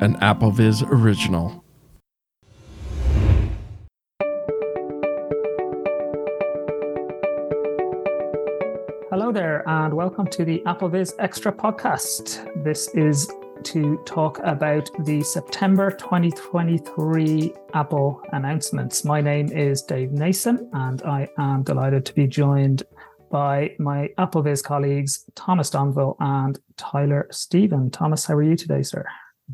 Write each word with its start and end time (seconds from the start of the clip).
an 0.00 0.16
AppleVis 0.16 0.82
original. 0.90 1.62
Hello 9.10 9.30
there, 9.30 9.62
and 9.68 9.92
welcome 9.92 10.26
to 10.28 10.44
the 10.46 10.62
AppleVis 10.64 11.12
Extra 11.18 11.52
podcast. 11.52 12.64
This 12.64 12.88
is 12.94 13.30
to 13.64 14.02
talk 14.06 14.40
about 14.42 14.88
the 15.04 15.22
September 15.22 15.90
2023 15.90 17.52
Apple 17.74 18.22
announcements. 18.32 19.04
My 19.04 19.20
name 19.20 19.52
is 19.52 19.82
Dave 19.82 20.12
Nason, 20.12 20.70
and 20.72 21.02
I 21.02 21.28
am 21.36 21.62
delighted 21.62 22.06
to 22.06 22.14
be 22.14 22.26
joined 22.26 22.84
by 23.30 23.76
my 23.78 24.08
AppleVis 24.16 24.64
colleagues, 24.64 25.26
Thomas 25.34 25.68
Domville 25.68 26.16
and 26.20 26.58
Tyler 26.78 27.28
Stephen. 27.30 27.90
Thomas, 27.90 28.24
how 28.24 28.34
are 28.34 28.42
you 28.42 28.56
today, 28.56 28.82
sir? 28.82 29.04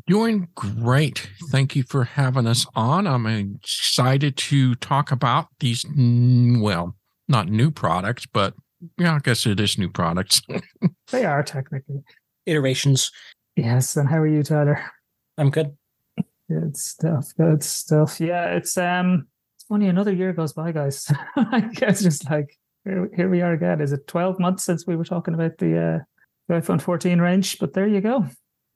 Doing 0.05 0.47
great. 0.55 1.29
Thank 1.49 1.75
you 1.75 1.83
for 1.83 2.03
having 2.03 2.45
us 2.45 2.65
on. 2.75 3.07
I'm 3.07 3.25
excited 3.25 4.37
to 4.37 4.75
talk 4.75 5.11
about 5.11 5.47
these, 5.59 5.85
well, 5.95 6.95
not 7.27 7.47
new 7.47 7.71
products, 7.71 8.25
but 8.25 8.53
yeah, 8.97 9.15
I 9.15 9.19
guess 9.19 9.45
it 9.45 9.59
is 9.59 9.77
new 9.77 9.89
products. 9.89 10.41
they 11.11 11.25
are 11.25 11.41
technically 11.43 12.03
iterations. 12.45 13.11
Yes. 13.55 13.95
And 13.97 14.07
how 14.07 14.17
are 14.17 14.27
you, 14.27 14.43
Tyler? 14.43 14.83
I'm 15.37 15.49
good. 15.49 15.75
Good 16.49 16.77
stuff. 16.77 17.33
Good 17.37 17.63
stuff. 17.63 18.21
Yeah, 18.21 18.45
it's 18.55 18.77
um 18.77 19.27
it's 19.57 19.65
only 19.69 19.87
another 19.87 20.13
year 20.13 20.31
goes 20.31 20.53
by, 20.53 20.71
guys. 20.71 21.11
I 21.35 21.61
guess 21.73 22.01
just 22.01 22.29
like 22.29 22.57
here, 22.85 23.09
here 23.15 23.29
we 23.29 23.41
are 23.41 23.51
again. 23.51 23.81
Is 23.81 23.91
it 23.91 24.07
12 24.07 24.39
months 24.39 24.63
since 24.63 24.87
we 24.87 24.95
were 24.95 25.03
talking 25.03 25.33
about 25.33 25.57
the 25.57 25.77
uh 25.77 25.99
the 26.47 26.53
iPhone 26.55 26.81
14 26.81 27.19
range? 27.19 27.59
But 27.59 27.73
there 27.73 27.87
you 27.87 27.99
go. 27.99 28.25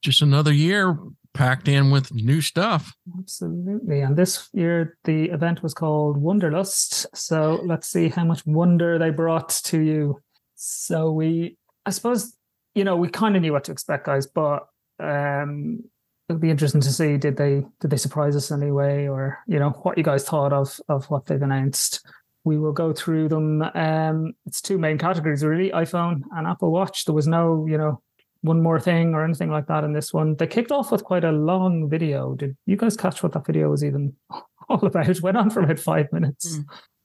Just 0.02 0.22
another 0.22 0.52
year 0.52 0.98
packed 1.32 1.68
in 1.68 1.90
with 1.90 2.12
new 2.12 2.40
stuff. 2.40 2.94
Absolutely. 3.18 4.00
And 4.00 4.16
this 4.16 4.48
year 4.52 4.98
the 5.04 5.30
event 5.30 5.62
was 5.62 5.74
called 5.74 6.22
Wonderlust. 6.22 7.06
So 7.14 7.62
let's 7.64 7.88
see 7.88 8.08
how 8.08 8.24
much 8.24 8.44
wonder 8.44 8.98
they 8.98 9.10
brought 9.10 9.48
to 9.64 9.80
you. 9.80 10.20
So 10.54 11.10
we 11.10 11.56
I 11.86 11.90
suppose, 11.90 12.36
you 12.74 12.84
know, 12.84 12.96
we 12.96 13.08
kind 13.08 13.34
of 13.36 13.42
knew 13.42 13.52
what 13.52 13.64
to 13.64 13.72
expect, 13.72 14.06
guys, 14.06 14.26
but 14.26 14.66
um, 15.00 15.82
it'll 16.28 16.40
be 16.40 16.50
interesting 16.50 16.80
to 16.80 16.92
see 16.92 17.16
did 17.16 17.36
they 17.36 17.64
did 17.80 17.90
they 17.90 17.96
surprise 17.96 18.36
us 18.36 18.50
anyway, 18.50 19.08
or 19.08 19.38
you 19.46 19.58
know 19.58 19.70
what 19.70 19.98
you 19.98 20.04
guys 20.04 20.24
thought 20.24 20.52
of 20.52 20.80
of 20.88 21.06
what 21.06 21.26
they've 21.26 21.42
announced. 21.42 22.06
We 22.44 22.58
will 22.58 22.72
go 22.72 22.92
through 22.92 23.28
them. 23.28 23.62
Um, 23.62 24.32
it's 24.46 24.60
two 24.60 24.78
main 24.78 24.98
categories 24.98 25.44
really: 25.44 25.70
iPhone 25.70 26.22
and 26.32 26.46
Apple 26.46 26.70
Watch. 26.70 27.04
There 27.04 27.14
was 27.14 27.26
no 27.26 27.66
you 27.68 27.78
know 27.78 28.02
one 28.42 28.60
more 28.60 28.80
thing 28.80 29.14
or 29.14 29.24
anything 29.24 29.50
like 29.50 29.66
that 29.68 29.84
in 29.84 29.92
this 29.92 30.12
one. 30.12 30.36
They 30.36 30.46
kicked 30.46 30.72
off 30.72 30.92
with 30.92 31.04
quite 31.04 31.24
a 31.24 31.32
long 31.32 31.88
video. 31.88 32.34
Did 32.34 32.56
you 32.66 32.76
guys 32.76 32.96
catch 32.96 33.22
what 33.22 33.32
that 33.32 33.46
video 33.46 33.70
was 33.70 33.84
even 33.84 34.14
all 34.68 34.84
about? 34.84 35.08
It 35.08 35.22
went 35.22 35.36
on 35.36 35.50
for 35.50 35.62
about 35.62 35.78
five 35.78 36.12
minutes. 36.12 36.58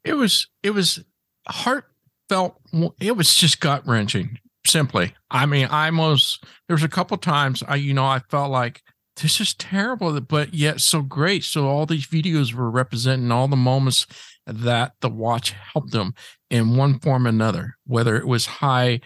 It 0.03 0.13
was 0.13 0.47
it 0.63 0.71
was 0.71 1.03
heartfelt. 1.47 2.59
It 2.99 3.15
was 3.15 3.33
just 3.35 3.59
gut 3.59 3.87
wrenching 3.87 4.39
simply. 4.65 5.13
I 5.31 5.45
mean, 5.45 5.67
I 5.67 5.85
almost 5.85 6.43
there 6.67 6.75
was 6.75 6.83
a 6.83 6.89
couple 6.89 7.17
times 7.17 7.63
I 7.67 7.75
you 7.75 7.93
know 7.93 8.05
I 8.05 8.19
felt 8.29 8.51
like 8.51 8.81
this 9.21 9.39
is 9.39 9.53
terrible, 9.53 10.19
but 10.21 10.53
yet 10.53 10.81
so 10.81 11.01
great. 11.01 11.43
So 11.43 11.67
all 11.67 11.85
these 11.85 12.07
videos 12.07 12.53
were 12.53 12.69
representing 12.69 13.31
all 13.31 13.47
the 13.47 13.55
moments 13.55 14.05
that 14.45 14.93
the 15.01 15.09
watch 15.09 15.51
helped 15.51 15.91
them 15.91 16.13
in 16.49 16.77
one 16.77 16.99
form 16.99 17.25
or 17.25 17.29
another, 17.29 17.75
whether 17.85 18.15
it 18.15 18.27
was 18.27 18.45
high 18.45 19.01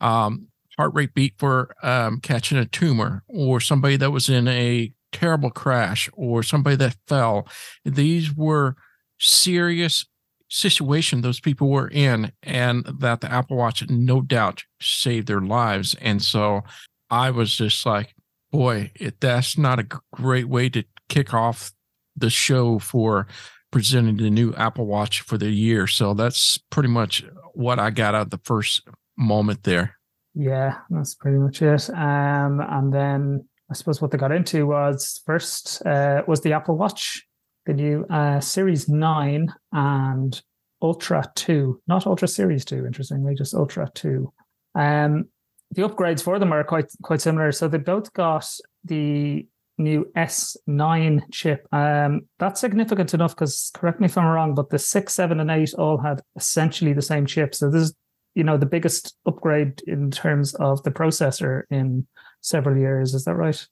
um, 0.00 0.48
heart 0.80 0.94
rate 0.94 1.14
beat 1.14 1.34
for 1.38 1.74
um, 1.82 2.20
catching 2.20 2.58
a 2.58 2.64
tumor, 2.64 3.22
or 3.28 3.60
somebody 3.60 3.96
that 3.96 4.10
was 4.10 4.28
in 4.30 4.48
a 4.48 4.92
terrible 5.12 5.50
crash, 5.50 6.08
or 6.14 6.42
somebody 6.42 6.76
that 6.76 6.96
fell. 7.06 7.46
These 7.84 8.34
were 8.34 8.76
serious 9.18 10.06
situation 10.48 11.20
those 11.20 11.40
people 11.40 11.68
were 11.68 11.88
in 11.88 12.32
and 12.42 12.84
that 12.98 13.20
the 13.20 13.30
Apple 13.30 13.56
Watch 13.56 13.88
no 13.88 14.20
doubt 14.20 14.64
saved 14.80 15.28
their 15.28 15.40
lives. 15.40 15.94
And 16.00 16.20
so 16.20 16.62
I 17.10 17.30
was 17.30 17.56
just 17.56 17.86
like, 17.86 18.14
boy, 18.50 18.90
it, 18.96 19.20
that's 19.20 19.56
not 19.56 19.78
a 19.78 19.86
great 20.12 20.48
way 20.48 20.68
to 20.70 20.82
kick 21.08 21.32
off 21.32 21.72
the 22.16 22.30
show 22.30 22.78
for 22.78 23.26
presenting 23.70 24.16
the 24.16 24.30
new 24.30 24.52
Apple 24.54 24.86
Watch 24.86 25.20
for 25.20 25.38
the 25.38 25.50
year. 25.50 25.86
So 25.86 26.14
that's 26.14 26.58
pretty 26.70 26.88
much 26.88 27.24
what 27.54 27.78
I 27.78 27.90
got 27.90 28.14
out 28.14 28.22
of 28.22 28.30
the 28.30 28.40
first 28.42 28.82
moment 29.16 29.62
there. 29.62 29.99
Yeah, 30.40 30.78
that's 30.88 31.14
pretty 31.14 31.36
much 31.36 31.60
it. 31.60 31.90
Um, 31.90 32.60
and 32.60 32.90
then 32.90 33.46
I 33.70 33.74
suppose 33.74 34.00
what 34.00 34.10
they 34.10 34.16
got 34.16 34.32
into 34.32 34.66
was 34.66 35.20
first 35.26 35.84
uh, 35.84 36.22
was 36.26 36.40
the 36.40 36.54
Apple 36.54 36.78
Watch 36.78 37.26
the 37.66 37.74
new 37.74 38.06
uh, 38.08 38.40
Series 38.40 38.88
9 38.88 39.52
and 39.72 40.42
Ultra 40.80 41.30
2, 41.34 41.82
not 41.86 42.06
Ultra 42.06 42.26
Series 42.26 42.64
2, 42.64 42.86
interestingly, 42.86 43.34
just 43.34 43.52
Ultra 43.52 43.90
2. 43.94 44.32
Um, 44.74 45.26
the 45.72 45.82
upgrades 45.82 46.22
for 46.22 46.38
them 46.38 46.54
are 46.54 46.64
quite 46.64 46.86
quite 47.02 47.20
similar. 47.20 47.52
So 47.52 47.68
they 47.68 47.76
both 47.76 48.10
got 48.14 48.50
the 48.84 49.46
new 49.76 50.10
S9 50.16 51.22
chip. 51.30 51.68
Um, 51.70 52.22
that's 52.38 52.62
significant 52.62 53.12
enough 53.12 53.36
because 53.36 53.70
correct 53.74 54.00
me 54.00 54.06
if 54.06 54.16
I'm 54.16 54.24
wrong, 54.24 54.54
but 54.54 54.70
the 54.70 54.78
six, 54.78 55.12
seven, 55.12 55.38
and 55.38 55.50
eight 55.50 55.74
all 55.74 55.98
had 55.98 56.22
essentially 56.34 56.94
the 56.94 57.02
same 57.02 57.26
chip. 57.26 57.54
So 57.54 57.70
this 57.70 57.82
is 57.82 57.94
you 58.34 58.44
know 58.44 58.56
the 58.56 58.66
biggest 58.66 59.16
upgrade 59.26 59.82
in 59.86 60.10
terms 60.10 60.54
of 60.54 60.82
the 60.82 60.90
processor 60.90 61.62
in 61.70 62.06
several 62.40 62.76
years. 62.76 63.14
Is 63.14 63.24
that 63.24 63.34
right? 63.34 63.66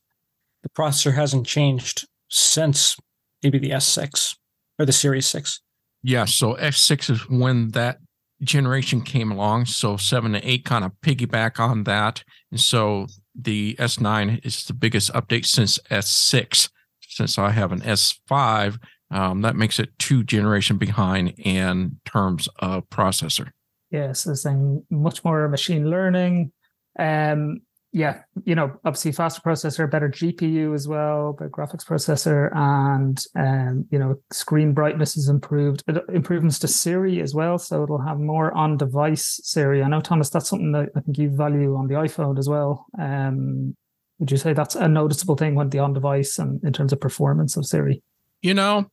The 0.62 0.68
processor 0.70 1.14
hasn't 1.14 1.46
changed 1.46 2.06
since 2.28 2.96
maybe 3.42 3.58
the 3.58 3.70
S6 3.70 4.36
or 4.78 4.86
the 4.86 4.92
Series 4.92 5.26
6. 5.26 5.60
Yeah, 6.02 6.24
so 6.24 6.54
S6 6.54 7.10
is 7.10 7.28
when 7.28 7.70
that 7.70 7.98
generation 8.42 9.00
came 9.00 9.30
along. 9.32 9.66
So 9.66 9.96
7 9.96 10.32
to 10.32 10.48
8 10.48 10.64
kind 10.64 10.84
of 10.84 10.92
piggyback 11.02 11.58
on 11.58 11.84
that. 11.84 12.22
And 12.50 12.60
so 12.60 13.06
the 13.34 13.74
S9 13.78 14.44
is 14.44 14.64
the 14.64 14.74
biggest 14.74 15.12
update 15.12 15.46
since 15.46 15.78
S6. 15.90 16.70
Since 17.00 17.38
I 17.38 17.50
have 17.50 17.72
an 17.72 17.80
S5, 17.80 18.78
um, 19.10 19.40
that 19.40 19.56
makes 19.56 19.80
it 19.80 19.98
two 19.98 20.22
generation 20.22 20.76
behind 20.76 21.34
in 21.38 21.98
terms 22.04 22.48
of 22.58 22.88
processor. 22.90 23.50
Yes, 23.90 24.26
it's 24.26 24.42
saying 24.42 24.84
much 24.90 25.24
more 25.24 25.48
machine 25.48 25.90
learning. 25.90 26.52
Um, 26.98 27.62
yeah, 27.92 28.20
you 28.44 28.54
know, 28.54 28.78
obviously 28.84 29.12
faster 29.12 29.40
processor, 29.40 29.90
better 29.90 30.10
GPU 30.10 30.74
as 30.74 30.86
well, 30.86 31.32
better 31.32 31.48
graphics 31.48 31.86
processor, 31.86 32.54
and 32.54 33.24
um, 33.34 33.86
you 33.90 33.98
know, 33.98 34.20
screen 34.30 34.74
brightness 34.74 35.16
is 35.16 35.28
improved. 35.30 35.82
Improvements 36.12 36.58
to 36.58 36.68
Siri 36.68 37.20
as 37.22 37.34
well, 37.34 37.56
so 37.56 37.82
it'll 37.82 38.00
have 38.00 38.18
more 38.18 38.52
on-device 38.54 39.40
Siri. 39.42 39.82
I 39.82 39.88
know, 39.88 40.02
Thomas, 40.02 40.28
that's 40.28 40.50
something 40.50 40.72
that 40.72 40.90
I 40.94 41.00
think 41.00 41.16
you 41.16 41.30
value 41.30 41.76
on 41.76 41.86
the 41.86 41.94
iPhone 41.94 42.38
as 42.38 42.48
well. 42.48 42.84
Um, 43.00 43.74
would 44.18 44.30
you 44.30 44.36
say 44.36 44.52
that's 44.52 44.74
a 44.74 44.86
noticeable 44.86 45.36
thing 45.36 45.54
when 45.54 45.70
the 45.70 45.78
on-device 45.78 46.38
and 46.38 46.62
in 46.64 46.74
terms 46.74 46.92
of 46.92 47.00
performance 47.00 47.56
of 47.56 47.64
Siri? 47.64 48.02
You 48.42 48.52
know, 48.52 48.90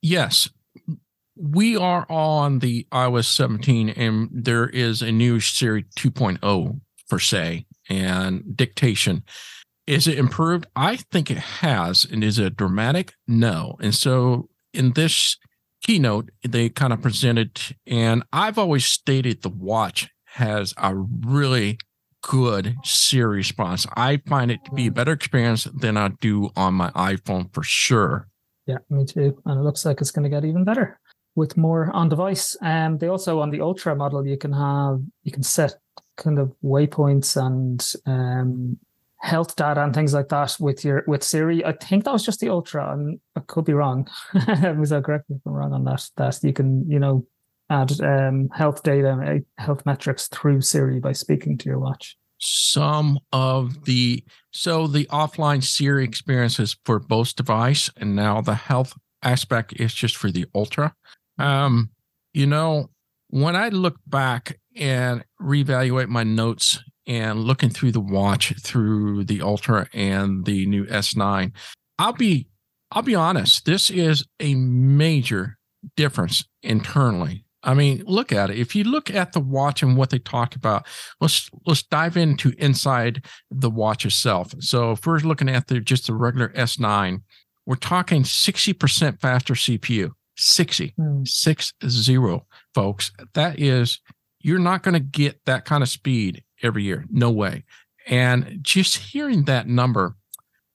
yes, 0.00 0.48
we 1.36 1.76
are 1.76 2.06
on 2.08 2.58
the 2.58 2.86
iOS 2.92 3.24
17, 3.24 3.90
and 3.90 4.28
there 4.32 4.68
is 4.68 5.02
a 5.02 5.12
new 5.12 5.40
Siri 5.40 5.84
2.0 5.98 6.80
per 7.08 7.18
se 7.18 7.66
and 7.88 8.56
dictation. 8.56 9.22
Is 9.86 10.06
it 10.06 10.18
improved? 10.18 10.66
I 10.76 10.96
think 10.96 11.30
it 11.30 11.38
has. 11.38 12.04
And 12.04 12.22
is 12.22 12.38
it 12.38 12.56
dramatic? 12.56 13.14
No. 13.26 13.76
And 13.80 13.94
so 13.94 14.48
in 14.72 14.92
this 14.92 15.36
keynote, 15.82 16.30
they 16.46 16.68
kind 16.68 16.92
of 16.92 17.02
presented, 17.02 17.60
and 17.86 18.22
I've 18.32 18.58
always 18.58 18.86
stated 18.86 19.42
the 19.42 19.48
watch 19.48 20.08
has 20.26 20.72
a 20.76 20.94
really 20.94 21.78
good 22.22 22.76
Siri 22.84 23.38
response. 23.38 23.86
I 23.96 24.18
find 24.28 24.50
it 24.50 24.64
to 24.66 24.70
be 24.70 24.86
a 24.86 24.92
better 24.92 25.12
experience 25.12 25.64
than 25.64 25.96
I 25.96 26.08
do 26.20 26.50
on 26.56 26.74
my 26.74 26.90
iPhone 26.90 27.52
for 27.52 27.62
sure. 27.62 28.28
Yeah, 28.66 28.78
me 28.88 29.04
too. 29.04 29.42
And 29.44 29.58
it 29.58 29.62
looks 29.62 29.84
like 29.84 30.00
it's 30.00 30.12
going 30.12 30.22
to 30.22 30.30
get 30.30 30.44
even 30.44 30.64
better 30.64 31.00
with 31.34 31.56
more 31.56 31.90
on 31.92 32.08
device. 32.08 32.56
And 32.62 32.94
um, 32.94 32.98
they 32.98 33.08
also 33.08 33.40
on 33.40 33.50
the 33.50 33.60
Ultra 33.60 33.96
model, 33.96 34.26
you 34.26 34.36
can 34.36 34.52
have 34.52 35.00
you 35.22 35.32
can 35.32 35.42
set 35.42 35.74
kind 36.16 36.38
of 36.38 36.52
waypoints 36.62 37.36
and 37.36 37.94
um, 38.06 38.78
health 39.22 39.56
data 39.56 39.82
and 39.82 39.94
things 39.94 40.12
like 40.12 40.28
that 40.28 40.56
with 40.60 40.84
your 40.84 41.04
with 41.06 41.22
Siri. 41.22 41.64
I 41.64 41.72
think 41.72 42.04
that 42.04 42.12
was 42.12 42.24
just 42.24 42.40
the 42.40 42.50
Ultra, 42.50 42.92
and 42.92 43.18
I 43.36 43.40
could 43.40 43.64
be 43.64 43.72
wrong. 43.72 44.08
was 44.34 44.90
that 44.90 45.04
correct 45.04 45.26
if 45.30 45.40
I'm 45.46 45.52
wrong 45.52 45.72
on 45.72 45.84
that? 45.84 46.08
That 46.16 46.38
you 46.42 46.52
can 46.52 46.88
you 46.90 46.98
know 46.98 47.26
add 47.70 47.98
um, 48.00 48.50
health 48.52 48.82
data, 48.82 49.42
health 49.58 49.86
metrics 49.86 50.28
through 50.28 50.60
Siri 50.60 51.00
by 51.00 51.12
speaking 51.12 51.56
to 51.58 51.68
your 51.68 51.78
watch. 51.78 52.16
Some 52.38 53.20
of 53.32 53.84
the 53.84 54.24
so 54.50 54.88
the 54.88 55.06
offline 55.06 55.62
Siri 55.62 56.04
experiences 56.04 56.76
for 56.84 56.98
both 56.98 57.36
device, 57.36 57.88
and 57.96 58.16
now 58.16 58.40
the 58.40 58.56
health 58.56 58.94
aspect 59.22 59.72
is 59.74 59.94
just 59.94 60.16
for 60.16 60.30
the 60.30 60.46
Ultra. 60.54 60.94
Um, 61.38 61.90
you 62.32 62.46
know, 62.46 62.90
when 63.28 63.56
I 63.56 63.68
look 63.68 63.96
back 64.06 64.58
and 64.76 65.24
reevaluate 65.40 66.08
my 66.08 66.22
notes 66.22 66.78
and 67.06 67.40
looking 67.40 67.70
through 67.70 67.92
the 67.92 68.00
watch 68.00 68.54
through 68.60 69.24
the 69.24 69.42
Ultra 69.42 69.88
and 69.92 70.44
the 70.44 70.66
new 70.66 70.84
S9, 70.86 71.52
I'll 71.98 72.12
be 72.12 72.48
I'll 72.94 73.02
be 73.02 73.14
honest, 73.14 73.64
this 73.64 73.88
is 73.90 74.24
a 74.38 74.54
major 74.54 75.56
difference 75.96 76.44
internally. 76.62 77.44
I 77.62 77.74
mean, 77.74 78.02
look 78.06 78.32
at 78.32 78.50
it. 78.50 78.58
If 78.58 78.74
you 78.74 78.84
look 78.84 79.08
at 79.08 79.32
the 79.32 79.40
watch 79.40 79.82
and 79.82 79.96
what 79.96 80.10
they 80.10 80.18
talked 80.18 80.56
about, 80.56 80.86
let's 81.20 81.48
let's 81.66 81.82
dive 81.82 82.16
into 82.16 82.52
inside 82.58 83.24
the 83.50 83.70
watch 83.70 84.04
itself. 84.04 84.52
So 84.58 84.92
if 84.92 85.06
we're 85.06 85.18
looking 85.18 85.48
at 85.48 85.68
the 85.68 85.80
just 85.80 86.06
the 86.06 86.14
regular 86.14 86.48
S9, 86.50 87.22
we're 87.64 87.76
talking 87.76 88.24
60% 88.24 89.20
faster 89.20 89.54
CPU. 89.54 90.10
60, 90.36 90.94
Hmm. 90.96 91.24
six 91.24 91.72
zero, 91.86 92.46
folks. 92.74 93.12
That 93.34 93.58
is, 93.60 94.00
you're 94.40 94.58
not 94.58 94.82
going 94.82 94.94
to 94.94 95.00
get 95.00 95.44
that 95.46 95.64
kind 95.64 95.82
of 95.82 95.88
speed 95.88 96.42
every 96.62 96.82
year. 96.84 97.04
No 97.10 97.30
way. 97.30 97.64
And 98.06 98.58
just 98.62 98.96
hearing 98.96 99.44
that 99.44 99.68
number 99.68 100.16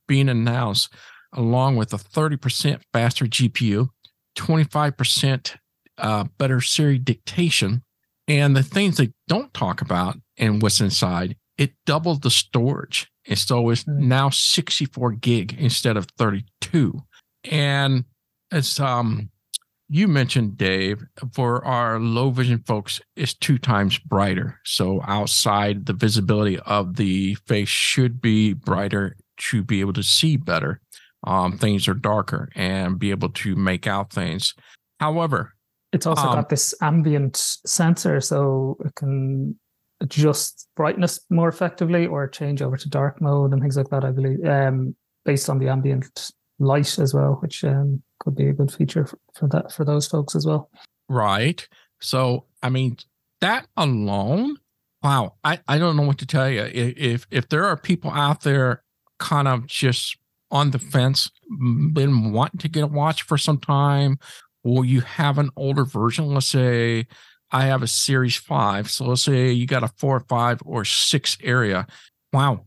being 0.07 0.29
announced, 0.29 0.93
along 1.33 1.75
with 1.75 1.91
a 1.93 1.97
30% 1.97 2.81
faster 2.93 3.25
GPU, 3.25 3.89
25% 4.37 5.55
uh, 5.97 6.25
better 6.37 6.61
Siri 6.61 6.99
dictation, 6.99 7.83
and 8.27 8.55
the 8.55 8.63
things 8.63 8.97
they 8.97 9.11
don't 9.27 9.53
talk 9.53 9.81
about 9.81 10.17
and 10.37 10.61
what's 10.61 10.79
inside, 10.79 11.35
it 11.57 11.73
doubled 11.85 12.21
the 12.21 12.29
storage. 12.29 13.09
And 13.27 13.37
so 13.37 13.69
it's 13.69 13.83
Mm. 13.85 13.97
now 14.01 14.29
64 14.29 15.13
gig 15.13 15.53
instead 15.57 15.97
of 15.97 16.07
32. 16.17 17.01
And 17.43 18.05
it's 18.51 18.79
um 18.79 19.29
you 19.89 20.07
mentioned 20.07 20.57
Dave 20.57 21.03
for 21.33 21.63
our 21.65 21.99
low 21.99 22.29
vision 22.29 22.63
folks 22.65 22.99
it's 23.15 23.33
two 23.33 23.57
times 23.57 23.97
brighter. 23.99 24.59
So 24.65 25.01
outside 25.07 25.85
the 25.85 25.93
visibility 25.93 26.59
of 26.59 26.95
the 26.97 27.35
face 27.47 27.69
should 27.69 28.21
be 28.21 28.53
brighter 28.53 29.15
to 29.37 29.63
be 29.63 29.79
able 29.79 29.93
to 29.93 30.03
see 30.03 30.37
better. 30.37 30.81
Um, 31.23 31.57
things 31.57 31.87
are 31.87 31.93
darker 31.93 32.49
and 32.55 32.99
be 32.99 33.11
able 33.11 33.29
to 33.29 33.55
make 33.55 33.87
out 33.87 34.11
things. 34.11 34.53
However, 34.99 35.53
It's 35.93 36.05
also 36.05 36.27
Um, 36.27 36.35
got 36.35 36.49
this 36.49 36.75
ambient 36.81 37.37
sensor, 37.65 38.19
so 38.19 38.77
it 38.83 38.93
can 38.95 39.57
adjust 40.01 40.67
brightness 40.75 41.21
more 41.29 41.47
effectively 41.47 42.05
or 42.05 42.27
change 42.27 42.61
over 42.61 42.75
to 42.75 42.89
dark 42.89 43.21
mode 43.21 43.53
and 43.53 43.61
things 43.61 43.77
like 43.77 43.89
that. 43.89 44.03
I 44.03 44.11
believe, 44.11 44.43
um, 44.45 44.95
based 45.23 45.49
on 45.49 45.59
the 45.59 45.69
ambient 45.69 46.31
light 46.59 46.97
as 46.99 47.13
well, 47.13 47.37
which 47.41 47.63
um, 47.63 48.01
could 48.19 48.35
be 48.35 48.47
a 48.47 48.53
good 48.53 48.71
feature 48.71 49.05
for, 49.05 49.19
for 49.33 49.47
that 49.49 49.71
for 49.71 49.85
those 49.85 50.07
folks 50.07 50.35
as 50.35 50.45
well. 50.45 50.69
Right. 51.09 51.67
So, 52.01 52.45
I 52.61 52.69
mean, 52.69 52.97
that 53.41 53.67
alone, 53.75 54.57
wow, 55.03 55.35
I, 55.43 55.59
I 55.67 55.77
don't 55.77 55.95
know 55.95 56.03
what 56.03 56.17
to 56.19 56.25
tell 56.25 56.49
you. 56.49 56.63
If 56.63 57.27
if 57.31 57.49
there 57.49 57.65
are 57.65 57.77
people 57.77 58.11
out 58.11 58.41
there 58.41 58.83
kind 59.19 59.47
of 59.47 59.67
just 59.67 60.17
on 60.51 60.71
the 60.71 60.79
fence, 60.79 61.29
been 61.93 62.31
wanting 62.31 62.59
to 62.59 62.69
get 62.69 62.83
a 62.83 62.87
watch 62.87 63.23
for 63.23 63.37
some 63.37 63.59
time, 63.59 64.17
or 64.63 64.85
you 64.85 65.01
have 65.01 65.37
an 65.37 65.49
older 65.55 65.83
version, 65.83 66.33
let's 66.33 66.47
say 66.47 67.07
I 67.51 67.65
have 67.65 67.83
a 67.83 67.87
series 67.87 68.35
five. 68.35 68.89
So 68.89 69.05
let's 69.05 69.23
say 69.23 69.51
you 69.51 69.65
got 69.65 69.83
a 69.83 69.87
four, 69.97 70.19
five, 70.21 70.59
or 70.65 70.83
six 70.85 71.37
area. 71.41 71.87
Wow. 72.33 72.65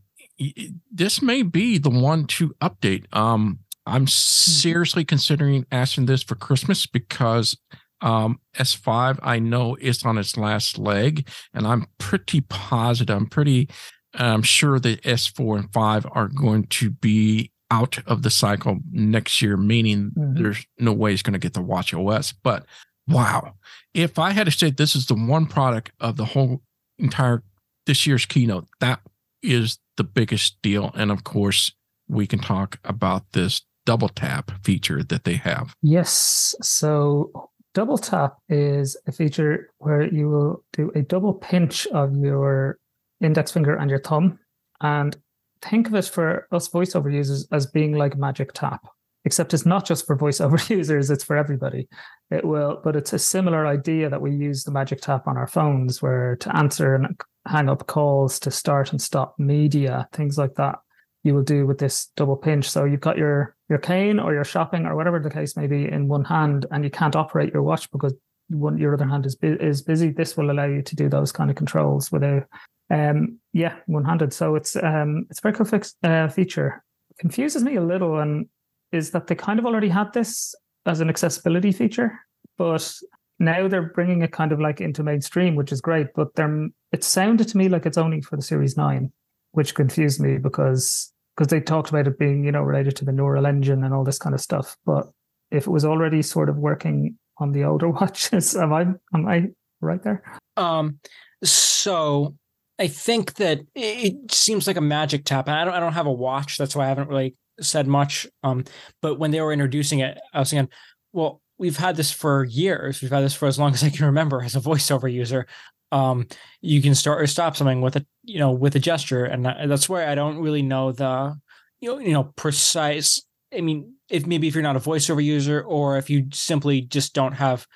This 0.90 1.20
may 1.20 1.42
be 1.42 1.76
the 1.78 1.90
one 1.90 2.26
to 2.28 2.54
update. 2.62 3.04
Um, 3.14 3.58
I'm 3.86 4.06
seriously 4.06 5.04
considering 5.04 5.66
asking 5.72 6.06
this 6.06 6.22
for 6.22 6.34
Christmas 6.34 6.86
because 6.86 7.56
um, 8.02 8.40
S5 8.56 9.18
I 9.22 9.38
know 9.38 9.76
is 9.76 10.04
on 10.04 10.16
its 10.18 10.36
last 10.36 10.78
leg, 10.78 11.28
and 11.52 11.66
I'm 11.66 11.86
pretty 11.98 12.40
positive. 12.42 13.16
I'm 13.16 13.26
pretty 13.26 13.68
I'm 14.14 14.42
sure 14.42 14.80
that 14.80 15.02
S4 15.02 15.58
and 15.60 15.72
5 15.72 16.06
are 16.12 16.26
going 16.28 16.64
to 16.64 16.90
be 16.90 17.52
out 17.70 17.98
of 18.06 18.22
the 18.22 18.30
cycle 18.30 18.80
next 18.90 19.40
year, 19.40 19.56
meaning 19.56 20.10
Mhm. 20.18 20.36
there's 20.36 20.66
no 20.80 20.92
way 20.92 21.12
it's 21.12 21.22
going 21.22 21.34
to 21.34 21.38
get 21.38 21.54
the 21.54 21.62
Watch 21.62 21.94
OS. 21.94 22.32
But 22.32 22.66
wow, 23.06 23.54
if 23.94 24.18
I 24.18 24.32
had 24.32 24.46
to 24.46 24.50
say 24.50 24.70
this 24.70 24.96
is 24.96 25.06
the 25.06 25.14
one 25.14 25.46
product 25.46 25.92
of 26.00 26.16
the 26.16 26.24
whole 26.24 26.62
entire 26.98 27.44
this 27.86 28.04
year's 28.04 28.26
keynote, 28.26 28.66
that 28.80 29.00
is 29.42 29.78
the 29.96 30.02
biggest 30.04 30.60
deal. 30.60 30.90
And 30.96 31.12
of 31.12 31.22
course, 31.22 31.72
we 32.08 32.26
can 32.26 32.40
talk 32.40 32.80
about 32.84 33.30
this 33.32 33.62
double 33.90 34.08
tap 34.08 34.52
feature 34.62 35.02
that 35.02 35.24
they 35.24 35.34
have. 35.34 35.74
Yes. 35.82 36.54
So 36.62 37.50
double 37.74 37.98
tap 37.98 38.36
is 38.48 38.96
a 39.08 39.10
feature 39.10 39.68
where 39.78 40.02
you 40.02 40.28
will 40.28 40.64
do 40.72 40.92
a 40.94 41.02
double 41.02 41.34
pinch 41.34 41.88
of 41.88 42.14
your 42.16 42.78
index 43.20 43.50
finger 43.50 43.74
and 43.74 43.90
your 43.90 43.98
thumb. 43.98 44.38
And 44.80 45.16
think 45.60 45.88
of 45.88 45.96
it 45.96 46.04
for 46.04 46.46
us 46.52 46.68
voiceover 46.68 47.12
users 47.12 47.48
as 47.50 47.66
being 47.66 47.94
like 47.94 48.16
magic 48.16 48.52
tap, 48.52 48.86
except 49.24 49.54
it's 49.54 49.66
not 49.66 49.84
just 49.86 50.06
for 50.06 50.16
voiceover 50.16 50.60
users, 50.78 51.10
it's 51.10 51.24
for 51.24 51.36
everybody. 51.36 51.88
It 52.30 52.44
will, 52.44 52.80
but 52.84 52.94
it's 52.94 53.12
a 53.12 53.18
similar 53.18 53.66
idea 53.66 54.08
that 54.08 54.22
we 54.22 54.30
use 54.30 54.62
the 54.62 54.70
magic 54.70 55.00
tap 55.00 55.26
on 55.26 55.36
our 55.36 55.48
phones 55.48 56.00
where 56.00 56.36
to 56.36 56.56
answer 56.56 56.94
and 56.94 57.20
hang 57.44 57.68
up 57.68 57.88
calls, 57.88 58.38
to 58.38 58.52
start 58.52 58.92
and 58.92 59.02
stop 59.02 59.34
media, 59.36 60.08
things 60.12 60.38
like 60.38 60.54
that 60.54 60.78
you 61.22 61.34
will 61.34 61.42
do 61.42 61.66
with 61.66 61.78
this 61.78 62.06
double 62.16 62.36
pinch. 62.36 62.70
So 62.70 62.84
you've 62.84 63.00
got 63.00 63.18
your 63.18 63.56
your 63.70 63.78
cane 63.78 64.18
or 64.18 64.34
your 64.34 64.44
shopping 64.44 64.84
or 64.84 64.96
whatever 64.96 65.20
the 65.20 65.30
case 65.30 65.56
may 65.56 65.68
be 65.68 65.88
in 65.88 66.08
one 66.08 66.24
hand, 66.24 66.66
and 66.72 66.84
you 66.84 66.90
can't 66.90 67.16
operate 67.16 67.54
your 67.54 67.62
watch 67.62 67.90
because 67.90 68.12
one 68.48 68.76
your 68.76 68.92
other 68.92 69.06
hand 69.06 69.24
is 69.24 69.36
bu- 69.36 69.56
is 69.60 69.80
busy. 69.80 70.10
This 70.10 70.36
will 70.36 70.50
allow 70.50 70.66
you 70.66 70.82
to 70.82 70.96
do 70.96 71.08
those 71.08 71.30
kind 71.30 71.50
of 71.50 71.56
controls 71.56 72.10
without, 72.10 72.44
um, 72.90 73.38
yeah, 73.52 73.76
one 73.86 74.04
handed. 74.04 74.32
So 74.32 74.56
it's 74.56 74.76
um 74.76 75.26
it's 75.30 75.38
a 75.38 75.42
very 75.42 75.54
cool 75.54 75.64
fix, 75.64 75.94
uh, 76.02 76.28
feature. 76.28 76.82
Confuses 77.18 77.62
me 77.62 77.76
a 77.76 77.82
little, 77.82 78.18
and 78.18 78.48
is 78.92 79.12
that 79.12 79.28
they 79.28 79.36
kind 79.36 79.60
of 79.60 79.66
already 79.66 79.88
had 79.88 80.12
this 80.12 80.54
as 80.84 81.00
an 81.00 81.08
accessibility 81.08 81.70
feature, 81.70 82.18
but 82.58 82.92
now 83.38 83.68
they're 83.68 83.92
bringing 83.94 84.22
it 84.22 84.32
kind 84.32 84.50
of 84.50 84.60
like 84.60 84.80
into 84.80 85.04
mainstream, 85.04 85.54
which 85.54 85.70
is 85.70 85.80
great. 85.80 86.08
But 86.14 86.34
they're 86.34 86.68
it 86.90 87.04
sounded 87.04 87.46
to 87.48 87.56
me 87.56 87.68
like 87.68 87.86
it's 87.86 87.98
only 87.98 88.20
for 88.20 88.36
the 88.36 88.42
Series 88.42 88.76
Nine 88.76 89.12
which 89.52 89.74
confused 89.74 90.20
me 90.20 90.38
because 90.38 91.12
because 91.40 91.48
they 91.48 91.60
talked 91.60 91.88
about 91.88 92.06
it 92.06 92.18
being 92.18 92.44
you 92.44 92.52
know 92.52 92.60
related 92.60 92.94
to 92.94 93.04
the 93.06 93.12
neural 93.12 93.46
engine 93.46 93.82
and 93.82 93.94
all 93.94 94.04
this 94.04 94.18
kind 94.18 94.34
of 94.34 94.42
stuff. 94.42 94.76
But 94.84 95.06
if 95.50 95.66
it 95.66 95.70
was 95.70 95.86
already 95.86 96.20
sort 96.20 96.50
of 96.50 96.58
working 96.58 97.16
on 97.38 97.52
the 97.52 97.64
older 97.64 97.88
watches, 98.00 98.54
am 98.54 98.74
I 98.74 98.82
am 99.14 99.26
I 99.26 99.48
right 99.80 100.02
there? 100.02 100.22
Um, 100.58 100.98
so 101.42 102.36
I 102.78 102.88
think 102.88 103.34
that 103.34 103.60
it 103.74 104.30
seems 104.30 104.66
like 104.66 104.76
a 104.76 104.82
magic 104.82 105.24
tap. 105.24 105.48
And 105.48 105.56
I 105.56 105.64
don't 105.64 105.72
I 105.72 105.80
don't 105.80 105.94
have 105.94 106.06
a 106.06 106.12
watch, 106.12 106.58
that's 106.58 106.76
why 106.76 106.84
I 106.84 106.88
haven't 106.88 107.08
really 107.08 107.36
said 107.58 107.86
much. 107.86 108.26
Um, 108.42 108.64
but 109.00 109.18
when 109.18 109.30
they 109.30 109.40
were 109.40 109.52
introducing 109.52 110.00
it, 110.00 110.18
I 110.34 110.40
was 110.40 110.50
thinking, 110.50 110.68
well, 111.14 111.40
we've 111.56 111.78
had 111.78 111.96
this 111.96 112.10
for 112.10 112.44
years. 112.44 113.00
We've 113.00 113.10
had 113.10 113.24
this 113.24 113.34
for 113.34 113.48
as 113.48 113.58
long 113.58 113.72
as 113.72 113.82
I 113.82 113.88
can 113.88 114.04
remember 114.04 114.42
as 114.42 114.56
a 114.56 114.60
voiceover 114.60 115.10
user. 115.10 115.46
Um, 115.92 116.28
you 116.60 116.80
can 116.80 116.94
start 116.94 117.20
or 117.20 117.26
stop 117.26 117.56
something 117.56 117.80
with 117.80 117.96
a 117.96 118.06
you 118.22 118.38
know 118.38 118.52
with 118.52 118.76
a 118.76 118.80
gesture, 118.80 119.24
and 119.24 119.44
that's 119.44 119.88
where 119.88 120.08
I 120.08 120.14
don't 120.14 120.38
really 120.38 120.62
know 120.62 120.92
the 120.92 121.36
you 121.80 121.90
know 121.90 121.98
you 121.98 122.12
know 122.12 122.24
precise. 122.36 123.22
I 123.52 123.60
mean, 123.60 123.94
if 124.08 124.26
maybe 124.26 124.46
if 124.46 124.54
you're 124.54 124.62
not 124.62 124.76
a 124.76 124.80
voiceover 124.80 125.22
user, 125.22 125.60
or 125.62 125.98
if 125.98 126.08
you 126.08 126.26
simply 126.32 126.82
just 126.82 127.14
don't 127.14 127.32
have 127.32 127.66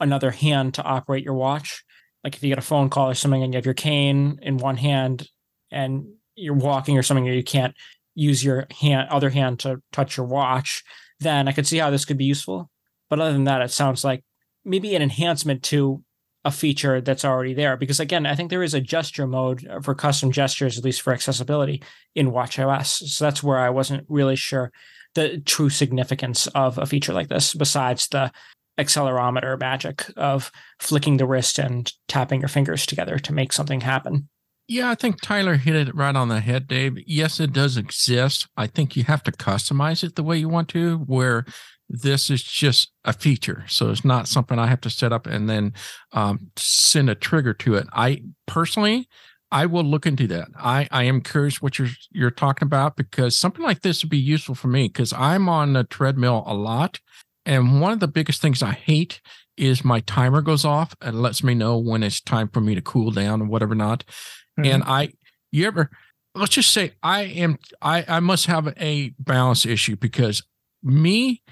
another 0.00 0.30
hand 0.30 0.74
to 0.74 0.82
operate 0.82 1.24
your 1.24 1.34
watch, 1.34 1.82
like 2.22 2.36
if 2.36 2.42
you 2.42 2.48
get 2.50 2.58
a 2.58 2.62
phone 2.62 2.90
call 2.90 3.10
or 3.10 3.14
something 3.14 3.42
and 3.42 3.52
you 3.52 3.58
have 3.58 3.64
your 3.64 3.74
cane 3.74 4.38
in 4.42 4.58
one 4.58 4.76
hand 4.76 5.28
and 5.70 6.06
you're 6.34 6.54
walking 6.54 6.98
or 6.98 7.02
something, 7.02 7.28
or 7.28 7.32
you 7.32 7.42
can't 7.42 7.74
use 8.14 8.44
your 8.44 8.66
hand 8.80 9.08
other 9.10 9.30
hand 9.30 9.60
to 9.60 9.80
touch 9.92 10.16
your 10.16 10.26
watch, 10.26 10.82
then 11.20 11.48
I 11.48 11.52
could 11.52 11.66
see 11.66 11.78
how 11.78 11.90
this 11.90 12.04
could 12.04 12.18
be 12.18 12.24
useful. 12.24 12.70
But 13.08 13.20
other 13.20 13.32
than 13.32 13.44
that, 13.44 13.62
it 13.62 13.70
sounds 13.70 14.04
like 14.04 14.24
maybe 14.64 14.94
an 14.94 15.02
enhancement 15.02 15.62
to 15.64 16.02
a 16.46 16.50
feature 16.52 17.00
that's 17.00 17.24
already 17.24 17.52
there. 17.52 17.76
Because 17.76 17.98
again, 17.98 18.24
I 18.24 18.36
think 18.36 18.50
there 18.50 18.62
is 18.62 18.72
a 18.72 18.80
gesture 18.80 19.26
mode 19.26 19.66
for 19.82 19.96
custom 19.96 20.30
gestures, 20.30 20.78
at 20.78 20.84
least 20.84 21.02
for 21.02 21.12
accessibility 21.12 21.82
in 22.14 22.30
WatchOS. 22.30 22.86
So 23.08 23.24
that's 23.24 23.42
where 23.42 23.58
I 23.58 23.68
wasn't 23.68 24.06
really 24.08 24.36
sure 24.36 24.70
the 25.16 25.40
true 25.40 25.70
significance 25.70 26.46
of 26.48 26.78
a 26.78 26.86
feature 26.86 27.12
like 27.12 27.28
this, 27.28 27.52
besides 27.52 28.06
the 28.08 28.30
accelerometer 28.78 29.58
magic 29.58 30.06
of 30.16 30.52
flicking 30.78 31.16
the 31.16 31.26
wrist 31.26 31.58
and 31.58 31.92
tapping 32.06 32.40
your 32.40 32.48
fingers 32.48 32.86
together 32.86 33.18
to 33.18 33.32
make 33.32 33.52
something 33.52 33.80
happen. 33.80 34.28
Yeah, 34.68 34.90
I 34.90 34.94
think 34.94 35.20
Tyler 35.20 35.56
hit 35.56 35.74
it 35.74 35.94
right 35.94 36.14
on 36.14 36.28
the 36.28 36.40
head, 36.40 36.68
Dave. 36.68 36.96
Yes, 37.06 37.40
it 37.40 37.52
does 37.52 37.76
exist. 37.76 38.46
I 38.56 38.68
think 38.68 38.94
you 38.94 39.02
have 39.04 39.22
to 39.24 39.32
customize 39.32 40.04
it 40.04 40.14
the 40.14 40.22
way 40.22 40.36
you 40.38 40.48
want 40.48 40.68
to, 40.70 40.98
where 40.98 41.44
this 41.88 42.30
is 42.30 42.42
just 42.42 42.92
a 43.04 43.12
feature. 43.12 43.64
So 43.68 43.90
it's 43.90 44.04
not 44.04 44.28
something 44.28 44.58
I 44.58 44.66
have 44.66 44.80
to 44.82 44.90
set 44.90 45.12
up 45.12 45.26
and 45.26 45.48
then 45.48 45.72
um, 46.12 46.50
send 46.56 47.08
a 47.08 47.14
trigger 47.14 47.54
to 47.54 47.74
it. 47.76 47.86
I 47.92 48.22
personally, 48.46 49.08
I 49.52 49.66
will 49.66 49.84
look 49.84 50.06
into 50.06 50.26
that. 50.28 50.48
I, 50.58 50.88
I 50.90 51.04
am 51.04 51.20
curious 51.20 51.62
what 51.62 51.78
you're 51.78 51.88
you're 52.10 52.30
talking 52.30 52.66
about 52.66 52.96
because 52.96 53.36
something 53.36 53.62
like 53.62 53.82
this 53.82 54.02
would 54.02 54.10
be 54.10 54.18
useful 54.18 54.54
for 54.54 54.68
me 54.68 54.88
because 54.88 55.12
I'm 55.12 55.48
on 55.48 55.74
the 55.74 55.84
treadmill 55.84 56.42
a 56.46 56.54
lot. 56.54 57.00
And 57.44 57.80
one 57.80 57.92
of 57.92 58.00
the 58.00 58.08
biggest 58.08 58.42
things 58.42 58.62
I 58.62 58.72
hate 58.72 59.20
is 59.56 59.84
my 59.84 60.00
timer 60.00 60.42
goes 60.42 60.64
off 60.64 60.94
and 61.00 61.22
lets 61.22 61.42
me 61.44 61.54
know 61.54 61.78
when 61.78 62.02
it's 62.02 62.20
time 62.20 62.48
for 62.48 62.60
me 62.60 62.74
to 62.74 62.82
cool 62.82 63.10
down 63.12 63.40
and 63.40 63.48
whatever 63.48 63.74
not. 63.74 64.04
Mhm. 64.58 64.66
And 64.66 64.84
I, 64.84 65.12
you 65.52 65.66
ever, 65.66 65.90
let's 66.34 66.54
just 66.54 66.72
say 66.72 66.92
I 67.02 67.22
am, 67.22 67.58
I, 67.80 68.04
I 68.08 68.20
must 68.20 68.46
have 68.46 68.74
a 68.78 69.14
balance 69.18 69.64
issue 69.64 69.96
because 69.96 70.42
me 70.82 71.42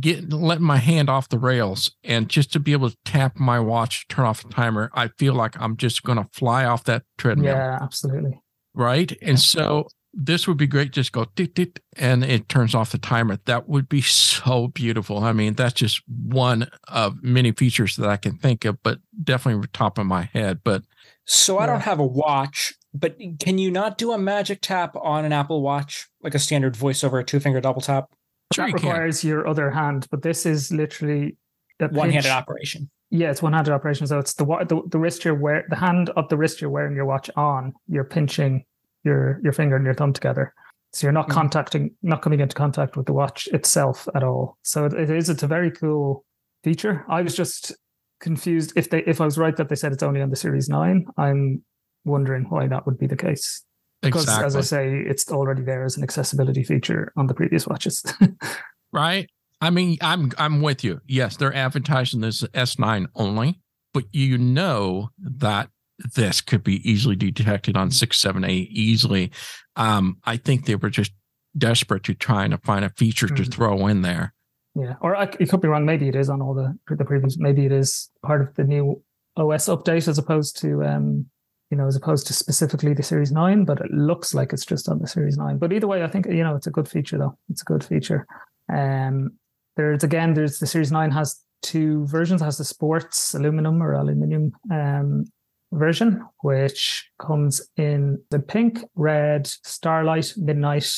getting 0.00 0.30
letting 0.30 0.64
my 0.64 0.78
hand 0.78 1.08
off 1.08 1.28
the 1.28 1.38
rails 1.38 1.92
and 2.02 2.28
just 2.28 2.52
to 2.52 2.60
be 2.60 2.72
able 2.72 2.90
to 2.90 2.96
tap 3.04 3.38
my 3.38 3.60
watch, 3.60 4.06
turn 4.08 4.24
off 4.24 4.42
the 4.42 4.48
timer, 4.48 4.90
I 4.94 5.08
feel 5.18 5.34
like 5.34 5.60
I'm 5.60 5.76
just 5.76 6.02
going 6.02 6.18
to 6.18 6.28
fly 6.32 6.64
off 6.64 6.84
that 6.84 7.04
treadmill 7.18 7.54
yeah, 7.54 7.78
absolutely. 7.80 8.40
right? 8.74 9.16
And 9.22 9.38
so 9.38 9.88
this 10.12 10.46
would 10.46 10.56
be 10.56 10.66
great. 10.66 10.92
Just 10.92 11.12
go 11.12 11.26
tick 11.36 11.54
tick, 11.54 11.82
and 11.96 12.24
it 12.24 12.48
turns 12.48 12.74
off 12.74 12.92
the 12.92 12.98
timer. 12.98 13.38
That 13.46 13.68
would 13.68 13.88
be 13.88 14.00
so 14.00 14.68
beautiful. 14.68 15.24
I 15.24 15.32
mean, 15.32 15.54
that's 15.54 15.74
just 15.74 16.02
one 16.08 16.70
of 16.88 17.22
many 17.22 17.52
features 17.52 17.96
that 17.96 18.08
I 18.08 18.16
can 18.16 18.38
think 18.38 18.64
of, 18.64 18.82
but 18.82 18.98
definitely 19.22 19.68
top 19.72 19.98
of 19.98 20.06
my 20.06 20.22
head. 20.32 20.60
But 20.64 20.82
So 21.24 21.58
I 21.58 21.66
don't 21.66 21.80
have 21.80 21.98
a 21.98 22.06
watch, 22.06 22.74
but 22.92 23.18
can 23.40 23.58
you 23.58 23.70
not 23.70 23.98
do 23.98 24.12
a 24.12 24.18
magic 24.18 24.60
tap 24.62 24.94
on 24.96 25.24
an 25.24 25.32
Apple 25.32 25.62
Watch, 25.62 26.08
like 26.22 26.34
a 26.34 26.38
standard 26.38 26.74
voiceover, 26.74 27.26
two 27.26 27.40
finger 27.40 27.60
double 27.60 27.80
tap, 27.80 28.10
sure, 28.52 28.66
that 28.66 28.72
you 28.72 28.78
can. 28.78 28.88
requires 28.88 29.24
your 29.24 29.46
other 29.48 29.70
hand, 29.70 30.06
but 30.10 30.22
this 30.22 30.46
is 30.46 30.72
literally 30.72 31.36
a 31.80 31.88
one 31.88 32.10
handed 32.10 32.24
pinch- 32.28 32.34
operation? 32.34 32.90
Yeah, 33.10 33.30
it's 33.30 33.42
one-handed 33.42 33.72
operation. 33.72 34.08
So 34.08 34.18
it's 34.18 34.34
the 34.34 34.44
the, 34.44 34.82
the 34.88 34.98
wrist 34.98 35.24
you're 35.24 35.36
wear 35.36 35.64
the 35.70 35.76
hand 35.76 36.10
of 36.16 36.28
the 36.30 36.36
wrist 36.36 36.60
you're 36.60 36.70
wearing 36.70 36.96
your 36.96 37.04
watch 37.04 37.30
on. 37.36 37.72
You're 37.86 38.02
pinching 38.04 38.64
your 39.04 39.40
your 39.44 39.52
finger 39.52 39.76
and 39.76 39.84
your 39.84 39.94
thumb 39.94 40.12
together. 40.12 40.52
So 40.92 41.06
you're 41.06 41.12
not 41.12 41.28
Mhm. 41.28 41.32
contacting, 41.34 41.90
not 42.02 42.22
coming 42.22 42.40
into 42.40 42.56
contact 42.56 42.96
with 42.96 43.06
the 43.06 43.12
watch 43.12 43.46
itself 43.52 44.08
at 44.16 44.24
all. 44.24 44.56
So 44.62 44.86
it, 44.86 44.94
it 44.94 45.10
is. 45.10 45.28
It's 45.28 45.44
a 45.44 45.46
very 45.46 45.70
cool 45.70 46.24
feature. 46.64 47.04
I 47.08 47.22
was 47.22 47.36
just 47.36 47.72
confused 48.20 48.72
if 48.74 48.90
they 48.90 49.04
if 49.04 49.20
I 49.20 49.26
was 49.26 49.38
right 49.38 49.56
that 49.58 49.68
they 49.68 49.76
said 49.76 49.92
it's 49.92 50.02
only 50.02 50.20
on 50.20 50.30
the 50.30 50.36
Series 50.36 50.68
Nine. 50.68 51.06
I'm 51.16 51.62
wondering 52.04 52.44
why 52.48 52.66
that 52.66 52.84
would 52.86 52.98
be 52.98 53.06
the 53.06 53.16
case. 53.16 53.62
Because 54.04 54.22
Exactly. 54.24 54.46
as 54.46 54.56
I 54.56 54.60
say, 54.60 54.98
it's 55.00 55.30
already 55.30 55.62
there 55.62 55.84
as 55.84 55.96
an 55.96 56.02
accessibility 56.02 56.62
feature 56.64 57.12
on 57.16 57.26
the 57.26 57.34
previous 57.34 57.66
watches. 57.66 58.04
right? 58.92 59.28
I 59.60 59.70
mean, 59.70 59.98
I'm 60.00 60.30
I'm 60.38 60.60
with 60.62 60.84
you. 60.84 61.00
Yes, 61.06 61.36
they're 61.36 61.54
advertising 61.54 62.20
this 62.20 62.42
S9 62.42 63.06
only, 63.14 63.60
but 63.92 64.04
you 64.12 64.36
know 64.38 65.10
that 65.18 65.70
this 66.14 66.40
could 66.40 66.62
be 66.64 66.88
easily 66.88 67.16
detected 67.16 67.76
on 67.76 67.90
six, 67.90 68.18
seven, 68.18 68.44
eight 68.44 68.68
easily. 68.70 69.30
Um, 69.76 70.18
I 70.24 70.36
think 70.36 70.66
they 70.66 70.74
were 70.74 70.90
just 70.90 71.12
desperate 71.56 72.02
to 72.04 72.14
trying 72.14 72.50
to 72.50 72.58
find 72.58 72.84
a 72.84 72.90
feature 72.90 73.28
to 73.28 73.42
Mhm. 73.42 73.52
throw 73.52 73.86
in 73.86 74.02
there. 74.02 74.34
Yeah, 74.74 74.96
or 75.00 75.14
I, 75.16 75.24
it 75.38 75.48
could 75.48 75.60
be 75.60 75.68
wrong. 75.68 75.84
Maybe 75.86 76.08
it 76.08 76.16
is 76.16 76.28
on 76.28 76.42
all 76.42 76.52
the 76.52 76.76
the 76.94 77.04
previous. 77.04 77.38
Maybe 77.38 77.64
it 77.64 77.72
is 77.72 78.10
part 78.22 78.40
of 78.42 78.54
the 78.56 78.64
new 78.64 79.02
OS 79.36 79.66
update 79.68 80.08
as 80.08 80.18
opposed 80.18 80.58
to 80.62 80.82
um, 80.84 81.26
you 81.74 81.78
know, 81.78 81.88
as 81.88 81.96
opposed 81.96 82.28
to 82.28 82.32
specifically 82.32 82.94
the 82.94 83.02
Series 83.02 83.32
Nine. 83.32 83.64
But 83.64 83.80
it 83.80 83.90
looks 83.90 84.32
like 84.32 84.52
it's 84.52 84.64
just 84.64 84.88
on 84.88 85.00
the 85.00 85.08
Series 85.08 85.36
Nine. 85.36 85.58
But 85.58 85.72
either 85.72 85.88
way, 85.88 86.04
I 86.04 86.06
think 86.06 86.26
you 86.26 86.44
know 86.44 86.54
it's 86.54 86.68
a 86.68 86.70
good 86.70 86.88
feature 86.88 87.18
though. 87.18 87.36
It's 87.50 87.62
a 87.62 87.64
good 87.64 87.82
feature. 87.82 88.28
Um, 88.72 89.32
there's 89.76 90.04
again, 90.04 90.34
there's 90.34 90.60
the 90.60 90.68
Series 90.68 90.92
Nine 90.92 91.10
has 91.10 91.42
two 91.62 92.06
versions. 92.06 92.40
It 92.40 92.44
has 92.44 92.58
the 92.58 92.64
sports 92.64 93.34
aluminum 93.34 93.82
or 93.82 93.94
aluminium 93.94 94.52
um 94.70 95.24
version, 95.72 96.24
which 96.42 97.10
comes 97.18 97.60
in 97.76 98.22
the 98.30 98.38
pink, 98.38 98.84
red, 98.94 99.48
starlight, 99.48 100.32
midnight, 100.36 100.88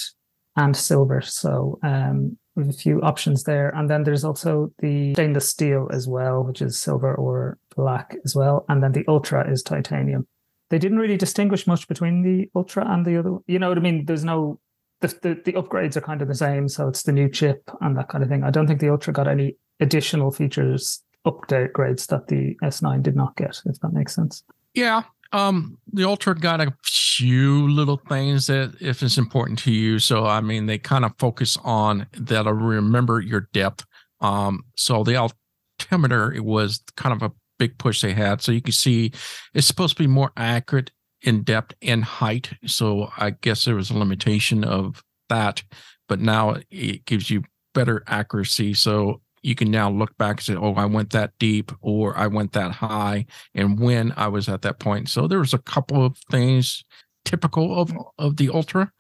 and 0.57 0.77
silver. 0.77 1.23
So 1.23 1.79
um, 1.83 2.37
a 2.59 2.71
few 2.71 3.01
options 3.01 3.45
there. 3.45 3.71
And 3.75 3.89
then 3.89 4.05
there's 4.05 4.25
also 4.25 4.71
the 4.81 5.15
stainless 5.15 5.49
steel 5.49 5.89
as 5.91 6.07
well, 6.07 6.45
which 6.45 6.61
is 6.61 6.79
silver 6.79 7.15
or 7.15 7.57
black 7.75 8.15
as 8.27 8.35
well. 8.35 8.67
And 8.69 8.83
then 8.83 8.93
the 8.93 9.07
ultra 9.09 9.51
is 9.51 9.63
titanium. 9.63 10.27
They 10.71 10.79
didn't 10.79 10.99
really 10.99 11.17
distinguish 11.17 11.67
much 11.67 11.87
between 11.89 12.23
the 12.23 12.51
ultra 12.55 12.85
and 12.91 13.05
the 13.05 13.19
other. 13.19 13.39
You 13.47 13.59
know 13.59 13.69
what 13.69 13.79
I 13.79 13.81
mean? 13.81 14.05
There's 14.05 14.25
no 14.25 14.61
the, 15.01 15.09
the 15.09 15.41
the 15.45 15.53
upgrades 15.53 15.97
are 15.97 16.01
kind 16.01 16.23
of 16.23 16.29
the 16.29 16.35
same. 16.35 16.69
So 16.69 16.89
it's 16.89 17.03
the 17.03 17.13
new 17.13 17.29
chip 17.29 17.71
and 17.81 17.97
that 17.97 18.09
kind 18.09 18.25
of 18.25 18.31
thing. 18.31 18.45
I 18.45 18.51
don't 18.51 18.67
think 18.67 18.81
the 18.81 18.91
ultra 18.91 19.13
got 19.13 19.29
any 19.29 19.57
additional 19.81 20.31
features 20.31 21.03
upgrades 21.27 22.07
that 22.07 22.29
the 22.29 22.55
S9 22.63 23.03
did 23.03 23.17
not 23.17 23.37
get, 23.37 23.61
if 23.67 23.81
that 23.81 23.93
makes 23.93 24.15
sense. 24.15 24.43
Yeah. 24.75 25.03
Um, 25.33 25.79
the 25.93 26.05
Ultra 26.05 26.37
got 26.37 26.61
a 26.61 26.73
few 26.85 27.69
little 27.69 28.01
things 28.09 28.47
that 28.47 28.75
if 28.81 29.03
it's 29.03 29.19
important 29.19 29.59
to 29.61 29.73
you. 29.73 29.99
So 29.99 30.25
I 30.25 30.41
mean 30.41 30.67
they 30.67 30.79
kind 30.79 31.05
of 31.05 31.13
focus 31.19 31.59
on 31.65 32.07
that'll 32.13 32.53
remember 32.53 33.21
your 33.21 33.49
depth. 33.53 33.85
Um, 34.21 34.65
so 34.77 35.03
the 35.03 35.17
altimeter 35.17 36.33
it 36.33 36.45
was 36.45 36.81
kind 36.97 37.13
of 37.13 37.29
a 37.29 37.35
big 37.59 37.79
push 37.79 38.01
they 38.01 38.13
had. 38.13 38.43
So 38.43 38.53
you 38.53 38.63
can 38.63 38.73
see 38.73 39.13
it's 39.55 39.67
supposed 39.67 39.97
to 39.97 40.03
be 40.03 40.09
more 40.09 40.33
accurate 40.37 40.91
in 41.23 41.43
depth 41.43 41.75
and 41.83 42.05
height. 42.05 42.53
So 42.67 43.11
I 43.17 43.31
guess 43.31 43.65
there 43.65 43.75
was 43.75 43.91
a 43.91 43.99
limitation 43.99 44.65
of 44.65 45.03
that, 45.29 45.63
but 46.09 46.21
now 46.21 46.57
it 46.71 47.05
gives 47.05 47.31
you 47.31 47.43
better 47.75 48.03
accuracy. 48.07 48.75
So 48.75 49.21
you 49.43 49.55
can 49.55 49.71
now 49.71 49.91
look 49.91 50.17
back 50.19 50.39
and 50.39 50.43
say, 50.43 50.55
oh, 50.55 50.75
I 50.75 50.87
went 50.87 51.11
that 51.11 51.33
deep 51.39 51.71
or 51.81 52.17
I 52.17 52.27
went 52.27 52.53
that 52.53 52.73
high 52.73 53.27
and 53.55 53.79
when 53.79 54.13
I 54.17 54.29
was 54.29 54.49
at 54.49 54.63
that 54.63 54.79
point. 54.79 55.09
So 55.09 55.29
there 55.29 55.39
was 55.39 55.55
a 55.55 55.59
couple 55.59 56.05
of 56.05 56.19
things 56.31 56.85
typical 57.25 57.79
of 57.79 57.93
of 58.19 58.37
the 58.37 58.49
Ultra, 58.49 58.91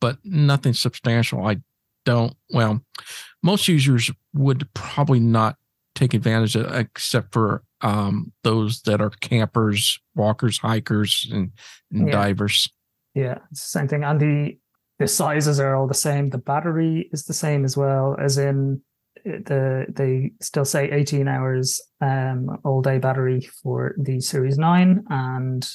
but 0.00 0.18
nothing 0.24 0.72
substantial. 0.72 1.46
I 1.46 1.58
don't. 2.04 2.34
Well, 2.50 2.80
most 3.42 3.68
users 3.68 4.10
would 4.32 4.68
probably 4.74 5.20
not 5.20 5.56
take 5.94 6.14
advantage 6.14 6.56
of 6.56 6.72
except 6.74 7.32
for 7.32 7.62
um, 7.80 8.32
those 8.42 8.82
that 8.82 9.00
are 9.00 9.10
campers, 9.10 9.98
walkers, 10.14 10.58
hikers, 10.58 11.28
and, 11.32 11.52
and 11.92 12.08
Yeah. 12.08 12.12
divers. 12.12 12.68
Yeah, 13.14 13.38
it's 13.50 13.60
the 13.62 13.78
same 13.78 13.88
thing. 13.88 14.04
And 14.04 14.20
the 14.20 14.58
the 14.98 15.08
sizes 15.08 15.58
are 15.58 15.74
all 15.74 15.86
the 15.88 15.94
same. 15.94 16.30
The 16.30 16.38
battery 16.38 17.08
is 17.12 17.24
the 17.24 17.34
same 17.34 17.64
as 17.64 17.76
well, 17.76 18.16
as 18.18 18.38
in 18.38 18.80
uh, 19.26 19.38
the 19.46 19.86
they 19.88 20.32
still 20.40 20.64
say 20.64 20.90
18 20.90 21.28
hours 21.28 21.80
um 22.00 22.58
all 22.64 22.82
day 22.82 22.98
battery 22.98 23.40
for 23.62 23.94
the 23.98 24.20
series 24.20 24.58
9 24.58 25.04
and 25.08 25.68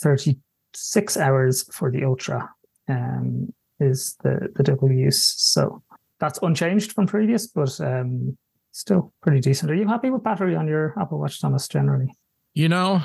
36 0.00 1.16
hours 1.16 1.64
for 1.72 1.90
the 1.90 2.04
ultra 2.04 2.48
um 2.88 3.52
is 3.80 4.16
the 4.22 4.48
the 4.56 4.62
double 4.62 4.90
use 4.90 5.22
so 5.36 5.82
that's 6.20 6.38
unchanged 6.42 6.92
from 6.92 7.06
previous 7.06 7.46
but 7.46 7.78
um 7.80 8.36
still 8.74 9.12
pretty 9.22 9.40
decent 9.40 9.70
are 9.70 9.74
you 9.74 9.86
happy 9.86 10.10
with 10.10 10.22
battery 10.22 10.56
on 10.56 10.66
your 10.66 10.92
apple 11.00 11.18
watch 11.18 11.40
thomas 11.40 11.68
generally 11.68 12.10
You 12.54 12.68
know, 12.68 13.02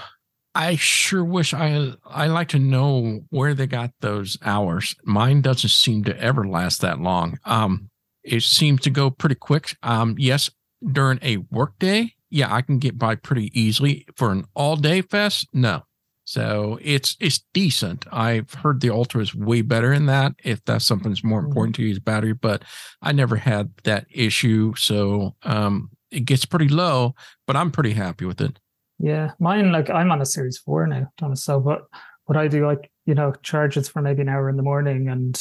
I 0.54 0.76
sure 0.76 1.24
wish 1.24 1.54
I 1.54 1.94
I 2.06 2.28
like 2.28 2.50
to 2.50 2.60
know 2.60 3.22
where 3.30 3.54
they 3.56 3.66
got 3.68 3.92
those 4.02 4.38
hours. 4.44 4.96
Mine 5.04 5.42
doesn't 5.42 5.70
seem 5.70 6.04
to 6.04 6.16
ever 6.20 6.46
last 6.46 6.82
that 6.82 7.00
long. 7.00 7.40
Um, 7.46 7.90
it 8.24 8.44
seems 8.44 8.82
to 8.82 8.90
go 8.90 9.10
pretty 9.10 9.36
quick. 9.36 9.76
Um, 9.82 10.16
yes, 10.20 10.52
during 10.86 11.20
a 11.24 11.38
work 11.50 11.80
day, 11.80 12.14
yeah, 12.30 12.54
I 12.54 12.62
can 12.62 12.78
get 12.78 12.98
by 12.98 13.16
pretty 13.16 13.50
easily. 13.60 14.06
For 14.16 14.32
an 14.32 14.46
all 14.54 14.76
day 14.76 15.02
fest, 15.02 15.48
no. 15.54 15.84
So 16.30 16.78
it's 16.84 17.18
it's 17.20 17.44
decent. 17.56 18.06
I've 18.12 18.54
heard 18.54 18.82
the 18.82 18.92
Ultra 18.92 19.20
is 19.20 19.34
way 19.34 19.64
better 19.64 19.92
in 19.92 20.06
that. 20.06 20.34
If 20.44 20.64
that's 20.64 20.86
something 20.86 21.10
that's 21.10 21.24
more 21.24 21.42
Mhm. 21.42 21.48
important 21.48 21.76
to 21.78 21.82
use 21.82 21.98
battery, 21.98 22.34
but 22.34 22.64
I 23.02 23.14
never 23.14 23.36
had 23.36 23.72
that 23.84 24.06
issue. 24.12 24.76
So 24.76 25.36
um, 25.42 25.90
it 26.12 26.26
gets 26.26 26.46
pretty 26.46 26.68
low, 26.68 27.16
but 27.48 27.56
I'm 27.56 27.72
pretty 27.72 27.94
happy 27.94 28.26
with 28.26 28.42
it. 28.42 28.60
Yeah, 29.00 29.32
mine 29.40 29.72
like 29.72 29.90
I'm 29.90 30.12
on 30.12 30.22
a 30.22 30.26
series 30.26 30.60
four 30.60 30.86
now, 30.86 31.08
Thomas. 31.18 31.44
So, 31.44 31.60
but 31.60 31.88
what 32.26 32.38
I 32.38 32.48
do, 32.48 32.64
like 32.68 32.92
you 33.08 33.16
know, 33.16 33.34
charges 33.42 33.90
for 33.90 34.04
maybe 34.04 34.22
an 34.22 34.30
hour 34.30 34.52
in 34.52 34.56
the 34.56 34.62
morning 34.62 35.10
and 35.10 35.34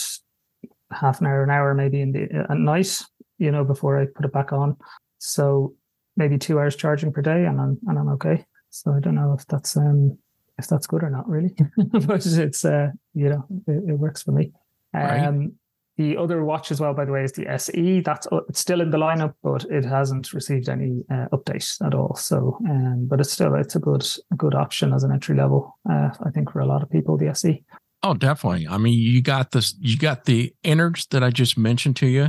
half 0.91 1.21
an 1.21 1.27
hour, 1.27 1.43
an 1.43 1.51
hour 1.51 1.75
maybe 1.75 2.01
in 2.01 2.13
the 2.13 2.47
at 2.49 2.57
night, 2.57 3.03
you 3.37 3.51
know, 3.51 3.63
before 3.63 4.01
I 4.01 4.07
put 4.07 4.25
it 4.25 4.33
back 4.33 4.55
on. 4.55 4.75
So 5.19 5.75
maybe 6.17 6.39
two 6.39 6.59
hours 6.59 6.77
charging 6.77 7.13
per 7.13 7.21
day, 7.21 7.45
and 7.45 7.61
I'm 7.61 7.79
and 7.87 7.99
I'm 7.99 8.09
okay. 8.17 8.47
So 8.71 8.95
I 8.95 9.01
don't 9.01 9.17
know 9.17 9.35
if 9.39 9.47
that's 9.49 9.77
um 9.77 10.17
if 10.59 10.67
that's 10.67 10.87
good 10.87 11.03
or 11.03 11.11
not 11.11 11.29
really, 11.29 11.55
but 12.07 12.27
it's 12.27 12.65
uh 12.65 12.89
you 13.15 13.29
know 13.29 13.45
it, 13.67 13.91
it 13.91 13.99
works 13.99 14.23
for 14.23 14.33
me. 14.33 14.53
Right. 14.93 15.25
Um, 15.25 15.53
the 15.97 16.17
other 16.17 16.45
watch 16.45 16.71
as 16.71 16.81
well, 16.81 16.95
by 16.95 17.05
the 17.05 17.11
way, 17.11 17.25
is 17.25 17.33
the 17.33 17.49
SE. 17.49 18.01
That's 18.01 18.29
uh, 18.29 18.41
it's 18.49 18.61
still 18.61 18.81
in 18.81 18.91
the 18.91 18.99
lineup, 18.99 19.35
but 19.43 19.65
it 19.65 19.85
hasn't 19.85 20.33
received 20.33 20.69
any 20.69 21.03
uh, 21.11 21.27
update 21.33 21.85
at 21.85 21.93
all. 21.93 22.15
So, 22.15 22.57
um, 22.69 23.07
but 23.09 23.21
it's 23.21 23.33
still 23.33 23.55
it's 23.57 23.75
a 23.75 23.81
good 23.81 24.07
good 24.37 24.55
option 24.55 24.93
as 24.93 25.03
an 25.03 25.13
entry 25.13 25.37
level. 25.37 25.77
Uh, 25.91 26.11
I 26.25 26.31
think 26.31 26.53
for 26.53 26.61
a 26.61 26.67
lot 26.67 26.83
of 26.83 26.91
people, 26.91 27.17
the. 27.17 27.29
SE. 27.29 27.65
Oh, 28.03 28.15
definitely. 28.15 28.69
I 28.69 28.79
mean, 28.79 28.95
you 28.95 29.21
got 29.21 29.51
this, 29.51 29.75
you 29.81 29.99
got 29.99 30.25
the 30.25 30.55
innards 30.63 31.07
that 31.11 31.25
I 31.25 31.31
just 31.31 31.59
mentioned 31.59 31.97
to 31.97 32.07
you. 32.07 32.29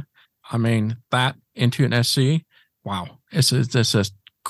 I 0.51 0.57
mean, 0.57 0.97
that 1.11 1.35
into 1.55 1.85
an 1.85 1.93
SE. 1.93 2.43
Wow. 2.83 3.19
It's 3.31 3.51
a, 3.51 3.59
it's 3.59 3.93
a 3.93 4.05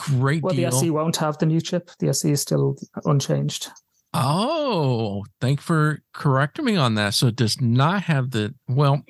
great 0.06 0.44
Well, 0.44 0.54
deal. 0.54 0.70
the 0.70 0.78
SE 0.78 0.90
won't 0.90 1.18
have 1.18 1.38
the 1.38 1.46
new 1.46 1.62
chip. 1.62 1.92
The 2.00 2.10
SE 2.10 2.32
is 2.32 2.42
still 2.42 2.78
unchanged. 3.06 3.70
Oh, 4.14 5.24
thank 5.40 5.62
for 5.62 6.02
correcting 6.14 6.66
me 6.66 6.76
on 6.76 6.96
that. 6.96 7.14
So 7.14 7.28
it 7.28 7.36
does 7.36 7.62
not 7.62 8.04
have 8.04 8.32
the, 8.32 8.56
well, 8.68 9.04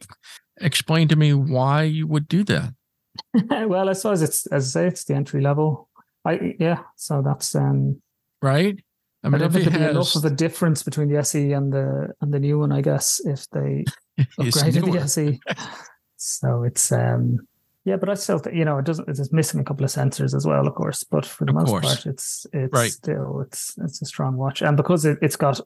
explain 0.59 1.07
to 1.07 1.15
me 1.15 1.33
why 1.33 1.83
you 1.83 2.05
would 2.07 2.27
do 2.27 2.43
that. 2.45 2.73
well, 3.67 3.89
as 3.89 3.97
I 3.97 3.99
suppose 3.99 4.21
it's 4.21 4.45
as 4.47 4.75
I 4.75 4.81
say, 4.81 4.87
it's 4.87 5.03
the 5.03 5.15
entry 5.15 5.41
level. 5.41 5.89
I 6.25 6.55
yeah. 6.59 6.79
So 6.95 7.21
that's 7.21 7.55
um. 7.55 8.01
right. 8.41 8.77
I 9.23 9.27
mean, 9.27 9.35
I, 9.35 9.37
don't 9.39 9.51
think 9.51 9.65
there'd 9.65 9.77
be 9.77 9.89
enough 9.89 10.15
of 10.15 10.23
a 10.23 10.29
difference 10.29 10.81
between 10.81 11.09
the 11.09 11.17
SE 11.19 11.51
and 11.51 11.73
the 11.73 12.13
and 12.21 12.33
the 12.33 12.39
new 12.39 12.59
one. 12.59 12.71
I 12.71 12.81
guess 12.81 13.19
if 13.25 13.49
they 13.49 13.83
upgraded 14.39 14.91
the 14.91 14.99
SE. 15.01 15.39
so 16.17 16.63
it's 16.63 16.91
um 16.91 17.39
yeah, 17.85 17.95
but 17.97 18.09
I 18.09 18.13
still 18.15 18.39
think 18.39 18.55
you 18.55 18.65
know 18.65 18.77
it 18.77 18.85
doesn't. 18.85 19.07
It's 19.09 19.31
missing 19.31 19.59
a 19.59 19.63
couple 19.63 19.85
of 19.85 19.91
sensors 19.91 20.35
as 20.35 20.45
well, 20.45 20.67
of 20.67 20.75
course. 20.75 21.03
But 21.03 21.25
for 21.25 21.45
the 21.45 21.51
Of 21.51 21.55
most 21.55 21.67
course. 21.69 21.85
part, 21.85 22.05
it's 22.05 22.45
it's 22.53 22.73
Right. 22.73 22.91
still 22.91 23.41
it's 23.41 23.75
it's 23.79 24.01
a 24.01 24.05
strong 24.05 24.35
watch, 24.37 24.61
and 24.61 24.75
because 24.77 25.05
it, 25.05 25.17
it's 25.21 25.35
got, 25.37 25.59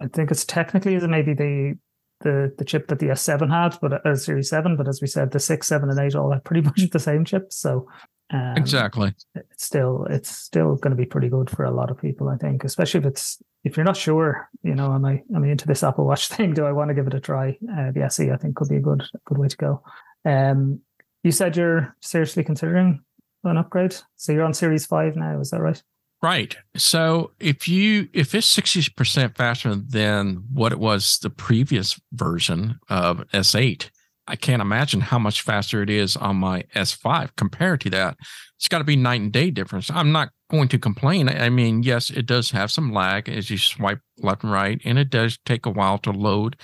I 0.00 0.08
think 0.08 0.30
it's 0.30 0.44
technically 0.44 0.94
is 0.94 1.06
maybe 1.06 1.34
the 1.34 1.78
the 2.22 2.52
the 2.58 2.64
chip 2.64 2.88
that 2.88 2.98
the 2.98 3.06
S7 3.06 3.48
had, 3.50 3.78
but 3.80 4.04
uh, 4.06 4.14
Series 4.16 4.50
Seven. 4.50 4.76
But 4.76 4.88
as 4.88 5.00
we 5.00 5.06
said, 5.06 5.30
the 5.30 5.40
six, 5.40 5.66
seven, 5.68 5.88
and 5.90 5.98
eight 5.98 6.14
all 6.14 6.32
have 6.32 6.44
pretty 6.44 6.60
much 6.68 6.90
the 6.90 6.98
same 6.98 7.24
chip. 7.24 7.52
So 7.52 7.88
um, 8.32 8.54
exactly. 8.56 9.12
it's 9.34 9.64
still 9.64 10.06
it's 10.10 10.30
still 10.30 10.76
going 10.76 10.90
to 10.90 10.96
be 10.96 11.06
pretty 11.06 11.28
good 11.28 11.48
for 11.50 11.64
a 11.64 11.70
lot 11.72 11.90
of 11.90 11.98
people 11.98 12.28
i 12.28 12.36
think 12.36 12.62
especially 12.62 13.00
if 13.00 13.06
it's 13.06 13.42
if 13.64 13.76
you're 13.76 13.82
not 13.82 13.96
sure 13.96 14.48
you 14.62 14.72
know 14.76 14.94
am 14.94 15.04
i 15.04 15.20
am 15.34 15.42
i 15.42 15.48
into 15.48 15.66
this 15.66 15.82
apple 15.82 16.06
watch 16.06 16.28
thing 16.34 16.54
do 16.54 16.64
i 16.64 16.70
want 16.70 16.90
to 16.90 16.94
give 16.94 17.08
it 17.08 17.14
a 17.14 17.18
try 17.18 17.58
uh, 17.76 17.90
the 17.90 18.06
se 18.08 18.30
i 18.30 18.36
think 18.36 18.54
could 18.54 18.68
be 18.68 18.76
a 18.76 18.80
good 18.80 19.02
good 19.24 19.36
way 19.36 19.48
to 19.48 19.56
go 19.56 19.82
um 20.24 20.78
you 21.22 21.32
said 21.32 21.56
you're 21.56 21.94
seriously 22.00 22.44
considering 22.44 23.00
an 23.44 23.56
upgrade 23.56 23.96
so 24.16 24.32
you're 24.32 24.44
on 24.44 24.54
series 24.54 24.86
5 24.86 25.16
now 25.16 25.40
is 25.40 25.50
that 25.50 25.60
right 25.60 25.82
Right. 26.22 26.54
So 26.76 27.30
if 27.40 27.66
you 27.66 28.08
if 28.12 28.34
it's 28.34 28.46
sixty 28.46 28.82
percent 28.94 29.36
faster 29.36 29.74
than 29.74 30.44
what 30.52 30.70
it 30.70 30.78
was 30.78 31.18
the 31.22 31.30
previous 31.30 31.98
version 32.12 32.78
of 32.90 33.26
S8, 33.32 33.88
I 34.26 34.36
can't 34.36 34.60
imagine 34.60 35.00
how 35.00 35.18
much 35.18 35.40
faster 35.40 35.82
it 35.82 35.88
is 35.88 36.16
on 36.16 36.36
my 36.36 36.62
S5 36.74 37.30
compared 37.36 37.80
to 37.82 37.90
that. 37.90 38.16
It's 38.56 38.68
got 38.68 38.78
to 38.78 38.84
be 38.84 38.96
night 38.96 39.22
and 39.22 39.32
day 39.32 39.50
difference. 39.50 39.90
I'm 39.90 40.12
not 40.12 40.28
going 40.50 40.68
to 40.68 40.78
complain. 40.78 41.28
I 41.30 41.48
mean, 41.48 41.82
yes, 41.82 42.10
it 42.10 42.26
does 42.26 42.50
have 42.50 42.70
some 42.70 42.92
lag 42.92 43.28
as 43.28 43.48
you 43.48 43.56
swipe 43.56 44.00
left 44.18 44.44
and 44.44 44.52
right, 44.52 44.80
and 44.84 44.98
it 44.98 45.08
does 45.08 45.38
take 45.46 45.64
a 45.64 45.70
while 45.70 45.96
to 45.98 46.10
load. 46.10 46.56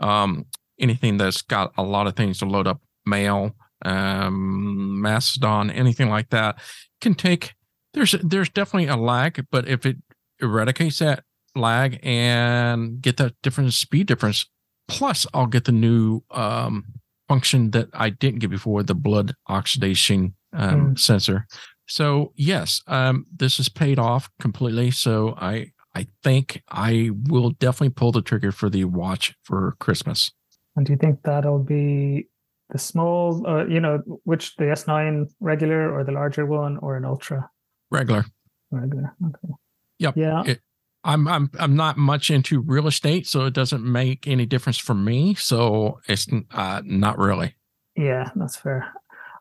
Um, 0.00 0.46
anything 0.80 1.18
that's 1.18 1.40
got 1.40 1.72
a 1.78 1.84
lot 1.84 2.08
of 2.08 2.16
things 2.16 2.38
to 2.38 2.46
load 2.46 2.66
up, 2.66 2.82
mail, 3.06 3.54
um, 3.84 5.00
Mastodon, 5.00 5.70
anything 5.70 6.08
like 6.08 6.30
that, 6.30 6.60
can 7.00 7.14
take 7.14 7.54
there's 7.94 8.12
there's 8.22 8.50
definitely 8.50 8.88
a 8.88 8.96
lag, 8.96 9.46
but 9.50 9.68
if 9.68 9.86
it 9.86 9.96
eradicates 10.40 10.98
that 10.98 11.24
lag 11.54 12.00
and 12.02 13.00
get 13.00 13.16
that 13.16 13.34
different 13.42 13.72
speed 13.72 14.06
difference, 14.06 14.46
plus 14.88 15.26
I'll 15.32 15.46
get 15.46 15.64
the 15.64 15.72
new 15.72 16.22
um, 16.30 16.84
function 17.28 17.70
that 17.70 17.88
I 17.94 18.10
didn't 18.10 18.40
get 18.40 18.50
before, 18.50 18.82
the 18.82 18.94
blood 18.94 19.34
oxidation 19.48 20.34
um, 20.52 20.96
sensor. 20.96 21.46
So 21.86 22.32
yes, 22.34 22.82
um, 22.86 23.26
this 23.34 23.58
is 23.58 23.68
paid 23.68 23.98
off 23.98 24.28
completely. 24.40 24.90
So 24.90 25.34
I 25.38 25.70
I 25.94 26.08
think 26.22 26.62
I 26.70 27.10
will 27.28 27.50
definitely 27.50 27.90
pull 27.90 28.12
the 28.12 28.22
trigger 28.22 28.52
for 28.52 28.68
the 28.68 28.84
watch 28.84 29.34
for 29.44 29.76
Christmas. 29.78 30.32
and 30.76 30.84
do 30.84 30.92
you 30.92 30.98
think 30.98 31.22
that'll 31.22 31.62
be 31.62 32.28
the 32.70 32.78
small 32.78 33.46
uh, 33.46 33.64
you 33.66 33.80
know 33.80 33.98
which 34.24 34.56
the 34.56 34.64
s9 34.64 35.30
regular 35.40 35.92
or 35.92 36.04
the 36.04 36.12
larger 36.12 36.46
one 36.46 36.76
or 36.78 36.96
an 36.96 37.04
ultra 37.04 37.48
Regular. 37.90 38.24
regular 38.70 39.14
okay 39.26 39.54
Yep. 39.98 40.16
yeah 40.16 40.42
It- 40.46 40.60
I'm 41.06 41.28
I'm 41.28 41.50
I'm 41.60 41.76
not 41.76 41.98
much 41.98 42.30
into 42.30 42.62
real 42.62 42.86
estate, 42.86 43.26
so 43.26 43.44
it 43.44 43.52
doesn't 43.52 43.84
make 43.84 44.26
any 44.26 44.46
difference 44.46 44.78
for 44.78 44.94
me. 44.94 45.34
So 45.34 46.00
it's 46.08 46.26
uh, 46.50 46.80
not 46.82 47.18
really. 47.18 47.56
Yeah, 47.94 48.30
that's 48.34 48.56
fair. 48.56 48.90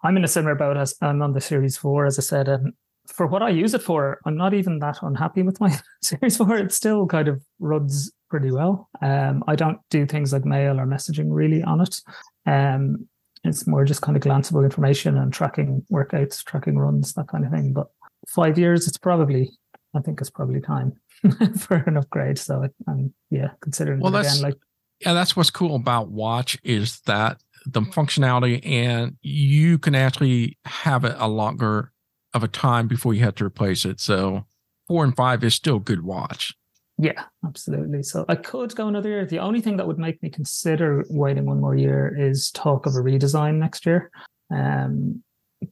I'm 0.04 0.18
in 0.18 0.26
a 0.26 0.28
similar 0.28 0.56
boat 0.56 0.76
as 0.76 0.94
I'm 1.02 1.22
on 1.22 1.32
the 1.32 1.40
Series 1.40 1.78
4, 1.78 2.06
as 2.06 2.20
I 2.20 2.22
said. 2.22 2.50
And 2.50 2.74
for 3.08 3.28
what 3.28 3.42
I 3.42 3.48
use 3.48 3.74
it 3.74 3.82
for, 3.82 4.20
I'm 4.26 4.36
not 4.36 4.54
even 4.54 4.80
that 4.80 4.98
unhappy 5.04 5.42
with 5.42 5.62
my 5.62 5.74
Series 6.02 6.36
4. 6.36 6.58
It 6.58 6.74
still 6.74 7.08
kind 7.08 7.30
of 7.30 7.42
runs 7.60 8.12
pretty 8.30 8.52
well. 8.52 8.90
Um, 9.02 9.42
I 9.48 9.56
don't 9.56 9.80
do 9.90 10.06
things 10.06 10.34
like 10.34 10.44
mail 10.44 10.78
or 10.82 10.86
messaging 10.86 11.28
really 11.30 11.64
on 11.64 11.80
it. 11.80 12.02
Um, 12.46 13.08
it's 13.44 13.68
more 13.68 13.86
just 13.86 14.02
kind 14.02 14.16
of 14.16 14.24
glanceable 14.24 14.64
information 14.64 15.18
and 15.18 15.34
tracking 15.34 15.86
workouts, 15.92 16.44
tracking 16.44 16.78
runs, 16.78 17.14
that 17.14 17.28
kind 17.28 17.46
of 17.46 17.52
thing. 17.52 17.74
But 17.74 17.88
five 18.28 18.58
years, 18.58 18.88
it's 18.88 18.98
probably, 18.98 19.52
I 19.94 20.00
think 20.00 20.22
it's 20.22 20.30
probably 20.30 20.62
time 20.62 20.94
for 21.58 21.78
an 21.88 21.98
upgrade. 21.98 22.38
So 22.38 22.68
I'm, 22.88 23.14
yeah, 23.30 23.50
considering 23.62 24.00
Well, 24.00 24.16
again. 24.16 24.42
Like, 24.42 24.56
Yeah, 25.02 25.14
that's 25.14 25.36
what's 25.36 25.50
cool 25.50 25.76
about 25.76 26.10
Watch 26.10 26.58
is 26.64 27.02
that 27.02 27.42
the 27.66 27.82
functionality 27.82 28.66
and 28.66 29.18
you 29.22 29.78
can 29.78 29.96
actually 29.96 30.58
have 30.66 31.06
it 31.06 31.16
a 31.18 31.28
longer 31.28 31.92
of 32.34 32.44
a 32.44 32.48
time 32.48 32.88
before 32.88 33.14
you 33.14 33.24
have 33.24 33.36
to 33.36 33.46
replace 33.46 33.86
it. 33.86 34.00
So 34.00 34.46
four 34.88 35.04
and 35.04 35.16
five 35.16 35.44
is 35.44 35.54
still 35.54 35.80
good 35.80 36.04
watch. 36.04 36.54
Yeah, 36.98 37.24
absolutely. 37.46 38.04
So 38.04 38.26
I 38.30 38.36
could 38.36 38.76
go 38.76 38.88
another 38.88 39.10
year. 39.10 39.26
The 39.26 39.40
only 39.40 39.62
thing 39.62 39.78
that 39.78 39.88
would 39.88 39.98
make 39.98 40.22
me 40.22 40.30
consider 40.30 41.06
waiting 41.10 41.46
one 41.46 41.60
more 41.60 41.76
year 41.76 42.16
is 42.18 42.52
talk 42.52 42.86
of 42.86 42.96
a 42.96 43.00
redesign 43.00 43.56
next 43.56 43.86
year. 43.86 44.12
Um, 44.52 45.24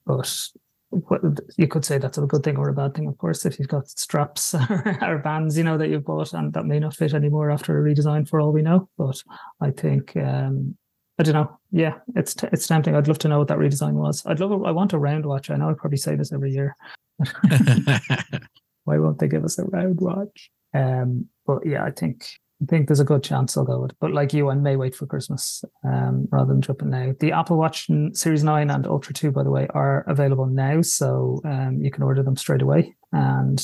but 0.06 0.50
what, 0.90 1.22
you 1.58 1.68
could 1.68 1.86
say 1.86 1.98
that's 1.98 2.18
a 2.18 2.22
good 2.22 2.44
thing 2.44 2.58
or 2.58 2.70
a 2.70 2.74
bad 2.74 2.96
thing, 2.96 3.08
of 3.08 3.18
course, 3.18 3.46
if 3.46 3.60
you've 3.60 3.68
got 3.68 3.88
straps 3.88 4.56
or, 4.56 4.98
or 5.02 5.20
bands, 5.20 5.58
you 5.58 5.64
know, 5.64 5.78
that 5.78 5.90
you've 5.90 6.06
bought 6.06 6.34
and 6.34 6.54
that 6.54 6.66
may 6.66 6.80
not 6.80 6.96
fit 6.96 7.14
anymore 7.14 7.52
after 7.52 7.78
a 7.78 7.90
redesign 7.90 8.28
for 8.28 8.42
all 8.42 8.52
we 8.52 8.62
know. 8.62 8.90
But 8.98 9.22
I 9.62 9.72
think, 9.72 10.18
um, 10.18 10.76
I 11.20 11.24
don't 11.24 11.36
know. 11.36 11.60
Yeah, 11.72 12.00
it's 12.16 12.34
t- 12.34 12.48
it's 12.52 12.66
tempting. 12.66 12.96
I'd 12.96 13.08
love 13.08 13.20
to 13.20 13.28
know 13.28 13.38
what 13.38 13.48
that 13.50 13.60
redesign 13.60 13.94
was. 13.94 14.26
I'd 14.26 14.40
love. 14.40 14.52
A, 14.52 14.56
I 14.66 14.72
want 14.72 14.94
a 14.94 14.98
round 14.98 15.26
watch. 15.26 15.52
I 15.52 15.56
know 15.56 15.70
I 15.70 15.74
probably 15.74 15.98
say 15.98 16.16
this 16.16 16.34
every 16.34 16.52
year. 16.52 16.76
why 18.86 18.98
won't 18.98 19.20
they 19.20 19.28
give 19.28 19.46
us 19.46 19.60
a 19.60 19.66
round 19.66 20.02
watch? 20.02 20.50
Um, 20.74 21.28
but 21.46 21.66
yeah, 21.66 21.84
I 21.84 21.92
think 21.92 22.28
I 22.62 22.66
think 22.68 22.88
there's 22.88 23.00
a 23.00 23.06
good 23.06 23.24
chance 23.24 23.58
I'll 23.58 23.64
go 23.64 23.82
with. 23.82 23.92
it. 23.92 23.98
But 24.00 24.14
like 24.14 24.34
you, 24.34 24.50
I 24.50 24.56
may 24.56 24.76
wait 24.76 24.96
for 24.96 25.08
Christmas 25.08 25.64
um, 25.84 26.28
rather 26.32 26.54
than 26.54 26.62
jumping 26.62 26.92
now. 26.92 27.14
The 27.20 27.32
Apple 27.32 27.58
Watch 27.58 27.90
Series 28.14 28.44
Nine 28.44 28.70
and 28.70 28.86
Ultra 28.86 29.14
Two, 29.14 29.32
by 29.32 29.44
the 29.44 29.50
way, 29.50 29.68
are 29.74 30.02
available 30.08 30.46
now, 30.46 30.82
so 30.82 31.42
um, 31.44 31.80
you 31.82 31.90
can 31.90 32.04
order 32.04 32.22
them 32.22 32.38
straight 32.38 32.62
away. 32.62 32.96
And 33.12 33.64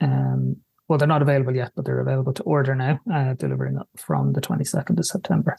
um, 0.00 0.56
well, 0.88 0.98
they're 0.98 1.06
not 1.06 1.22
available 1.22 1.54
yet, 1.54 1.72
but 1.76 1.84
they're 1.84 2.00
available 2.00 2.32
to 2.32 2.42
order 2.44 2.74
now, 2.74 2.98
uh, 3.12 3.34
delivering 3.34 3.78
from 3.96 4.32
the 4.32 4.40
22nd 4.40 4.98
of 4.98 5.04
September. 5.04 5.56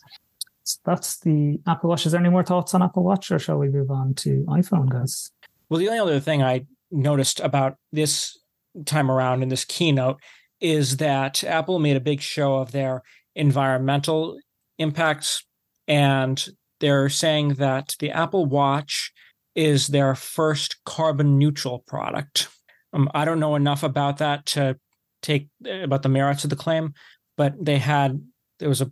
So 0.63 0.79
that's 0.85 1.19
the 1.19 1.59
Apple 1.67 1.89
Watch. 1.89 2.05
Is 2.05 2.13
there 2.13 2.21
any 2.21 2.29
more 2.29 2.43
thoughts 2.43 2.73
on 2.73 2.81
Apple 2.81 3.03
Watch, 3.03 3.31
or 3.31 3.37
shall 3.37 3.57
we 3.57 3.69
move 3.69 3.91
on 3.91 4.15
to 4.15 4.45
iPhone, 4.49 4.89
guys? 4.89 5.31
Well, 5.69 5.79
the 5.79 5.87
only 5.87 5.99
other 5.99 6.19
thing 6.19 6.41
I 6.41 6.65
noticed 6.91 7.39
about 7.39 7.77
this 7.91 8.37
time 8.85 9.11
around 9.11 9.43
in 9.43 9.49
this 9.49 9.65
keynote 9.65 10.19
is 10.61 10.97
that 10.97 11.43
Apple 11.43 11.79
made 11.79 11.95
a 11.95 12.01
big 12.01 12.21
show 12.21 12.55
of 12.55 12.71
their 12.71 13.01
environmental 13.35 14.39
impacts. 14.77 15.43
And 15.87 16.47
they're 16.79 17.09
saying 17.09 17.55
that 17.55 17.95
the 17.99 18.11
Apple 18.11 18.45
Watch 18.45 19.11
is 19.55 19.87
their 19.87 20.15
first 20.15 20.77
carbon 20.85 21.37
neutral 21.37 21.79
product. 21.87 22.47
Um, 22.93 23.09
I 23.13 23.25
don't 23.25 23.39
know 23.39 23.55
enough 23.55 23.83
about 23.83 24.17
that 24.19 24.45
to 24.47 24.77
take 25.21 25.49
about 25.67 26.01
the 26.01 26.09
merits 26.09 26.43
of 26.43 26.49
the 26.49 26.55
claim, 26.55 26.93
but 27.35 27.53
they 27.63 27.77
had, 27.77 28.21
there 28.59 28.69
was 28.69 28.81
a 28.81 28.91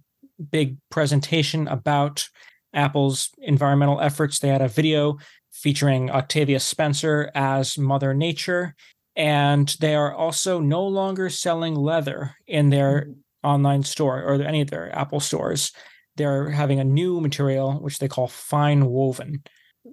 big 0.51 0.77
presentation 0.89 1.67
about 1.67 2.27
Apple's 2.73 3.29
environmental 3.39 4.01
efforts. 4.01 4.39
They 4.39 4.49
had 4.49 4.61
a 4.61 4.67
video 4.67 5.17
featuring 5.51 6.11
Octavia 6.11 6.59
Spencer 6.59 7.31
as 7.33 7.77
Mother 7.77 8.13
Nature. 8.13 8.75
And 9.17 9.67
they 9.79 9.95
are 9.95 10.13
also 10.13 10.59
no 10.59 10.85
longer 10.85 11.29
selling 11.29 11.73
leather 11.75 12.35
in 12.45 12.69
their 12.69 13.09
online 13.43 13.83
store 13.83 14.21
or 14.23 14.35
any 14.41 14.61
of 14.61 14.69
their 14.69 14.95
Apple 14.97 15.19
stores. 15.19 15.71
They're 16.17 16.49
having 16.51 16.79
a 16.79 16.83
new 16.83 17.19
material, 17.19 17.73
which 17.73 17.97
they 17.99 18.07
call 18.07 18.27
fine 18.27 18.85
woven, 18.85 19.43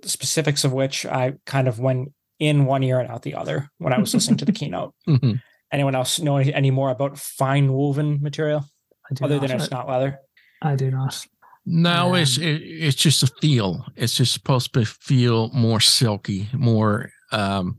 the 0.02 0.08
specifics 0.08 0.62
of 0.64 0.72
which 0.72 1.06
I 1.06 1.34
kind 1.46 1.68
of 1.68 1.78
went 1.80 2.12
in 2.38 2.66
one 2.66 2.82
ear 2.82 3.00
and 3.00 3.10
out 3.10 3.22
the 3.22 3.34
other 3.34 3.70
when 3.78 3.92
I 3.94 3.98
was 3.98 4.12
listening 4.12 4.36
to 4.38 4.44
the 4.44 4.52
keynote. 4.60 4.94
Mhm. 5.08 5.40
Anyone 5.72 5.94
else 5.94 6.20
know 6.20 6.36
any, 6.36 6.52
any 6.52 6.70
more 6.70 6.90
about 6.90 7.18
fine 7.18 7.72
woven 7.72 8.20
material 8.22 8.64
I 9.10 9.14
do 9.14 9.24
other 9.24 9.36
not. 9.36 9.48
than 9.48 9.60
it's 9.60 9.70
not 9.70 9.88
leather? 9.88 10.18
I 10.62 10.76
do 10.76 10.90
not. 10.90 11.26
No, 11.66 12.14
it's 12.14 12.36
Um, 12.36 12.44
it, 12.44 12.62
it's 12.62 12.96
just 12.96 13.22
a 13.22 13.26
feel. 13.40 13.86
It's 13.96 14.16
just 14.16 14.34
supposed 14.34 14.74
to 14.74 14.84
feel 14.84 15.48
more 15.54 15.80
silky, 15.80 16.48
more 16.52 17.10
um, 17.32 17.78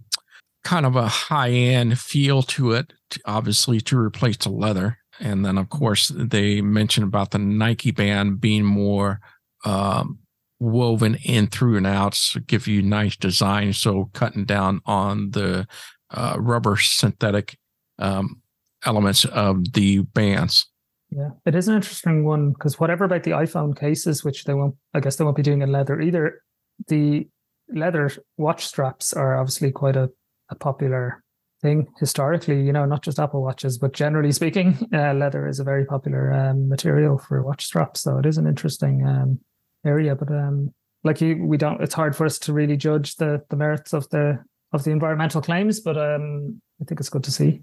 kind 0.65 0.85
of 0.85 0.97
a 0.97 1.07
high 1.07 1.51
end 1.51 1.97
feel 1.97 2.41
to 2.43 2.73
it. 2.73 2.91
Obviously, 3.25 3.79
to 3.81 3.97
replace 3.97 4.37
the 4.37 4.49
leather, 4.49 4.97
and 5.21 5.45
then 5.45 5.57
of 5.57 5.69
course 5.69 6.11
they 6.13 6.59
mentioned 6.59 7.07
about 7.07 7.31
the 7.31 7.39
Nike 7.39 7.91
band 7.91 8.41
being 8.41 8.65
more 8.65 9.21
um, 9.63 10.19
woven 10.59 11.15
in 11.23 11.47
through 11.47 11.77
and 11.77 11.87
out, 11.87 12.15
so 12.15 12.41
give 12.41 12.67
you 12.67 12.81
nice 12.81 13.15
design. 13.15 13.71
So 13.71 14.09
cutting 14.13 14.45
down 14.45 14.81
on 14.85 15.31
the 15.31 15.67
uh, 16.11 16.35
rubber 16.39 16.77
synthetic 16.77 17.57
um, 17.99 18.41
elements 18.85 19.25
of 19.25 19.73
the 19.73 19.99
bands. 19.99 20.67
Yeah, 21.11 21.29
it 21.45 21.55
is 21.55 21.67
an 21.67 21.75
interesting 21.75 22.25
one 22.25 22.51
because 22.51 22.79
whatever 22.79 23.05
about 23.05 23.23
the 23.23 23.31
iPhone 23.31 23.77
cases, 23.77 24.25
which 24.25 24.43
they 24.43 24.53
won't, 24.53 24.75
I 24.93 24.99
guess 24.99 25.15
they 25.15 25.23
won't 25.23 25.37
be 25.37 25.43
doing 25.43 25.61
in 25.61 25.71
leather 25.71 26.01
either. 26.01 26.41
The 26.87 27.27
leather 27.69 28.11
watch 28.37 28.65
straps 28.65 29.13
are 29.13 29.37
obviously 29.37 29.71
quite 29.71 29.95
a, 29.95 30.09
a 30.49 30.55
popular 30.55 31.23
thing 31.61 31.87
historically. 31.99 32.61
You 32.61 32.73
know, 32.73 32.85
not 32.85 33.01
just 33.01 33.19
Apple 33.19 33.41
watches, 33.41 33.77
but 33.77 33.93
generally 33.93 34.31
speaking, 34.31 34.77
uh, 34.93 35.13
leather 35.13 35.47
is 35.47 35.59
a 35.59 35.63
very 35.63 35.85
popular 35.85 36.33
um, 36.33 36.69
material 36.69 37.17
for 37.17 37.41
watch 37.41 37.65
straps. 37.65 38.01
So 38.01 38.17
it 38.17 38.25
is 38.25 38.37
an 38.37 38.47
interesting 38.47 39.05
um, 39.05 39.39
area. 39.85 40.15
But 40.15 40.29
um, 40.29 40.73
like 41.03 41.21
you, 41.21 41.43
we 41.43 41.57
don't. 41.57 41.81
It's 41.81 41.93
hard 41.93 42.15
for 42.15 42.25
us 42.25 42.39
to 42.39 42.53
really 42.53 42.77
judge 42.77 43.15
the 43.15 43.41
the 43.49 43.55
merits 43.55 43.93
of 43.93 44.09
the 44.09 44.43
of 44.73 44.83
the 44.83 44.91
environmental 44.91 45.41
claims. 45.41 45.79
But 45.79 45.97
um, 45.97 46.61
I 46.81 46.85
think 46.85 46.99
it's 46.99 47.09
good 47.09 47.23
to 47.23 47.31
see. 47.31 47.61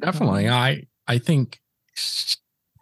Definitely, 0.00 0.48
I 0.48 0.86
I 1.06 1.18
think 1.18 1.60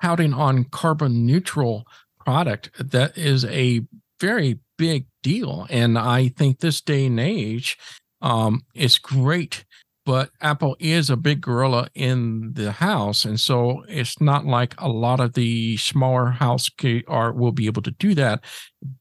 touting 0.03 0.35
on 0.35 0.64
carbon 0.64 1.26
neutral 1.26 1.87
product 2.18 2.70
that 2.79 3.16
is 3.16 3.44
a 3.46 3.83
very 4.20 4.59
big 4.76 5.07
deal, 5.22 5.66
and 5.70 5.98
I 5.98 6.29
think 6.29 6.61
this 6.61 6.81
day 6.81 7.07
and 7.07 7.20
age 7.20 7.79
um, 8.22 8.62
is 8.74 8.98
great 8.98 9.64
but 10.06 10.30
Apple 10.40 10.76
is 10.80 11.11
a 11.11 11.16
big 11.16 11.40
gorilla 11.42 11.88
in 11.94 12.52
the 12.54 12.72
house, 12.72 13.24
and 13.24 13.38
so 13.38 13.85
it's 13.88 14.20
not 14.20 14.46
like 14.46 14.74
a 14.78 14.88
lot 14.88 15.20
of 15.20 15.35
the 15.35 15.76
smaller 15.76 16.30
house 16.30 16.68
are 17.06 17.33
will 17.33 17.52
be 17.52 17.66
able 17.66 17.83
to 17.83 17.90
do 17.92 18.14
that. 18.14 18.42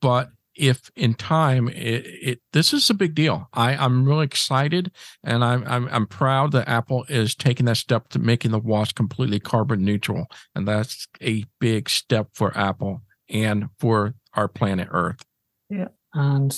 But 0.02 0.30
if 0.56 0.92
in 0.96 1.14
time, 1.14 1.70
it, 1.70 2.06
it 2.06 2.42
this 2.52 2.74
is 2.74 2.90
a 2.90 2.94
big 2.94 3.16
deal. 3.16 3.48
I 3.54 3.76
I'm 3.76 4.06
really 4.06 4.26
excited, 4.26 4.92
and 5.24 5.44
I'm 5.44 5.64
I'm 5.66 5.88
I'm 5.88 6.06
proud 6.06 6.52
that 6.52 6.68
Apple 6.68 7.06
is 7.08 7.34
taking 7.34 7.66
that 7.68 7.78
step 7.78 8.10
to 8.10 8.20
making 8.20 8.52
the 8.52 8.60
watch 8.60 8.94
completely 8.94 9.40
carbon 9.40 9.84
neutral, 9.84 10.28
and 10.54 10.68
that's 10.68 11.08
a 11.22 11.46
big 11.60 11.90
step 11.90 12.28
for 12.34 12.56
Apple 12.58 13.02
and 13.30 13.70
for 13.80 14.16
our 14.34 14.50
planet 14.50 14.90
Earth. 14.92 15.24
Yeah, 15.70 15.88
and 16.14 16.56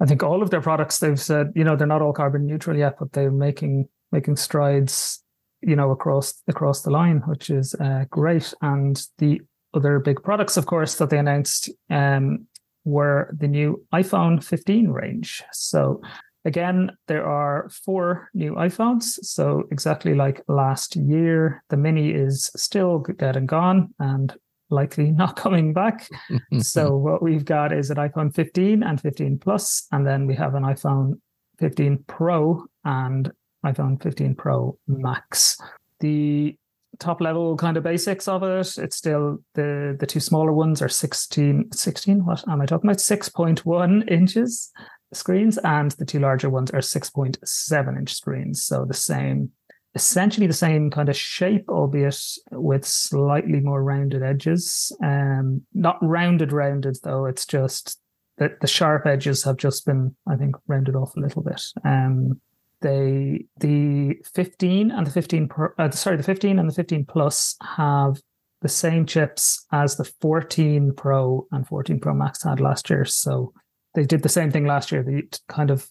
I 0.00 0.06
think 0.06 0.22
all 0.22 0.42
of 0.42 0.50
their 0.50 0.62
products 0.62 0.98
they've 0.98 1.20
said, 1.20 1.52
you 1.54 1.64
know, 1.64 1.76
they're 1.76 1.86
not 1.86 2.02
all 2.02 2.12
carbon 2.12 2.46
neutral 2.46 2.76
yet, 2.76 2.96
but 2.98 3.12
they're 3.12 3.30
making 3.30 3.88
making 4.12 4.36
strides, 4.36 5.22
you 5.60 5.76
know, 5.76 5.90
across 5.90 6.42
across 6.48 6.82
the 6.82 6.90
line, 6.90 7.22
which 7.26 7.50
is 7.50 7.74
uh, 7.74 8.04
great. 8.10 8.52
And 8.62 9.00
the 9.18 9.40
other 9.74 9.98
big 9.98 10.22
products, 10.22 10.56
of 10.56 10.66
course, 10.66 10.96
that 10.96 11.10
they 11.10 11.18
announced 11.18 11.70
um, 11.90 12.46
were 12.84 13.34
the 13.38 13.48
new 13.48 13.84
iPhone 13.92 14.42
15 14.42 14.88
range. 14.88 15.42
So 15.52 16.00
again, 16.44 16.90
there 17.06 17.26
are 17.26 17.68
four 17.84 18.30
new 18.34 18.54
iPhones. 18.54 19.02
So 19.22 19.64
exactly 19.70 20.14
like 20.14 20.42
last 20.48 20.96
year, 20.96 21.62
the 21.68 21.76
mini 21.76 22.10
is 22.10 22.50
still 22.56 23.04
dead 23.18 23.36
and 23.36 23.46
gone, 23.46 23.94
and 23.98 24.34
likely 24.70 25.10
not 25.10 25.36
coming 25.44 25.72
back. 25.72 26.08
so 26.60 26.96
what 26.96 27.22
we've 27.22 27.44
got 27.44 27.72
is 27.72 27.90
an 27.90 27.96
iPhone 27.96 28.34
15 28.34 28.82
and 28.82 29.00
15 29.00 29.38
Plus, 29.38 29.86
and 29.92 30.06
then 30.06 30.26
we 30.26 30.34
have 30.34 30.54
an 30.54 30.62
iPhone 30.62 31.20
15 31.58 32.04
Pro 32.06 32.64
and 32.84 33.30
iPhone 33.64 34.02
15 34.02 34.34
Pro 34.34 34.78
Max. 34.86 35.58
The 36.00 36.56
top 36.98 37.20
level 37.20 37.56
kind 37.56 37.76
of 37.76 37.82
basics 37.82 38.28
of 38.28 38.42
it, 38.42 38.78
it's 38.78 38.96
still 38.96 39.38
the 39.54 39.96
the 39.98 40.06
two 40.06 40.20
smaller 40.20 40.52
ones 40.52 40.82
are 40.82 40.88
16 40.88 41.72
16 41.72 42.24
what 42.24 42.46
am 42.48 42.60
I 42.60 42.66
talking 42.66 42.88
about 42.88 42.98
6.1 42.98 44.10
inches 44.10 44.70
screens 45.12 45.58
and 45.58 45.90
the 45.92 46.04
two 46.04 46.20
larger 46.20 46.50
ones 46.50 46.70
are 46.70 46.80
6.7 46.80 47.98
inch 47.98 48.14
screens 48.14 48.62
so 48.62 48.84
the 48.84 48.94
same 48.94 49.50
essentially 49.94 50.46
the 50.46 50.52
same 50.52 50.90
kind 50.90 51.08
of 51.08 51.16
shape, 51.16 51.68
albeit 51.68 52.20
with 52.52 52.84
slightly 52.84 53.60
more 53.60 53.82
rounded 53.82 54.22
edges. 54.22 54.96
Um, 55.02 55.62
not 55.74 55.98
rounded, 56.00 56.52
rounded 56.52 56.98
though. 57.02 57.26
It's 57.26 57.46
just 57.46 57.98
that 58.38 58.60
the 58.60 58.66
sharp 58.66 59.06
edges 59.06 59.44
have 59.44 59.56
just 59.56 59.84
been, 59.84 60.14
I 60.28 60.36
think, 60.36 60.56
rounded 60.66 60.96
off 60.96 61.16
a 61.16 61.20
little 61.20 61.42
bit. 61.42 61.62
Um, 61.84 62.40
they 62.80 63.44
the 63.58 64.14
15 64.34 64.90
and 64.90 65.06
the 65.06 65.10
15 65.10 65.48
pro, 65.48 65.68
uh, 65.78 65.90
sorry 65.90 66.16
the 66.16 66.22
15 66.22 66.58
and 66.58 66.68
the 66.68 66.74
15 66.74 67.04
plus 67.04 67.56
have 67.76 68.18
the 68.62 68.68
same 68.68 69.06
chips 69.06 69.66
as 69.72 69.96
the 69.96 70.04
14 70.04 70.94
pro 70.96 71.46
and 71.52 71.66
14 71.66 72.00
pro 72.00 72.14
max 72.14 72.42
had 72.42 72.58
last 72.58 72.88
year 72.88 73.04
so 73.04 73.52
they 73.94 74.04
did 74.04 74.22
the 74.22 74.30
same 74.30 74.50
thing 74.50 74.64
last 74.64 74.90
year 74.90 75.02
they 75.02 75.22
kind 75.48 75.70
of 75.70 75.90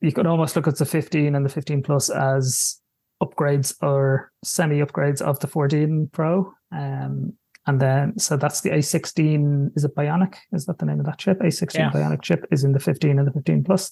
you 0.00 0.12
could 0.12 0.26
almost 0.26 0.56
look 0.56 0.68
at 0.68 0.76
the 0.76 0.84
15 0.84 1.34
and 1.34 1.44
the 1.44 1.50
15 1.50 1.82
plus 1.82 2.10
as 2.10 2.80
upgrades 3.22 3.74
or 3.82 4.32
semi 4.44 4.80
upgrades 4.80 5.20
of 5.20 5.40
the 5.40 5.46
14 5.46 6.10
Pro. 6.12 6.52
Um, 6.72 7.34
and 7.68 7.80
then, 7.80 8.18
so 8.18 8.36
that's 8.36 8.60
the 8.60 8.70
A16. 8.70 9.76
Is 9.76 9.84
it 9.84 9.94
Bionic? 9.96 10.36
Is 10.52 10.66
that 10.66 10.78
the 10.78 10.86
name 10.86 11.00
of 11.00 11.06
that 11.06 11.18
chip? 11.18 11.40
A16 11.40 11.74
yeah. 11.74 11.90
Bionic 11.90 12.22
chip 12.22 12.46
is 12.52 12.62
in 12.62 12.72
the 12.72 12.78
15 12.78 13.18
and 13.18 13.26
the 13.26 13.32
15 13.32 13.64
Plus 13.64 13.90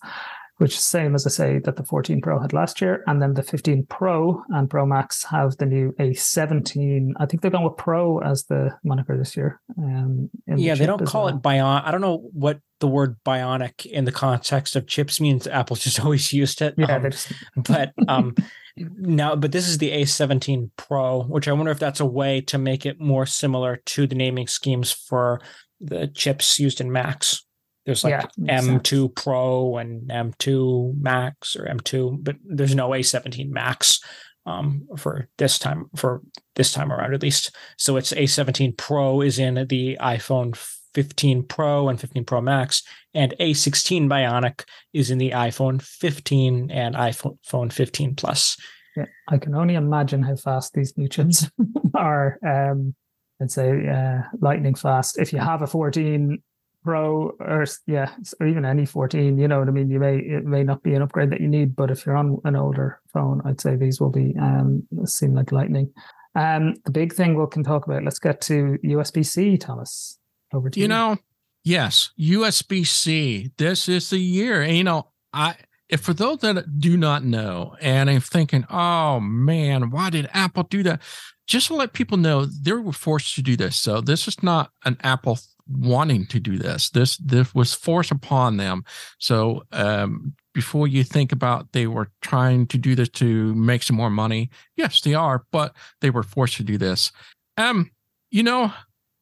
which 0.59 0.75
is 0.75 0.85
same 0.85 1.15
as 1.15 1.27
I 1.27 1.31
say 1.31 1.59
that 1.61 1.77
the 1.77 1.85
14 1.85 2.21
Pro 2.21 2.39
had 2.39 2.53
last 2.53 2.81
year, 2.81 3.03
and 3.07 3.21
then 3.21 3.35
the 3.35 3.43
15 3.43 3.87
Pro 3.87 4.43
and 4.51 4.71
Pro 4.71 4.87
Max 4.87 5.25
have 5.25 5.57
the 5.57 5.67
new 5.67 5.93
A17. 5.99 7.13
I 7.19 7.27
think 7.27 7.43
they're 7.43 7.51
going 7.51 7.65
with 7.65 7.77
Pro 7.77 8.19
as 8.19 8.45
the 8.45 8.71
moniker 8.85 9.19
this 9.19 9.37
year. 9.37 9.61
Um, 9.77 10.31
yeah, 10.47 10.75
the 10.75 10.81
they 10.81 10.87
don't 10.87 11.05
call 11.05 11.25
well. 11.25 11.37
it 11.37 11.43
Bionic. 11.43 11.85
I 11.85 11.91
don't 11.91 12.01
know 12.01 12.29
what 12.33 12.61
the 12.81 12.87
word 12.87 13.17
bionic 13.25 13.87
in 13.87 14.05
the 14.05 14.13
context 14.13 14.77
of 14.77 14.87
chips 14.87 15.21
means. 15.21 15.47
Apple 15.47 15.77
just 15.77 16.01
always 16.05 16.33
used 16.33 16.63
it. 16.63 16.75
Yeah, 16.77 16.97
um, 16.97 17.11
just... 17.11 17.33
but 17.57 17.93
um, 18.07 18.35
now, 18.77 19.37
but 19.37 19.53
this 19.53 19.69
is 19.69 19.79
the 19.79 19.91
A17 19.91 20.71
Pro, 20.77 21.23
which 21.23 21.47
I 21.47 21.53
wonder 21.53 21.71
if 21.71 21.79
that's 21.79 22.01
a 22.01 22.07
way 22.07 22.41
to 22.43 22.59
make 22.59 22.85
it 22.85 23.01
more 23.01 23.27
similar 23.27 23.77
to 23.87 24.07
the 24.07 24.15
naming 24.15 24.47
schemes 24.47 24.91
for 24.91 25.41
the 25.81 26.09
chips 26.09 26.59
used 26.59 26.81
in 26.81 26.91
Macs. 26.91 27.45
There's 27.87 28.03
like 28.03 28.27
yeah, 28.39 28.63
M2 28.63 28.87
sense. 28.87 29.13
Pro 29.15 29.77
and 29.77 30.09
M2 30.09 31.01
Max 31.01 31.55
or 31.55 31.67
M2, 31.67 32.25
but 32.25 32.37
there's 32.45 32.75
no 32.75 32.91
A17 32.91 33.51
Max 33.51 34.01
um, 34.47 34.89
for 34.97 35.29
this 35.39 35.59
time 35.59 35.87
for 35.95 36.23
this 36.57 36.73
time 36.73 36.93
around 36.93 37.15
at 37.15 37.23
least. 37.23 37.55
So 37.77 37.97
it's 37.97 38.13
A17 38.13 38.77
Pro 38.77 39.21
is 39.21 39.39
in 39.39 39.67
the 39.69 39.99
iPhone 40.01 40.57
15 40.95 41.45
Pro 41.45 41.89
and 41.89 42.01
15 42.01 42.25
Pro 42.25 42.41
Max, 42.41 42.83
and 43.13 43.35
A16 43.41 44.09
Bionic 44.09 44.65
is 44.93 45.11
in 45.11 45.19
the 45.19 45.31
iPhone 45.31 45.83
15 45.83 46.71
and 46.71 46.95
iPhone 46.95 47.73
15 47.73 48.15
Plus. 48.15 48.57
Yeah, 48.97 49.07
I 49.29 49.39
can 49.39 49.55
only 49.55 49.75
imagine 49.75 50.23
how 50.23 50.37
fast 50.37 50.73
these 50.75 50.97
new 50.97 51.09
chips 51.09 51.51
are. 51.95 52.39
Um, 52.47 52.95
I'd 53.43 53.51
say 53.51 53.89
uh, 53.89 54.23
lightning 54.41 54.75
fast. 54.75 55.19
If 55.19 55.33
you 55.33 55.41
have 55.41 55.63
a 55.63 55.67
14 55.67 56.43
Pro 56.85 57.31
or 57.41 57.65
yeah, 57.87 58.13
or 58.41 58.47
even 58.47 58.67
any 58.67 58.85
14, 58.85 59.39
you 59.39 59.49
know 59.49 59.59
what 59.59 59.69
I 59.69 59.71
mean. 59.71 59.91
You 59.91 59.99
may 59.99 60.19
it 60.19 60.45
may 60.45 60.63
not 60.63 60.83
be 60.83 60.95
an 60.95 61.01
upgrade 61.01 61.31
that 61.31 61.41
you 61.41 61.49
need, 61.49 61.75
but 61.75 61.91
if 61.91 62.05
you're 62.05 62.17
on 62.17 62.39
an 62.45 62.57
older 62.57 63.01
phone, 63.11 63.41
I'd 63.47 63.61
say 63.61 63.75
these 63.75 64.03
will 64.03 64.11
be 64.11 64.35
um 64.39 64.87
seem 65.07 65.35
like 65.35 65.51
lightning. 65.51 65.91
Um, 66.35 66.75
the 66.85 66.91
big 66.91 67.15
thing 67.15 67.41
we 67.41 67.47
can 67.51 67.63
talk 67.63 67.87
about. 67.87 68.05
Let's 68.05 68.19
get 68.19 68.41
to 68.43 68.77
USB 68.85 69.25
C, 69.25 69.57
Thomas. 69.57 70.19
Over 70.55 70.71
to 70.71 70.79
you. 70.79 70.85
You 70.85 70.89
know, 70.89 71.19
yes, 71.65 72.11
USB 72.19 72.87
C. 72.87 73.51
This 73.59 73.89
is 73.89 74.11
the 74.11 74.19
year. 74.19 74.63
And, 74.63 74.77
you 74.77 74.85
know, 74.85 75.09
I 75.33 75.57
if 75.89 76.01
for 76.01 76.15
those 76.15 76.39
that 76.39 76.79
do 76.79 76.97
not 76.97 77.25
know 77.25 77.77
and 77.81 78.09
I'm 78.09 78.21
thinking, 78.21 78.65
oh 78.71 79.21
man, 79.21 79.91
why 79.91 80.11
did 80.11 80.29
Apple 80.33 80.65
do 80.65 80.83
that? 80.85 81.03
Just 81.47 81.67
to 81.67 81.75
let 81.75 81.93
people 81.93 82.17
know, 82.17 82.47
they 82.47 82.73
were 82.73 82.93
forced 82.93 83.35
to 83.35 83.43
do 83.43 83.57
this. 83.57 83.77
So 83.77 84.01
this 84.01 84.27
is 84.27 84.43
not 84.43 84.71
an 84.85 84.97
Apple 85.03 85.39
wanting 85.69 86.27
to 86.27 86.41
do 86.41 86.59
this. 86.59 86.91
This 86.91 87.17
this 87.19 87.55
was 87.55 87.75
forced 87.75 88.11
upon 88.11 88.57
them. 88.57 88.85
So 89.19 89.65
um, 89.73 90.35
before 90.53 90.89
you 90.89 91.05
think 91.05 91.33
about 91.33 91.73
they 91.73 91.87
were 91.87 92.11
trying 92.23 92.67
to 92.69 92.79
do 92.79 92.95
this 92.95 93.09
to 93.11 93.55
make 93.55 93.83
some 93.83 93.97
more 93.97 94.11
money, 94.11 94.51
yes, 94.77 95.01
they 95.01 95.15
are, 95.15 95.45
but 95.53 95.75
they 96.01 96.11
were 96.11 96.23
forced 96.23 96.57
to 96.57 96.65
do 96.65 96.79
this. 96.79 97.13
Um, 97.57 97.91
you 98.31 98.43
know, 98.43 98.73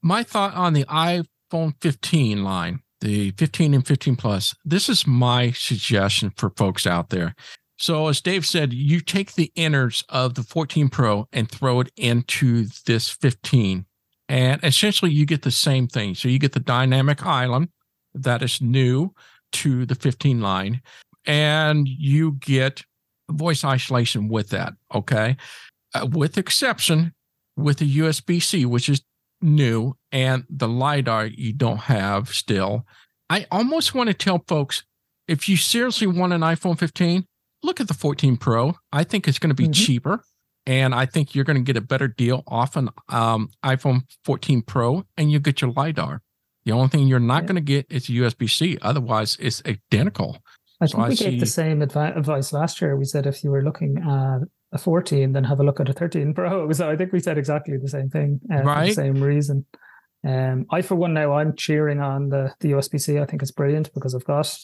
my 0.03 0.23
thought 0.23 0.55
on 0.55 0.73
the 0.73 0.85
iPhone 0.85 1.75
15 1.81 2.45
line, 2.45 2.81
the 3.01 3.31
15 3.33 3.75
and 3.75 3.87
15 3.87 4.17
plus. 4.17 4.55
This 4.65 4.89
is 4.89 5.07
my 5.07 5.53
suggestion 5.53 6.33
for 6.37 6.51
folks 6.51 6.87
out 6.87 7.11
there. 7.11 7.35
So, 7.79 8.09
as 8.09 8.21
Dave 8.21 8.47
said, 8.47 8.73
you 8.73 9.01
take 9.01 9.35
the 9.35 9.51
innards 9.57 10.05
of 10.09 10.35
the 10.35 10.43
14 10.43 10.89
Pro 10.89 11.27
and 11.33 11.51
throw 11.51 11.81
it 11.81 11.91
into 11.97 12.67
this 12.87 13.09
15 13.09 13.87
and 14.33 14.65
essentially, 14.65 15.11
you 15.11 15.27
get 15.27 15.43
the 15.43 15.51
same 15.51 15.87
thing. 15.87 16.15
So 16.15 16.27
you 16.27 16.39
get 16.39 16.53
the 16.53 16.61
dynamic 16.61 17.27
island 17.27 17.69
that 18.15 18.43
is 18.43 18.63
new 18.63 19.13
to 19.53 19.85
the 19.85 19.95
15 19.95 20.41
line, 20.41 20.81
and 21.27 21.87
you 21.87 22.33
get 22.41 22.83
voice 23.31 23.63
isolation 23.63 24.29
with 24.29 24.49
that. 24.49 24.73
Okay. 24.95 25.37
Uh, 25.95 26.07
with 26.11 26.39
exception 26.39 27.13
with 27.59 27.77
the 27.77 27.99
USB 27.99 28.41
C, 28.43 28.65
which 28.65 28.89
is 28.89 29.03
new, 29.43 29.97
and 30.11 30.45
the 30.49 30.69
LiDAR 30.69 31.27
you 31.27 31.53
don't 31.53 31.79
have 31.79 32.29
still. 32.31 32.87
I 33.29 33.47
almost 33.51 33.95
want 33.95 34.09
to 34.09 34.15
tell 34.15 34.45
folks 34.47 34.85
if 35.29 35.49
you 35.49 35.57
seriously 35.57 36.07
want 36.07 36.33
an 36.33 36.41
iPhone 36.41 36.79
15, 36.79 37.25
look 37.63 37.81
at 37.81 37.89
the 37.89 37.95
14 37.95 38.37
Pro. 38.37 38.75
I 38.93 39.05
think 39.05 39.27
it's 39.27 39.39
going 39.39 39.51
to 39.51 39.55
be 39.55 39.65
mm-hmm. 39.65 39.73
cheaper 39.73 40.23
and 40.67 40.95
I 40.95 41.07
think 41.07 41.35
you're 41.35 41.45
going 41.45 41.57
to 41.59 41.63
get 41.63 41.77
a 41.77 41.85
better 41.85 42.09
deal 42.09 42.45
off 42.47 42.77
an 42.77 42.91
um, 43.09 43.49
iPhone 43.65 44.03
14 44.25 44.63
Pro, 44.63 45.05
and 45.17 45.31
you 45.31 45.41
get 45.41 45.61
your 45.61 45.73
lidar. 45.73 46.23
The 46.65 46.73
only 46.73 46.89
thing 46.89 47.09
you're 47.09 47.19
not 47.19 47.43
yeah. 47.43 47.47
going 47.49 47.55
to 47.57 47.61
get 47.61 47.87
is 47.91 48.07
USB 48.07 48.49
C. 48.49 48.79
Otherwise, 48.81 49.37
it's 49.41 49.63
identical. 49.67 50.39
I 50.81 50.87
think 50.87 50.91
so 50.93 50.99
we 50.99 51.05
I 51.05 51.09
gave 51.09 51.17
see... 51.17 51.41
the 51.41 51.47
same 51.47 51.81
advi- 51.81 52.17
advice 52.17 52.53
last 52.53 52.81
year. 52.81 52.97
We 52.97 53.05
said 53.05 53.27
if 53.27 53.43
you 53.43 53.51
were 53.51 53.63
looking 53.63 53.99
at 53.99 54.41
a 54.73 54.79
14 54.79 55.33
than 55.33 55.45
have 55.45 55.61
a 55.61 55.65
look 55.65 55.81
at 55.81 55.89
a 55.89 55.93
13 55.93 56.35
Pro. 56.35 56.71
So 56.73 56.91
I 56.91 56.97
think 56.97 57.13
we 57.13 57.21
said 57.21 57.39
exactly 57.39 57.77
the 57.77 57.89
same 57.89 58.11
thing 58.11 58.41
uh, 58.53 58.63
for 58.63 58.87
the 58.87 58.93
same 58.93 59.23
reason. 59.23 59.67
Um, 60.25 60.67
I, 60.71 60.83
for 60.83 60.95
one, 60.95 61.15
now 61.15 61.33
I'm 61.33 61.57
cheering 61.57 62.01
on 62.01 62.29
the 62.29 62.55
the 62.61 62.73
USB 62.73 63.01
C. 63.01 63.19
I 63.19 63.27
think 63.27 63.43
it's 63.43 63.51
brilliant 63.51 63.93
because 63.93 64.15
I've 64.15 64.25
got 64.25 64.57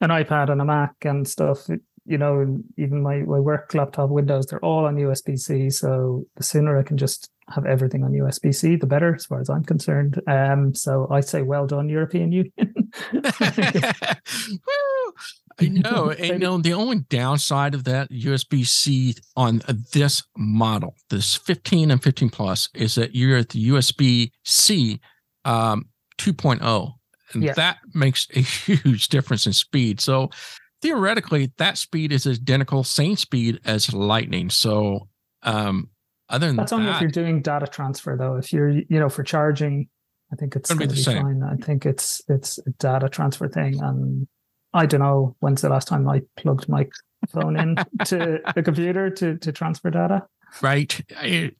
an 0.00 0.10
iPad 0.10 0.50
and 0.50 0.60
a 0.60 0.64
Mac 0.64 0.94
and 1.04 1.26
stuff. 1.26 1.66
You 2.06 2.18
know, 2.18 2.58
even 2.76 3.02
my, 3.02 3.18
my 3.18 3.38
work 3.38 3.72
laptop 3.74 4.10
Windows, 4.10 4.46
they're 4.46 4.64
all 4.64 4.86
on 4.86 4.96
USB 4.96 5.38
C. 5.38 5.70
So 5.70 6.24
the 6.36 6.42
sooner 6.42 6.78
I 6.78 6.82
can 6.82 6.96
just 6.96 7.30
have 7.50 7.66
everything 7.66 8.04
on 8.04 8.12
USB 8.12 8.54
C, 8.54 8.76
the 8.76 8.86
better, 8.86 9.14
as 9.14 9.26
far 9.26 9.40
as 9.40 9.50
I'm 9.50 9.64
concerned. 9.64 10.20
Um, 10.26 10.74
so 10.74 11.08
I 11.10 11.20
say, 11.20 11.42
well 11.42 11.66
done, 11.66 11.88
European 11.88 12.32
Union. 12.32 12.52
Know. 15.60 16.10
And, 16.10 16.28
you 16.28 16.38
know, 16.38 16.58
the 16.58 16.72
only 16.72 17.00
downside 17.00 17.74
of 17.74 17.84
that 17.84 18.10
USB 18.10 18.66
C 18.66 19.14
on 19.36 19.60
this 19.92 20.22
model, 20.36 20.94
this 21.10 21.36
15 21.36 21.90
and 21.90 22.02
15 22.02 22.30
plus, 22.30 22.68
is 22.74 22.94
that 22.94 23.14
you're 23.14 23.36
at 23.36 23.50
the 23.50 23.68
USB 23.68 24.30
C 24.44 25.00
um, 25.44 25.86
2.0. 26.18 26.92
And 27.32 27.42
Yeah. 27.42 27.52
that 27.54 27.78
makes 27.94 28.26
a 28.34 28.40
huge 28.40 29.08
difference 29.08 29.46
in 29.46 29.52
speed. 29.52 30.00
So 30.00 30.30
theoretically, 30.82 31.52
that 31.58 31.78
speed 31.78 32.12
is 32.12 32.26
identical, 32.26 32.84
same 32.84 33.16
speed 33.16 33.60
as 33.64 33.92
Lightning. 33.92 34.50
So, 34.50 35.08
um, 35.42 35.90
other 36.28 36.46
than 36.46 36.56
that, 36.56 36.62
That's 36.62 36.70
that, 36.70 36.76
only 36.78 36.90
if 36.92 37.00
you're 37.00 37.10
doing 37.10 37.42
data 37.42 37.66
transfer, 37.66 38.16
though. 38.16 38.36
If 38.36 38.52
you're, 38.52 38.70
you 38.70 39.00
know, 39.00 39.08
for 39.08 39.24
charging, 39.24 39.88
I 40.32 40.36
think 40.36 40.54
it's 40.54 40.68
Gonna 40.68 40.78
be 40.78 40.86
going 40.86 40.96
to 40.96 41.02
the 41.02 41.10
be 41.10 41.20
fine. 41.20 41.42
I 41.42 41.56
think 41.56 41.86
it's 41.86 42.22
it's 42.28 42.58
a 42.58 42.70
data 42.78 43.08
transfer 43.08 43.48
thing, 43.48 43.80
and 43.82 44.28
I 44.72 44.86
don't 44.86 45.00
know 45.00 45.36
when's 45.40 45.62
the 45.62 45.68
last 45.68 45.88
time 45.88 46.08
I 46.08 46.22
plugged 46.36 46.68
my 46.68 46.86
phone 47.28 47.58
in 47.58 47.76
to 48.06 48.40
the 48.54 48.62
computer 48.62 49.10
to 49.10 49.36
to 49.38 49.52
transfer 49.52 49.90
data. 49.90 50.26
right? 50.62 51.00
I- 51.16 51.52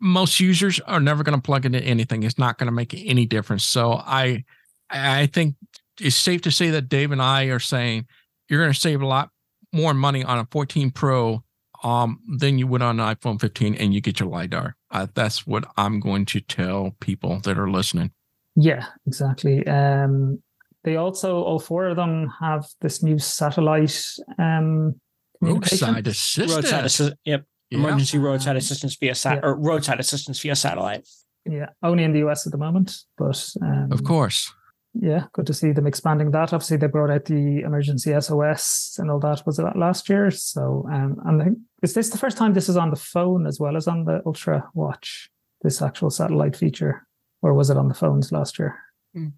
most 0.00 0.40
users 0.40 0.80
are 0.80 1.00
never 1.00 1.22
going 1.22 1.36
to 1.36 1.42
plug 1.42 1.66
into 1.66 1.82
anything. 1.82 2.22
It's 2.22 2.38
not 2.38 2.58
going 2.58 2.66
to 2.66 2.72
make 2.72 2.94
any 2.94 3.26
difference. 3.26 3.64
So 3.64 3.92
I, 3.92 4.44
I 4.90 5.26
think 5.26 5.56
it's 6.00 6.16
safe 6.16 6.42
to 6.42 6.50
say 6.50 6.70
that 6.70 6.88
Dave 6.88 7.12
and 7.12 7.22
I 7.22 7.44
are 7.44 7.58
saying 7.58 8.06
you're 8.48 8.60
going 8.60 8.72
to 8.72 8.78
save 8.80 9.02
a 9.02 9.06
lot 9.06 9.30
more 9.72 9.94
money 9.94 10.24
on 10.24 10.38
a 10.38 10.46
14 10.50 10.90
Pro 10.90 11.42
um, 11.82 12.20
than 12.38 12.58
you 12.58 12.66
would 12.66 12.82
on 12.82 12.98
an 12.98 13.14
iPhone 13.14 13.40
15, 13.40 13.74
and 13.74 13.92
you 13.92 14.00
get 14.00 14.20
your 14.20 14.28
lidar. 14.28 14.76
Uh, 14.90 15.06
that's 15.14 15.46
what 15.46 15.64
I'm 15.76 16.00
going 16.00 16.24
to 16.26 16.40
tell 16.40 16.96
people 17.00 17.40
that 17.40 17.58
are 17.58 17.70
listening. 17.70 18.12
Yeah, 18.56 18.86
exactly. 19.06 19.66
Um, 19.66 20.42
they 20.84 20.96
also 20.96 21.42
all 21.42 21.58
four 21.58 21.86
of 21.88 21.96
them 21.96 22.30
have 22.40 22.66
this 22.80 23.02
new 23.02 23.18
satellite 23.18 23.98
um. 24.38 24.94
Roadside 25.40 26.06
assistance. 26.06 26.54
roadside 26.54 26.84
assist, 26.86 27.12
yep, 27.24 27.44
Yeah. 27.70 27.78
emergency 27.78 28.18
roadside 28.18 28.56
assistance 28.56 28.96
via 28.96 29.14
sat 29.14 29.36
Yeah. 29.36 29.40
or 29.44 29.56
roadside 29.56 30.00
assistance 30.00 30.40
via 30.40 30.54
satellite. 30.56 31.06
Yeah, 31.44 31.66
only 31.82 32.04
in 32.04 32.12
the 32.12 32.20
US 32.20 32.46
at 32.46 32.52
the 32.52 32.58
moment, 32.58 32.96
but 33.18 33.46
um, 33.60 33.92
Of 33.92 34.04
course. 34.04 34.50
yeah, 34.94 35.24
good 35.34 35.46
to 35.48 35.52
see 35.52 35.72
them 35.72 35.86
expanding 35.86 36.30
that. 36.30 36.54
Obviously, 36.54 36.78
they 36.78 36.86
brought 36.86 37.10
out 37.10 37.26
the 37.26 37.60
emergency 37.60 38.12
SOS 38.18 38.96
and 38.98 39.10
all 39.10 39.20
that. 39.20 39.44
Was 39.44 39.58
it 39.58 39.64
that 39.64 39.76
last 39.76 40.08
year? 40.08 40.30
So, 40.30 40.88
um, 40.90 41.20
and 41.26 41.42
I 41.42 41.44
think, 41.46 41.58
is 41.82 41.92
this 41.92 42.08
the 42.08 42.16
first 42.18 42.38
time 42.38 42.54
this 42.54 42.70
is 42.70 42.78
on 42.78 42.88
the 42.88 42.96
phone 42.96 43.46
as 43.46 43.60
well 43.60 43.76
as 43.76 43.86
on 43.86 44.04
the 44.04 44.22
Ultra 44.24 44.70
Watch? 44.72 45.28
This 45.62 45.82
actual 45.82 46.08
satellite 46.08 46.56
feature, 46.56 47.06
or 47.42 47.52
was 47.52 47.68
it 47.68 47.76
on 47.76 47.88
the 47.88 47.94
phones 47.94 48.32
last 48.32 48.58
year? 48.58 48.78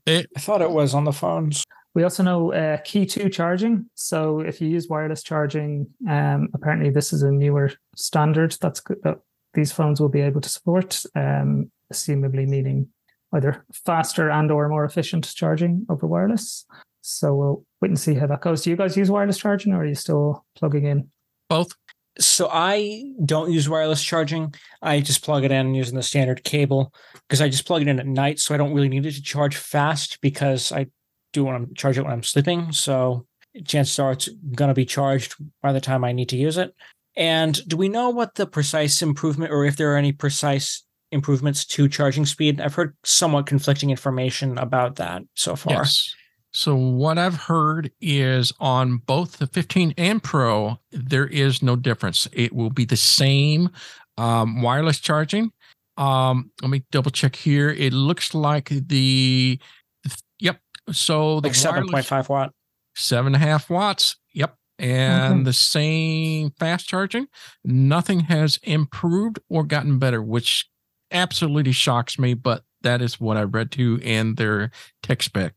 It, 0.07 0.29
I 0.37 0.41
thought 0.41 0.62
it 0.62 0.71
was 0.71 0.95
on 0.95 1.05
the 1.05 1.12
phones. 1.12 1.65
We 1.95 2.03
also 2.03 2.23
know 2.23 2.53
uh, 2.53 2.79
Qi2 2.79 3.33
charging. 3.33 3.89
So 3.95 4.41
if 4.41 4.61
you 4.61 4.69
use 4.69 4.89
wireless 4.89 5.23
charging, 5.23 5.87
um, 6.09 6.49
apparently 6.55 6.91
this 6.91 7.12
is 7.12 7.23
a 7.23 7.31
newer 7.31 7.73
standard 7.95 8.55
that's 8.61 8.81
good, 8.81 8.99
that 9.03 9.19
these 9.55 9.73
phones 9.73 10.01
will 10.01 10.11
be 10.11 10.21
able 10.21 10.43
to 10.43 10.49
support, 10.49 11.03
um, 11.15 11.71
assumably 11.93 12.47
meaning 12.47 12.89
either 13.33 13.65
faster 13.73 14.31
and 14.31 14.51
or 14.51 14.69
more 14.69 14.85
efficient 14.85 15.35
charging 15.35 15.87
over 15.89 16.07
wireless. 16.07 16.67
So 17.01 17.35
we'll 17.35 17.65
wait 17.81 17.89
and 17.89 17.99
see 17.99 18.15
how 18.15 18.27
that 18.27 18.43
goes. 18.43 18.62
Do 18.62 18.71
you 18.71 18.77
guys 18.77 18.97
use 18.97 19.11
wireless 19.11 19.39
charging 19.39 19.73
or 19.73 19.81
are 19.83 19.87
you 19.87 19.95
still 19.95 20.45
plugging 20.55 20.85
in? 20.85 21.11
both. 21.49 21.69
So 22.18 22.48
I 22.50 23.12
don't 23.24 23.52
use 23.52 23.68
wireless 23.68 24.02
charging. 24.02 24.55
I 24.81 25.00
just 25.00 25.22
plug 25.22 25.44
it 25.44 25.52
in 25.52 25.74
using 25.74 25.96
the 25.96 26.02
standard 26.02 26.44
cable 26.44 26.92
because 27.29 27.42
I 27.42 27.48
just 27.48 27.66
plug 27.66 27.83
it 27.83 27.88
in 27.88 28.00
at 28.00 28.07
night. 28.07 28.38
So 28.38 28.55
I 28.55 28.59
don't 28.59 28.72
really 28.72 28.88
need 28.88 29.07
it 29.07 29.12
to 29.12 29.22
charge 29.22 29.57
fast 29.57 30.20
because 30.20 30.72
I 30.72 30.87
do 31.33 31.44
want 31.44 31.57
I'm 31.57 31.74
charge 31.74 31.98
it 31.98 32.02
when 32.02 32.12
I'm 32.12 32.22
sleeping. 32.22 32.72
So 32.72 33.26
chances 33.64 33.98
are 33.98 34.12
it's 34.12 34.29
going 34.55 34.68
to 34.68 34.74
be 34.74 34.87
charged 34.87 35.35
by 35.62 35.72
the 35.72 35.81
time 35.81 36.05
I 36.05 36.12
need 36.12 36.31
to 36.31 36.37
use 36.37 36.57
it. 36.57 36.74
And 37.16 37.66
do 37.66 37.76
we 37.76 37.88
know 37.88 38.11
what 38.11 38.35
the 38.35 38.46
precise 38.46 39.00
improvement 39.02 39.52
or 39.52 39.64
if 39.64 39.76
there 39.76 39.92
are 39.92 39.96
any 39.96 40.12
precise 40.12 40.85
improvements 41.11 41.64
to 41.66 41.88
charging 41.88 42.26
speed? 42.26 42.61
I've 42.61 42.74
heard 42.74 42.96
somewhat 43.05 43.46
conflicting 43.46 43.90
information 43.90 44.59
about 44.59 44.96
that 44.96 45.22
so 45.35 45.57
far. 45.57 45.74
Yes. 45.74 46.14
So 46.57 46.75
what 46.75 47.19
I've 47.19 47.35
heard 47.37 47.90
is 48.01 48.51
on 48.61 48.97
both 48.97 49.37
the 49.37 49.47
15 49.47 49.92
and 49.99 50.23
Pro, 50.23 50.81
there 50.90 51.27
is 51.27 51.62
no 51.62 51.77
difference. 51.77 52.27
It 52.33 52.55
will 52.55 52.71
be 52.71 52.87
the 52.87 52.97
same 52.97 53.69
um, 54.16 54.62
wireless 54.62 54.99
charging. 54.99 55.53
Um, 55.99 56.51
let 56.62 56.71
me 56.71 56.83
double 56.90 57.11
check 57.11 57.37
here. 57.37 57.69
It 57.69 57.92
looks 57.92 58.33
like 58.35 58.71
the 58.71 59.61
yep. 60.40 60.59
So 60.92 61.40
the 61.40 61.49
Like 61.49 61.55
seven 61.57 61.88
point 61.90 62.07
five 62.07 62.27
watt. 62.31 62.53
seven 62.95 63.35
and 63.35 63.42
a 63.45 63.47
half 63.47 63.69
watts. 63.69 64.16
Yep. 64.33 64.57
And 64.79 65.35
Okay. 65.35 65.42
the 65.42 65.53
same 65.53 66.53
fast 66.59 66.88
charging. 66.88 67.27
Nothing 67.64 68.21
has 68.21 68.59
improved 68.62 69.40
or 69.51 69.62
gotten 69.62 69.99
better, 69.99 70.23
which 70.23 70.66
absolutely 71.11 71.73
shocks 71.73 72.19
me, 72.19 72.33
but 72.33 72.64
that 72.81 73.03
is 73.03 73.21
what 73.21 73.37
I 73.37 73.42
read 73.42 73.71
to 73.73 74.01
in 74.03 74.37
their 74.37 74.71
tech 75.03 75.23
spec. 75.23 75.53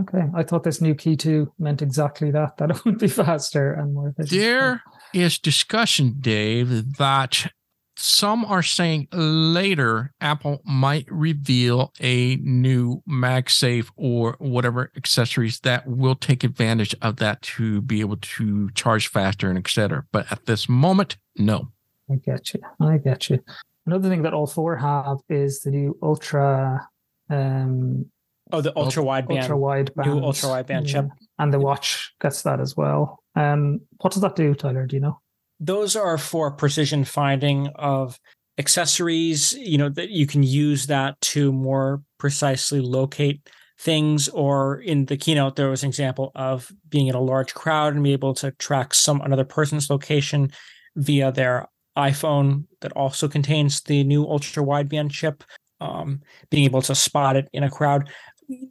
Okay. 0.00 0.24
I 0.34 0.42
thought 0.42 0.64
this 0.64 0.80
new 0.80 0.94
Qi2 0.94 1.52
meant 1.58 1.80
exactly 1.80 2.30
that, 2.30 2.58
that 2.58 2.70
it 2.76 2.84
would 2.84 2.98
be 2.98 3.08
faster 3.08 3.72
and 3.72 3.94
more 3.94 4.08
efficient. 4.08 4.40
There 4.40 4.82
is 5.14 5.38
discussion, 5.38 6.16
Dave, 6.20 6.96
that 6.98 7.50
some 7.96 8.44
are 8.44 8.62
saying 8.62 9.08
later 9.12 10.12
Apple 10.20 10.60
might 10.64 11.10
reveal 11.10 11.92
a 12.00 12.36
new 12.36 13.02
MagSafe 13.08 13.90
or 13.96 14.36
whatever 14.38 14.92
accessories 14.96 15.60
that 15.60 15.86
will 15.86 16.14
take 16.14 16.44
advantage 16.44 16.94
of 17.02 17.16
that 17.16 17.42
to 17.42 17.80
be 17.80 18.00
able 18.00 18.18
to 18.18 18.70
charge 18.70 19.08
faster 19.08 19.48
and 19.48 19.58
et 19.58 19.68
cetera. 19.68 20.04
But 20.12 20.30
at 20.30 20.46
this 20.46 20.68
moment, 20.68 21.16
no. 21.36 21.72
I 22.10 22.16
get 22.16 22.54
you. 22.54 22.60
I 22.80 22.98
get 22.98 23.30
you. 23.30 23.42
Another 23.84 24.08
thing 24.08 24.22
that 24.22 24.34
all 24.34 24.46
four 24.46 24.76
have 24.76 25.18
is 25.28 25.60
the 25.60 25.70
new 25.70 25.98
ultra 26.02 26.86
um 27.30 28.06
Oh, 28.52 28.60
the 28.60 28.76
ultra 28.76 29.02
wideband. 29.02 29.42
ultra 29.42 29.56
wide 29.56 29.94
band. 29.94 30.14
new 30.14 30.22
ultra 30.22 30.48
wideband 30.48 30.86
chip. 30.86 31.06
And 31.38 31.52
the 31.52 31.58
watch 31.58 32.12
gets 32.20 32.42
that 32.42 32.60
as 32.60 32.76
well. 32.76 33.22
Um 33.34 33.80
what 33.98 34.12
does 34.12 34.22
that 34.22 34.36
do, 34.36 34.54
Tyler? 34.54 34.86
Do 34.86 34.96
you 34.96 35.00
know? 35.00 35.20
those 35.60 35.96
are 35.96 36.18
for 36.18 36.50
precision 36.50 37.04
finding 37.04 37.68
of 37.74 38.18
accessories 38.58 39.52
you 39.54 39.78
know 39.78 39.88
that 39.88 40.10
you 40.10 40.26
can 40.26 40.42
use 40.42 40.86
that 40.86 41.20
to 41.20 41.52
more 41.52 42.02
precisely 42.18 42.80
locate 42.80 43.48
things 43.78 44.28
or 44.30 44.80
in 44.80 45.04
the 45.06 45.16
keynote 45.16 45.54
there 45.54 45.70
was 45.70 45.84
an 45.84 45.88
example 45.88 46.32
of 46.34 46.70
being 46.88 47.06
in 47.06 47.14
a 47.14 47.20
large 47.20 47.54
crowd 47.54 47.94
and 47.94 48.02
be 48.02 48.12
able 48.12 48.34
to 48.34 48.50
track 48.52 48.92
some 48.92 49.20
another 49.20 49.44
person's 49.44 49.88
location 49.90 50.50
via 50.96 51.30
their 51.30 51.68
iphone 51.96 52.64
that 52.80 52.92
also 52.92 53.28
contains 53.28 53.80
the 53.82 54.02
new 54.02 54.24
ultra 54.24 54.62
wideband 54.62 55.10
chip 55.10 55.44
um, 55.80 56.20
being 56.50 56.64
able 56.64 56.82
to 56.82 56.94
spot 56.94 57.36
it 57.36 57.48
in 57.52 57.62
a 57.62 57.70
crowd 57.70 58.08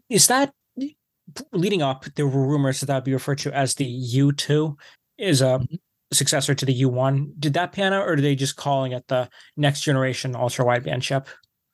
is 0.10 0.28
that 0.28 0.54
leading 1.52 1.82
up 1.82 2.06
there 2.16 2.28
were 2.28 2.48
rumors 2.48 2.80
that 2.80 2.86
that 2.88 2.96
would 2.96 3.04
be 3.04 3.14
referred 3.14 3.38
to 3.40 3.52
as 3.54 3.76
the 3.76 3.86
u2 3.86 4.76
is 5.18 5.42
a 5.42 5.60
successor 6.14 6.56
to 6.56 6.66
the 6.66 6.82
U1. 6.84 7.34
Did 7.38 7.54
that 7.56 7.74
pan 7.74 7.92
out, 7.94 8.08
or 8.08 8.14
are 8.14 8.22
they 8.22 8.34
just 8.34 8.56
calling 8.56 8.94
it 8.94 9.06
the 9.10 9.28
next 9.58 9.82
generation 9.82 10.36
ultra 10.38 10.64
wideband 10.64 11.02
chip? 11.02 11.28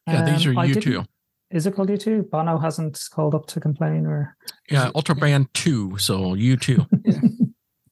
Yeah, 0.08 0.26
these 0.26 0.48
Um, 0.48 0.58
are 0.58 0.62
I 0.62 0.66
you 0.66 0.74
didn't- 0.74 0.84
two. 0.94 1.04
Is 1.52 1.68
it 1.68 1.76
called 1.76 1.90
U2? 1.90 2.32
Bono 2.32 2.58
hasn't 2.58 3.00
called 3.12 3.36
up 3.36 3.46
to 3.48 3.60
complain 3.60 4.08
or 4.08 4.36
Yeah, 4.72 4.90
Ultra 4.96 5.14
Band 5.14 5.54
2. 5.54 6.00
So 6.00 6.34
you 6.34 6.58
two. 6.58 6.88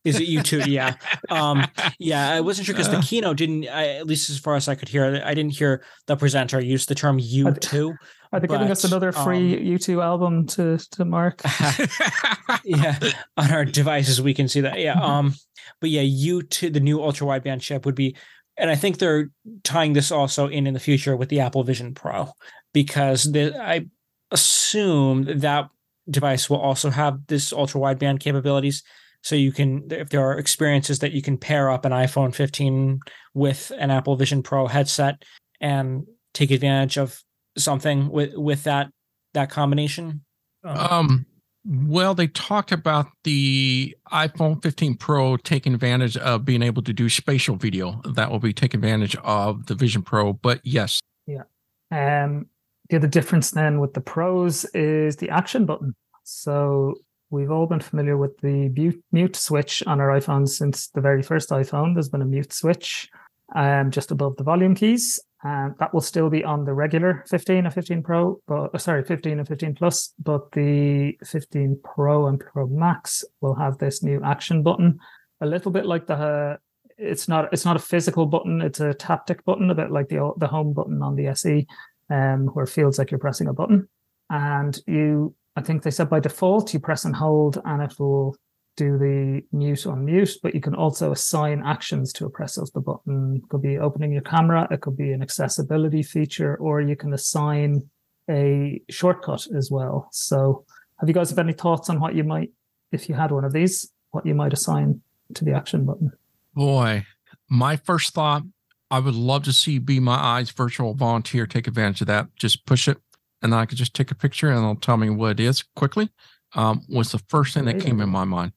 Is 0.03 0.19
it 0.19 0.27
U2? 0.27 0.65
yeah. 0.67 0.95
Um, 1.29 1.65
yeah, 1.99 2.31
I 2.31 2.41
wasn't 2.41 2.65
sure 2.65 2.73
because 2.75 2.89
the 2.89 2.97
Uh. 2.97 3.01
keynote 3.03 3.37
didn't, 3.37 3.67
I, 3.67 3.95
at 3.97 4.07
least 4.07 4.29
as 4.29 4.39
far 4.39 4.55
as 4.55 4.67
I 4.67 4.75
could 4.75 4.89
hear, 4.89 5.21
I 5.23 5.33
didn't 5.33 5.53
hear 5.53 5.83
the 6.07 6.15
presenter 6.15 6.59
use 6.59 6.85
the 6.85 6.95
term 6.95 7.19
U2. 7.19 7.95
are 8.33 8.39
they 8.39 8.47
giving 8.47 8.71
us 8.71 8.83
another 8.83 9.11
free 9.11 9.57
um, 9.57 9.77
U2 9.77 10.03
album 10.03 10.47
to 10.47 10.77
to 10.91 11.05
mark? 11.05 11.41
yeah, 12.63 12.97
on 13.37 13.51
our 13.51 13.65
devices 13.65 14.21
we 14.21 14.33
can 14.33 14.47
see 14.47 14.61
that. 14.61 14.79
Yeah. 14.79 14.99
Um, 14.99 15.35
but 15.79 15.89
yeah, 15.89 16.03
U2, 16.03 16.73
the 16.73 16.79
new 16.79 17.01
ultra 17.01 17.27
wideband 17.27 17.61
chip 17.61 17.85
would 17.85 17.95
be, 17.95 18.15
and 18.57 18.69
I 18.69 18.75
think 18.75 18.97
they're 18.97 19.29
tying 19.63 19.93
this 19.93 20.11
also 20.11 20.47
in 20.47 20.65
in 20.67 20.73
the 20.73 20.79
future 20.79 21.15
with 21.15 21.29
the 21.29 21.41
Apple 21.41 21.63
Vision 21.63 21.93
Pro 21.93 22.31
because 22.73 23.23
the, 23.31 23.55
I 23.61 23.87
assume 24.31 25.39
that 25.39 25.69
device 26.09 26.49
will 26.49 26.59
also 26.59 26.89
have 26.89 27.27
this 27.27 27.53
ultra 27.53 27.79
wideband 27.79 28.19
capabilities. 28.19 28.83
So 29.23 29.35
you 29.35 29.51
can, 29.51 29.87
if 29.91 30.09
there 30.09 30.21
are 30.21 30.37
experiences 30.37 30.99
that 30.99 31.11
you 31.11 31.21
can 31.21 31.37
pair 31.37 31.69
up 31.69 31.85
an 31.85 31.91
iPhone 31.91 32.33
15 32.33 32.99
with 33.33 33.71
an 33.77 33.91
Apple 33.91 34.15
Vision 34.15 34.41
Pro 34.41 34.67
headset 34.67 35.23
and 35.59 36.05
take 36.33 36.51
advantage 36.51 36.97
of 36.97 37.21
something 37.57 38.09
with 38.09 38.33
with 38.35 38.63
that 38.63 38.89
that 39.33 39.49
combination. 39.49 40.23
Um, 40.63 41.25
well, 41.65 42.15
they 42.15 42.27
talked 42.27 42.71
about 42.71 43.07
the 43.23 43.95
iPhone 44.11 44.61
15 44.63 44.97
Pro 44.97 45.37
taking 45.37 45.73
advantage 45.73 46.17
of 46.17 46.43
being 46.43 46.63
able 46.63 46.81
to 46.83 46.93
do 46.93 47.07
spatial 47.07 47.55
video. 47.55 48.01
That 48.15 48.31
will 48.31 48.39
be 48.39 48.53
taking 48.53 48.79
advantage 48.79 49.15
of 49.17 49.67
the 49.67 49.75
Vision 49.75 50.01
Pro. 50.01 50.33
But 50.33 50.59
yes, 50.63 50.99
yeah. 51.27 51.43
Um, 51.91 52.47
the 52.89 52.97
other 52.97 53.07
difference 53.07 53.51
then 53.51 53.79
with 53.79 53.93
the 53.93 54.01
pros 54.01 54.65
is 54.73 55.17
the 55.17 55.29
action 55.29 55.65
button. 55.65 55.95
So 56.23 56.95
we've 57.31 57.51
all 57.51 57.65
been 57.65 57.79
familiar 57.79 58.17
with 58.17 58.37
the 58.41 58.69
mute, 59.11 59.35
switch 59.35 59.81
on 59.87 59.99
our 59.99 60.09
iPhones 60.09 60.49
since 60.49 60.87
the 60.89 61.01
very 61.01 61.23
first 61.23 61.49
iPhone. 61.49 61.95
There's 61.95 62.09
been 62.09 62.21
a 62.21 62.25
mute 62.25 62.53
switch 62.53 63.09
um, 63.55 63.91
just 63.91 64.11
above 64.11 64.37
the 64.37 64.43
volume 64.43 64.75
keys. 64.75 65.19
And 65.43 65.73
that 65.79 65.93
will 65.93 66.01
still 66.01 66.29
be 66.29 66.43
on 66.43 66.65
the 66.65 66.73
regular 66.73 67.23
15 67.27 67.65
and 67.65 67.73
15 67.73 68.03
Pro, 68.03 68.39
but 68.47 68.75
uh, 68.75 68.77
sorry, 68.77 69.03
15 69.03 69.39
and 69.39 69.47
15 69.47 69.73
Plus. 69.73 70.13
But 70.19 70.51
the 70.51 71.17
15 71.25 71.79
Pro 71.83 72.27
and 72.27 72.39
Pro 72.39 72.67
Max 72.67 73.23
will 73.41 73.55
have 73.55 73.79
this 73.79 74.03
new 74.03 74.21
action 74.23 74.61
button, 74.61 74.99
a 75.41 75.47
little 75.47 75.71
bit 75.71 75.85
like 75.87 76.05
the. 76.05 76.13
Uh, 76.13 76.57
it's 76.99 77.27
not. 77.27 77.51
It's 77.51 77.65
not 77.65 77.75
a 77.75 77.79
physical 77.79 78.27
button. 78.27 78.61
It's 78.61 78.79
a 78.79 78.93
taptic 78.93 79.43
button, 79.43 79.71
a 79.71 79.75
bit 79.75 79.89
like 79.89 80.09
the 80.09 80.31
the 80.37 80.45
home 80.45 80.73
button 80.73 81.01
on 81.01 81.15
the 81.15 81.27
SE, 81.27 81.65
um, 82.11 82.45
where 82.53 82.65
it 82.65 82.69
feels 82.69 82.99
like 82.99 83.09
you're 83.09 83.17
pressing 83.19 83.47
a 83.47 83.53
button. 83.53 83.89
And 84.29 84.79
you, 84.85 85.33
I 85.55 85.61
think 85.61 85.83
they 85.83 85.91
said 85.91 86.09
by 86.09 86.19
default, 86.19 86.73
you 86.73 86.79
press 86.79 87.05
and 87.05 87.15
hold, 87.15 87.61
and 87.65 87.81
it 87.81 87.99
will 87.99 88.35
do 88.77 88.97
the 88.97 89.43
mute 89.51 89.85
on 89.85 90.05
mute, 90.05 90.37
but 90.41 90.55
you 90.55 90.61
can 90.61 90.75
also 90.75 91.11
assign 91.11 91.61
actions 91.65 92.13
to 92.13 92.25
a 92.25 92.29
press 92.29 92.57
of 92.57 92.71
the 92.71 92.79
button. 92.79 93.41
It 93.43 93.49
could 93.49 93.61
be 93.61 93.77
opening 93.77 94.13
your 94.13 94.21
camera, 94.21 94.67
it 94.71 94.81
could 94.81 94.97
be 94.97 95.11
an 95.11 95.21
accessibility 95.21 96.03
feature, 96.03 96.55
or 96.55 96.81
you 96.81 96.95
can 96.95 97.13
assign 97.13 97.89
a 98.29 98.81
shortcut 98.89 99.47
as 99.55 99.69
well. 99.69 100.07
So, 100.11 100.65
have 100.99 101.09
you 101.09 101.15
guys 101.15 101.29
have 101.31 101.39
any 101.39 101.53
thoughts 101.53 101.89
on 101.89 101.99
what 101.99 102.15
you 102.15 102.23
might, 102.23 102.51
if 102.91 103.09
you 103.09 103.15
had 103.15 103.31
one 103.31 103.43
of 103.43 103.53
these, 103.53 103.91
what 104.11 104.25
you 104.25 104.35
might 104.35 104.53
assign 104.53 105.01
to 105.33 105.43
the 105.43 105.53
action 105.53 105.85
button? 105.85 106.11
Boy, 106.53 107.05
my 107.49 107.75
first 107.75 108.13
thought, 108.13 108.43
I 108.89 108.99
would 108.99 109.15
love 109.15 109.43
to 109.43 109.53
see 109.53 109.79
Be 109.79 109.99
My 109.99 110.15
Eyes 110.15 110.51
virtual 110.51 110.93
volunteer 110.93 111.47
take 111.47 111.67
advantage 111.67 112.01
of 112.01 112.07
that. 112.07 112.27
Just 112.35 112.65
push 112.65 112.87
it, 112.87 112.97
and 113.41 113.51
then 113.51 113.59
I 113.59 113.65
could 113.65 113.77
just 113.77 113.93
take 113.93 114.11
a 114.11 114.15
picture 114.15 114.49
and 114.49 114.57
it'll 114.57 114.75
tell 114.75 114.97
me 114.97 115.09
what 115.09 115.31
it 115.31 115.39
is 115.39 115.63
quickly. 115.75 116.09
Um, 116.53 116.81
was 116.89 117.11
the 117.13 117.21
first 117.29 117.53
thing 117.53 117.63
that 117.65 117.79
came 117.79 118.01
in 118.01 118.09
my 118.09 118.25
mind 118.25 118.51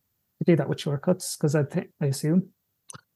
do 0.45 0.57
that 0.57 0.69
with 0.69 0.81
shortcuts 0.81 1.37
because 1.37 1.55
I 1.55 1.65
think 1.65 1.89
I 2.01 2.07
assume. 2.07 2.51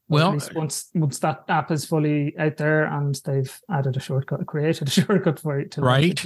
Well, 0.09 0.38
once 0.54 0.88
once 0.94 1.18
that 1.18 1.44
app 1.48 1.70
is 1.70 1.85
fully 1.85 2.35
out 2.38 2.57
there 2.57 2.87
and 2.87 3.14
they've 3.26 3.61
added 3.70 3.96
a 3.96 4.00
shortcut, 4.00 4.46
created 4.46 4.88
a 4.88 4.90
shortcut 5.02 5.38
for 5.38 5.61
it 5.61 5.72
to 5.72 5.83
right, 5.83 6.24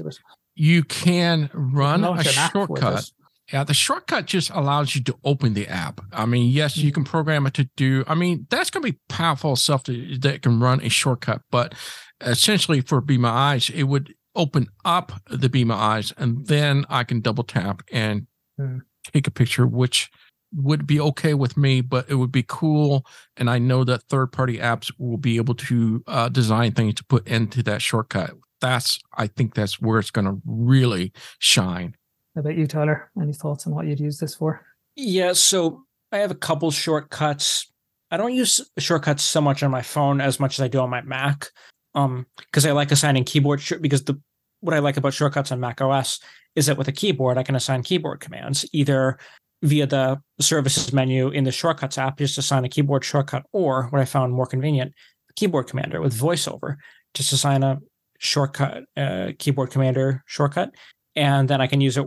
you 0.55 0.85
can 0.85 1.51
run 1.53 2.05
a 2.05 2.23
shortcut. 2.23 3.11
Yeah, 3.53 3.65
the 3.65 3.75
shortcut 3.75 4.27
just 4.27 4.51
allows 4.51 4.95
you 4.95 5.03
to 5.03 5.17
open 5.25 5.55
the 5.55 5.67
app. 5.67 6.01
I 6.13 6.27
mean, 6.27 6.51
yes, 6.51 6.77
you 6.77 6.91
mm-hmm. 6.91 6.95
can 6.95 7.05
program 7.05 7.47
it 7.47 7.55
to 7.55 7.69
do. 7.77 8.05
I 8.07 8.15
mean, 8.15 8.47
that's 8.49 8.71
going 8.71 8.87
to 8.87 8.93
be 8.93 8.99
powerful 9.09 9.57
stuff 9.57 9.83
to, 9.85 10.17
that 10.19 10.43
can 10.43 10.61
run 10.61 10.81
a 10.81 10.89
shortcut. 10.89 11.43
But 11.51 11.75
essentially, 12.21 12.81
for 12.81 13.01
Be 13.01 13.19
My 13.19 13.29
Eyes, 13.29 13.69
it 13.69 13.83
would 13.83 14.15
open 14.35 14.69
up 14.85 15.13
the 15.31 15.49
Be 15.49 15.65
My 15.65 15.75
Eyes, 15.75 16.13
and 16.17 16.47
then 16.47 16.85
I 16.89 17.05
can 17.05 17.21
double 17.21 17.45
tap 17.45 17.83
and 17.93 18.27
hmm. 18.59 18.79
take 19.13 19.27
a 19.27 19.31
picture, 19.31 19.67
which 19.67 20.11
would 20.55 20.87
be 20.87 21.01
okay 21.01 21.35
with 21.35 21.57
me, 21.57 21.81
but 21.81 22.09
it 22.09 22.17
would 22.17 22.33
be 22.33 22.45
cool. 22.47 23.07
And 23.37 23.49
I 23.49 23.59
know 23.59 23.85
that 23.85 24.03
third 24.05 24.33
party 24.33 24.59
apps 24.59 24.93
will 24.99 25.17
be 25.17 25.37
able 25.37 25.55
to 25.55 26.03
uh, 26.07 26.29
design 26.29 26.73
things 26.73 26.95
to 26.95 27.05
put 27.05 27.27
into 27.27 27.63
that 27.65 27.83
shortcut. 27.83 28.33
That's, 28.61 29.01
I 29.17 29.27
think 29.27 29.55
that's 29.55 29.81
where 29.81 29.99
it's 29.99 30.11
going 30.11 30.27
to 30.27 30.41
really 30.45 31.13
shine. 31.39 31.97
How 32.35 32.41
about 32.41 32.57
you, 32.57 32.67
Tyler? 32.67 33.11
Any 33.21 33.33
thoughts 33.33 33.67
on 33.67 33.75
what 33.75 33.87
you'd 33.87 34.01
use 34.01 34.19
this 34.19 34.35
for? 34.35 34.65
Yeah. 34.95 35.33
So 35.33 35.85
I 36.13 36.19
have 36.19 36.31
a 36.31 36.37
couple 36.37 36.71
shortcuts. 36.71 37.71
I 38.11 38.17
don't 38.19 38.35
use 38.35 38.61
shortcuts 38.79 39.25
so 39.25 39.41
much 39.41 39.63
on 39.63 39.71
my 39.71 39.83
phone 39.83 40.21
as 40.21 40.39
much 40.39 40.59
as 40.59 40.63
I 40.63 40.69
do 40.69 40.81
on 40.81 40.91
my 40.91 41.01
Mac. 41.01 41.49
Um, 41.95 42.27
because 42.37 42.65
I 42.65 42.73
like 42.73 42.91
assigning 42.91 43.25
keyboard 43.25 43.61
sh- 43.61 43.75
because 43.81 44.05
the 44.05 44.19
what 44.61 44.75
I 44.75 44.79
like 44.79 44.97
about 44.97 45.15
shortcuts 45.15 45.53
on 45.53 45.61
Mac 45.61 45.81
OS 45.81 46.21
is 46.55 46.67
that 46.67 46.79
with 46.79 46.89
a 46.89 46.93
keyboard 46.93 47.37
I 47.37 47.43
can 47.43 47.57
assign 47.57 47.83
keyboard 47.83 48.21
commands 48.21 48.65
either 48.73 49.19
via 49.63 49.87
the 49.87 50.21
services 50.41 50.93
menu 50.93 51.29
in 51.29 51.45
the 51.45 51.53
shortcuts 51.53 51.99
app 51.99 52.19
just 52.19 52.39
assign 52.39 52.65
a 52.65 52.69
keyboard 52.69 53.05
shortcut 53.05 53.45
or 53.53 53.85
what 53.91 54.01
I 54.01 54.05
found 54.05 54.33
more 54.33 54.47
convenient, 54.47 54.93
keyboard 55.37 55.69
commander 55.69 56.01
with 56.01 56.19
voiceover, 56.19 56.77
just 57.15 57.33
assign 57.33 57.63
a 57.63 57.79
shortcut, 58.19 58.85
uh, 58.97 59.33
keyboard 59.39 59.71
commander 59.71 60.23
shortcut, 60.27 60.71
and 61.17 61.49
then 61.49 61.61
I 61.61 61.67
can 61.67 61.81
use 61.81 61.97
it 61.97 62.07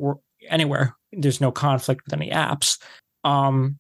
anywhere. 0.50 0.96
There's 1.12 1.42
no 1.42 1.52
conflict 1.52 2.02
with 2.06 2.14
any 2.14 2.32
apps. 2.32 2.80
Um, 3.24 3.78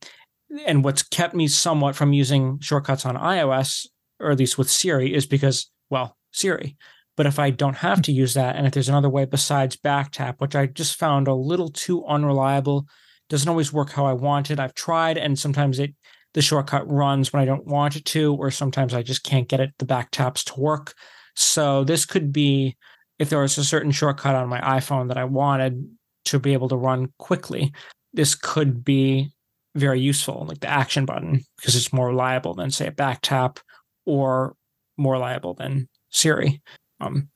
and 0.65 0.83
what's 0.83 1.03
kept 1.03 1.35
me 1.35 1.47
somewhat 1.47 1.95
from 1.95 2.13
using 2.13 2.59
shortcuts 2.59 3.05
on 3.05 3.15
iOS, 3.15 3.87
or 4.19 4.31
at 4.31 4.39
least 4.39 4.57
with 4.57 4.69
Siri, 4.69 5.13
is 5.13 5.25
because, 5.25 5.69
well, 5.89 6.17
Siri. 6.31 6.77
But 7.17 7.25
if 7.25 7.39
I 7.39 7.49
don't 7.49 7.77
have 7.77 8.01
to 8.03 8.11
use 8.11 8.33
that, 8.33 8.55
and 8.55 8.67
if 8.67 8.73
there's 8.73 8.89
another 8.89 9.09
way 9.09 9.25
besides 9.25 9.77
back 9.77 10.11
tap, 10.11 10.41
which 10.41 10.55
I 10.55 10.65
just 10.65 10.99
found 10.99 11.27
a 11.27 11.33
little 11.33 11.69
too 11.69 12.05
unreliable 12.05 12.87
doesn't 13.29 13.47
always 13.49 13.73
work 13.73 13.91
how 13.91 14.05
I 14.05 14.13
want 14.13 14.51
it. 14.51 14.59
I've 14.59 14.75
tried, 14.75 15.17
and 15.17 15.39
sometimes 15.39 15.79
it 15.79 15.95
the 16.33 16.41
shortcut 16.41 16.89
runs 16.91 17.31
when 17.31 17.41
I 17.41 17.45
don't 17.45 17.65
want 17.65 17.95
it 17.95 18.03
to, 18.05 18.35
or 18.35 18.51
sometimes 18.51 18.93
I 18.93 19.01
just 19.01 19.23
can't 19.23 19.47
get 19.47 19.61
it 19.61 19.71
the 19.79 19.85
back 19.85 20.11
taps 20.11 20.43
to 20.45 20.59
work. 20.59 20.93
So 21.35 21.85
this 21.85 22.05
could 22.05 22.33
be 22.33 22.75
if 23.19 23.29
there 23.29 23.39
was 23.39 23.57
a 23.57 23.63
certain 23.63 23.91
shortcut 23.91 24.35
on 24.35 24.49
my 24.49 24.59
iPhone 24.59 25.07
that 25.07 25.17
I 25.17 25.23
wanted 25.23 25.89
to 26.25 26.39
be 26.39 26.51
able 26.51 26.67
to 26.69 26.75
run 26.75 27.13
quickly, 27.17 27.73
this 28.13 28.35
could 28.35 28.83
be 28.83 29.31
very 29.75 30.01
useful, 30.01 30.45
like 30.45 30.59
the 30.59 30.69
action 30.69 31.05
button, 31.05 31.41
because 31.57 31.75
it's 31.75 31.93
more 31.93 32.07
reliable 32.07 32.53
than 32.53 32.69
say 32.69 32.87
a 32.87 32.91
back 32.91 33.19
tap 33.21 33.59
or 34.05 34.55
more 34.97 35.13
reliable 35.13 35.53
than 35.53 35.87
Siri. 36.09 36.61
Um, 37.01 37.29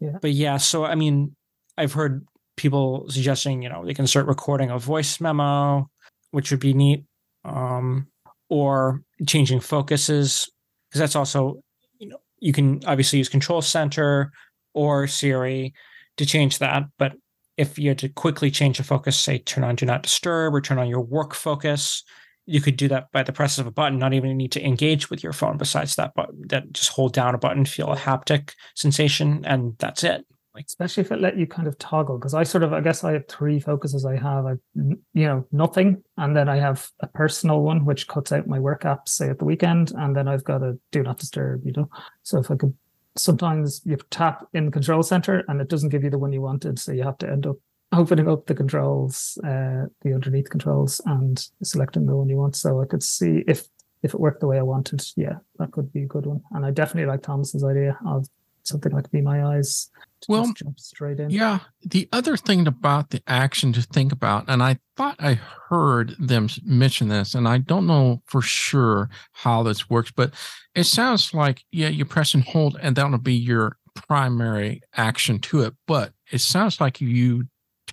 yeah. 0.00 0.18
But 0.20 0.32
yeah, 0.32 0.56
so 0.56 0.84
I 0.84 0.94
mean, 0.94 1.34
I've 1.78 1.92
heard 1.92 2.26
people 2.56 3.06
suggesting, 3.08 3.62
you 3.62 3.68
know, 3.68 3.84
they 3.84 3.94
can 3.94 4.06
start 4.06 4.26
recording 4.26 4.70
a 4.70 4.78
voice 4.78 5.20
memo, 5.20 5.88
which 6.30 6.50
would 6.50 6.60
be 6.60 6.74
neat, 6.74 7.04
um, 7.44 8.06
or 8.48 9.02
changing 9.26 9.60
focuses, 9.60 10.50
because 10.88 11.00
that's 11.00 11.16
also, 11.16 11.60
you 11.98 12.08
know, 12.08 12.18
you 12.40 12.52
can 12.52 12.80
obviously 12.86 13.18
use 13.18 13.28
Control 13.28 13.62
Center 13.62 14.32
or 14.74 15.06
Siri 15.06 15.72
to 16.16 16.26
change 16.26 16.58
that. 16.58 16.84
But 16.98 17.12
if 17.56 17.78
you 17.78 17.88
had 17.88 17.98
to 17.98 18.08
quickly 18.08 18.50
change 18.50 18.78
the 18.78 18.84
focus, 18.84 19.18
say 19.18 19.38
turn 19.38 19.64
on 19.64 19.76
Do 19.76 19.86
Not 19.86 20.02
Disturb 20.02 20.54
or 20.54 20.60
turn 20.60 20.78
on 20.78 20.88
your 20.88 21.00
work 21.00 21.34
focus, 21.34 22.02
you 22.46 22.60
could 22.60 22.76
do 22.76 22.88
that 22.88 23.10
by 23.12 23.22
the 23.22 23.32
press 23.32 23.58
of 23.58 23.66
a 23.66 23.72
button, 23.72 23.98
not 23.98 24.14
even 24.14 24.36
need 24.36 24.52
to 24.52 24.64
engage 24.64 25.10
with 25.10 25.22
your 25.22 25.32
phone 25.32 25.58
besides 25.58 25.96
that 25.96 26.14
button, 26.14 26.42
that 26.48 26.72
just 26.72 26.90
hold 26.90 27.12
down 27.12 27.34
a 27.34 27.38
button, 27.38 27.64
feel 27.64 27.92
a 27.92 27.96
haptic 27.96 28.54
sensation, 28.74 29.44
and 29.44 29.76
that's 29.78 30.04
it. 30.04 30.24
Like 30.54 30.66
especially 30.66 31.02
if 31.02 31.12
it 31.12 31.20
let 31.20 31.36
you 31.36 31.46
kind 31.46 31.68
of 31.68 31.76
toggle 31.76 32.16
because 32.16 32.32
i 32.32 32.42
sort 32.42 32.64
of 32.64 32.72
i 32.72 32.80
guess 32.80 33.04
i 33.04 33.12
have 33.12 33.28
three 33.28 33.60
focuses. 33.60 34.06
I 34.06 34.16
have 34.16 34.46
i 34.46 34.54
you 34.74 34.96
know 35.12 35.46
nothing 35.52 36.02
and 36.16 36.34
then 36.34 36.48
i 36.48 36.56
have 36.56 36.88
a 37.00 37.06
personal 37.08 37.60
one 37.60 37.84
which 37.84 38.08
cuts 38.08 38.32
out 38.32 38.46
my 38.46 38.58
work 38.58 38.84
apps 38.84 39.10
say 39.10 39.28
at 39.28 39.38
the 39.38 39.44
weekend 39.44 39.92
and 39.94 40.16
then 40.16 40.28
i've 40.28 40.44
got 40.44 40.62
a 40.62 40.78
do 40.92 41.02
not 41.02 41.18
disturb 41.18 41.66
you 41.66 41.72
know? 41.76 41.90
So 42.22 42.38
if 42.38 42.50
i 42.50 42.56
could 42.56 42.72
sometimes 43.18 43.82
you 43.84 43.98
tap 44.08 44.46
in 44.54 44.64
the 44.64 44.70
control 44.70 45.02
center 45.02 45.44
and 45.48 45.60
it 45.60 45.68
doesn't 45.68 45.90
give 45.90 46.02
you 46.02 46.08
the 46.08 46.18
one 46.18 46.32
you 46.32 46.40
wanted 46.40 46.78
so 46.78 46.90
you 46.90 47.02
have 47.02 47.18
to 47.18 47.28
end 47.28 47.46
up 47.46 47.56
opening 47.92 48.28
up 48.28 48.46
the 48.46 48.54
controls 48.54 49.38
uh 49.44 49.86
the 50.02 50.12
underneath 50.12 50.50
controls 50.50 51.00
and 51.06 51.48
selecting 51.62 52.06
the 52.06 52.16
one 52.16 52.28
you 52.28 52.36
want 52.36 52.56
so 52.56 52.80
i 52.82 52.86
could 52.86 53.02
see 53.02 53.44
if 53.46 53.68
if 54.02 54.12
it 54.12 54.20
worked 54.20 54.40
the 54.40 54.46
way 54.46 54.58
i 54.58 54.62
wanted 54.62 55.02
yeah 55.16 55.36
that 55.58 55.70
could 55.72 55.92
be 55.92 56.02
a 56.02 56.06
good 56.06 56.26
one 56.26 56.42
and 56.52 56.66
i 56.66 56.70
definitely 56.70 57.06
like 57.06 57.22
thomas's 57.22 57.64
idea 57.64 57.98
of 58.06 58.26
something 58.66 58.92
like 58.92 59.10
Be 59.10 59.20
My 59.20 59.44
Eyes. 59.44 59.90
Well, 60.28 60.52
jump 60.54 60.80
straight 60.80 61.20
in. 61.20 61.30
Yeah. 61.30 61.60
The 61.82 62.08
other 62.12 62.36
thing 62.36 62.66
about 62.66 63.10
the 63.10 63.22
action 63.26 63.72
to 63.74 63.82
think 63.82 64.12
about, 64.12 64.46
and 64.48 64.62
I 64.62 64.78
thought 64.96 65.16
I 65.18 65.34
heard 65.68 66.16
them 66.18 66.48
mention 66.64 67.08
this, 67.08 67.34
and 67.34 67.46
I 67.46 67.58
don't 67.58 67.86
know 67.86 68.22
for 68.26 68.42
sure 68.42 69.08
how 69.32 69.62
this 69.62 69.88
works, 69.88 70.10
but 70.10 70.32
it 70.74 70.84
sounds 70.84 71.32
like, 71.32 71.64
yeah, 71.70 71.88
you 71.88 72.04
press 72.04 72.34
and 72.34 72.42
hold, 72.42 72.76
and 72.80 72.96
that'll 72.96 73.18
be 73.18 73.34
your 73.34 73.78
primary 73.94 74.82
action 74.96 75.38
to 75.40 75.62
it. 75.62 75.74
But 75.86 76.12
it 76.30 76.40
sounds 76.40 76.80
like 76.80 77.00
you 77.00 77.46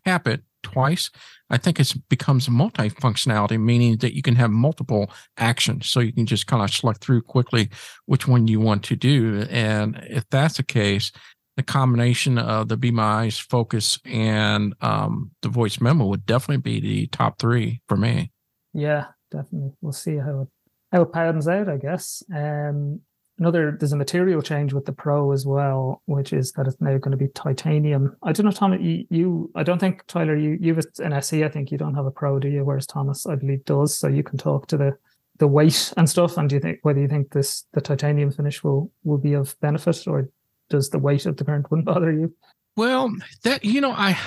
tap 0.06 0.28
it 0.28 0.44
twice, 0.64 1.10
I 1.50 1.58
think 1.58 1.80
it 1.80 1.94
becomes 2.10 2.50
multi-functionality, 2.50 3.60
meaning 3.60 3.98
that 3.98 4.16
you 4.16 4.22
can 4.22 4.36
have 4.36 4.50
multiple 4.50 5.12
actions. 5.38 5.90
So 5.90 6.00
you 6.00 6.14
can 6.14 6.26
just 6.26 6.48
kind 6.48 6.64
of 6.64 6.72
select 6.72 7.04
through 7.04 7.22
quickly 7.22 7.70
which 8.06 8.28
one 8.28 8.48
you 8.48 8.60
want 8.60 8.84
to 8.86 8.96
do. 8.96 9.46
And 9.50 10.00
if 10.10 10.28
that's 10.30 10.58
the 10.58 10.64
case, 10.64 11.12
the 11.58 11.64
combination 11.64 12.40
of 12.40 12.70
the 12.70 12.78
Be 12.78 12.90
My 12.90 13.04
Eyes 13.04 13.38
focus 13.38 14.00
and 14.06 14.74
um, 14.82 15.32
the 15.42 15.50
voice 15.50 15.80
memo 15.80 16.06
would 16.08 16.26
definitely 16.26 16.62
be 16.62 16.80
the 16.80 17.08
top 17.08 17.38
three 17.38 17.82
for 17.88 17.96
me. 17.96 18.32
Yeah, 18.74 19.06
definitely. 19.30 19.74
We'll 19.82 19.92
see 19.92 20.18
how 20.18 20.42
it 20.42 20.48
how 20.92 21.02
it 21.04 21.12
pans 21.12 21.48
out, 21.48 21.70
I 21.70 21.78
guess. 21.78 22.24
Um, 22.34 23.02
another 23.38 23.76
there's 23.80 23.94
a 23.94 23.98
material 23.98 24.42
change 24.42 24.74
with 24.74 24.86
the 24.86 24.94
Pro 24.94 25.32
as 25.32 25.46
well, 25.46 26.02
which 26.06 26.34
is 26.34 26.52
that 26.54 26.68
it's 26.68 26.80
now 26.80 26.98
going 26.98 27.12
to 27.12 27.18
be 27.18 27.28
titanium. 27.30 28.16
I 28.24 28.32
don't 28.32 28.46
know, 28.46 28.52
Tom. 28.52 28.74
You, 28.80 29.06
you 29.10 29.52
I 29.56 29.64
don't 29.64 29.80
think 29.80 30.06
Tyler. 30.08 30.36
You 30.36 30.58
you 30.60 30.76
have 30.76 30.86
an 31.00 31.14
SE. 31.14 31.44
I 31.44 31.50
think 31.50 31.72
you 31.72 31.78
don't 31.78 31.96
have 31.96 32.06
a 32.06 32.12
Pro, 32.12 32.40
do 32.40 32.48
you? 32.48 32.64
Whereas 32.64 32.88
Thomas, 32.88 33.26
I 33.26 33.36
believe, 33.36 33.66
does. 33.66 33.98
So 33.98 34.08
you 34.08 34.24
can 34.24 34.38
talk 34.38 34.68
to 34.68 34.78
the 34.78 34.98
the 35.40 35.48
weight 35.48 35.94
and 35.98 36.10
stuff. 36.10 36.38
And 36.38 36.50
do 36.50 36.56
you 36.56 36.62
think 36.62 36.80
whether 36.84 37.00
you 37.00 37.08
think 37.08 37.32
this 37.32 37.66
the 37.74 37.82
titanium 37.82 38.32
finish 38.32 38.64
will 38.64 38.92
will 39.04 39.18
be 39.18 39.34
of 39.34 39.60
benefit, 39.60 40.08
or 40.08 40.30
does 40.70 40.90
the 40.90 41.00
weight 41.00 41.26
of 41.26 41.38
the 41.38 41.46
current 41.46 41.70
one 41.72 41.82
bother 41.84 42.12
you? 42.12 42.34
Well, 42.76 43.14
that 43.44 43.64
you 43.66 43.82
know, 43.82 43.92
I 43.92 44.18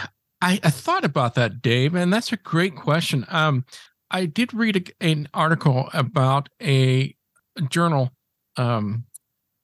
I, 0.41 0.61
I 0.63 0.71
thought 0.71 1.05
about 1.05 1.35
that, 1.35 1.63
Dave, 1.63 1.95
and 1.95 2.13
that's 2.13 2.33
a 2.33 2.37
great 2.37 2.77
question. 2.77 3.25
Um, 3.29 3.65
I 4.11 4.27
did 4.27 4.55
read 4.55 4.77
a, 4.77 5.05
an 5.05 5.29
article 5.35 5.89
about 5.93 6.49
a 6.63 7.15
journal, 7.69 8.13
um, 8.57 9.05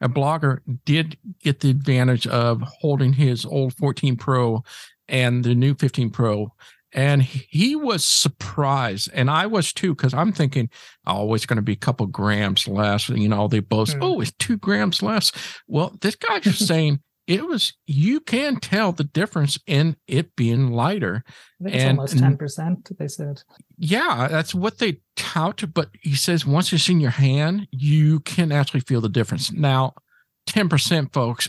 a 0.00 0.08
blogger 0.08 0.60
did 0.84 1.16
get 1.40 1.60
the 1.60 1.70
advantage 1.70 2.26
of 2.26 2.60
holding 2.62 3.12
his 3.12 3.46
old 3.46 3.74
14 3.74 4.16
Pro 4.16 4.64
and 5.08 5.44
the 5.44 5.54
new 5.54 5.74
15 5.74 6.10
Pro. 6.10 6.52
And 6.94 7.22
he 7.22 7.74
was 7.74 8.04
surprised, 8.04 9.08
and 9.14 9.30
I 9.30 9.46
was 9.46 9.72
too, 9.72 9.94
because 9.94 10.12
I'm 10.12 10.30
thinking, 10.30 10.68
oh, 11.06 11.32
it's 11.32 11.46
going 11.46 11.56
to 11.56 11.62
be 11.62 11.72
a 11.72 11.76
couple 11.76 12.04
grams 12.06 12.68
less. 12.68 13.08
You 13.08 13.30
know, 13.30 13.48
they 13.48 13.60
boast, 13.60 13.96
mm. 13.96 14.00
oh, 14.02 14.20
it's 14.20 14.32
two 14.32 14.58
grams 14.58 15.02
less. 15.02 15.32
Well, 15.66 15.96
this 16.02 16.16
guy's 16.16 16.42
just 16.42 16.66
saying 16.66 17.00
it 17.32 17.46
was 17.46 17.72
you 17.86 18.20
can 18.20 18.56
tell 18.56 18.92
the 18.92 19.04
difference 19.04 19.58
in 19.66 19.96
it 20.06 20.36
being 20.36 20.70
lighter. 20.70 21.24
and 21.64 21.98
almost 21.98 22.18
ten 22.18 22.36
percent. 22.36 22.90
They 22.98 23.08
said. 23.08 23.42
Yeah, 23.78 24.28
that's 24.30 24.54
what 24.54 24.78
they 24.78 25.00
tout. 25.16 25.64
But 25.72 25.88
he 26.02 26.14
says 26.14 26.44
once 26.44 26.72
it's 26.74 26.90
in 26.90 27.00
your 27.00 27.10
hand, 27.10 27.68
you 27.70 28.20
can 28.20 28.52
actually 28.52 28.80
feel 28.80 29.00
the 29.00 29.08
difference. 29.08 29.50
Now, 29.50 29.94
ten 30.46 30.68
percent, 30.68 31.14
folks. 31.14 31.48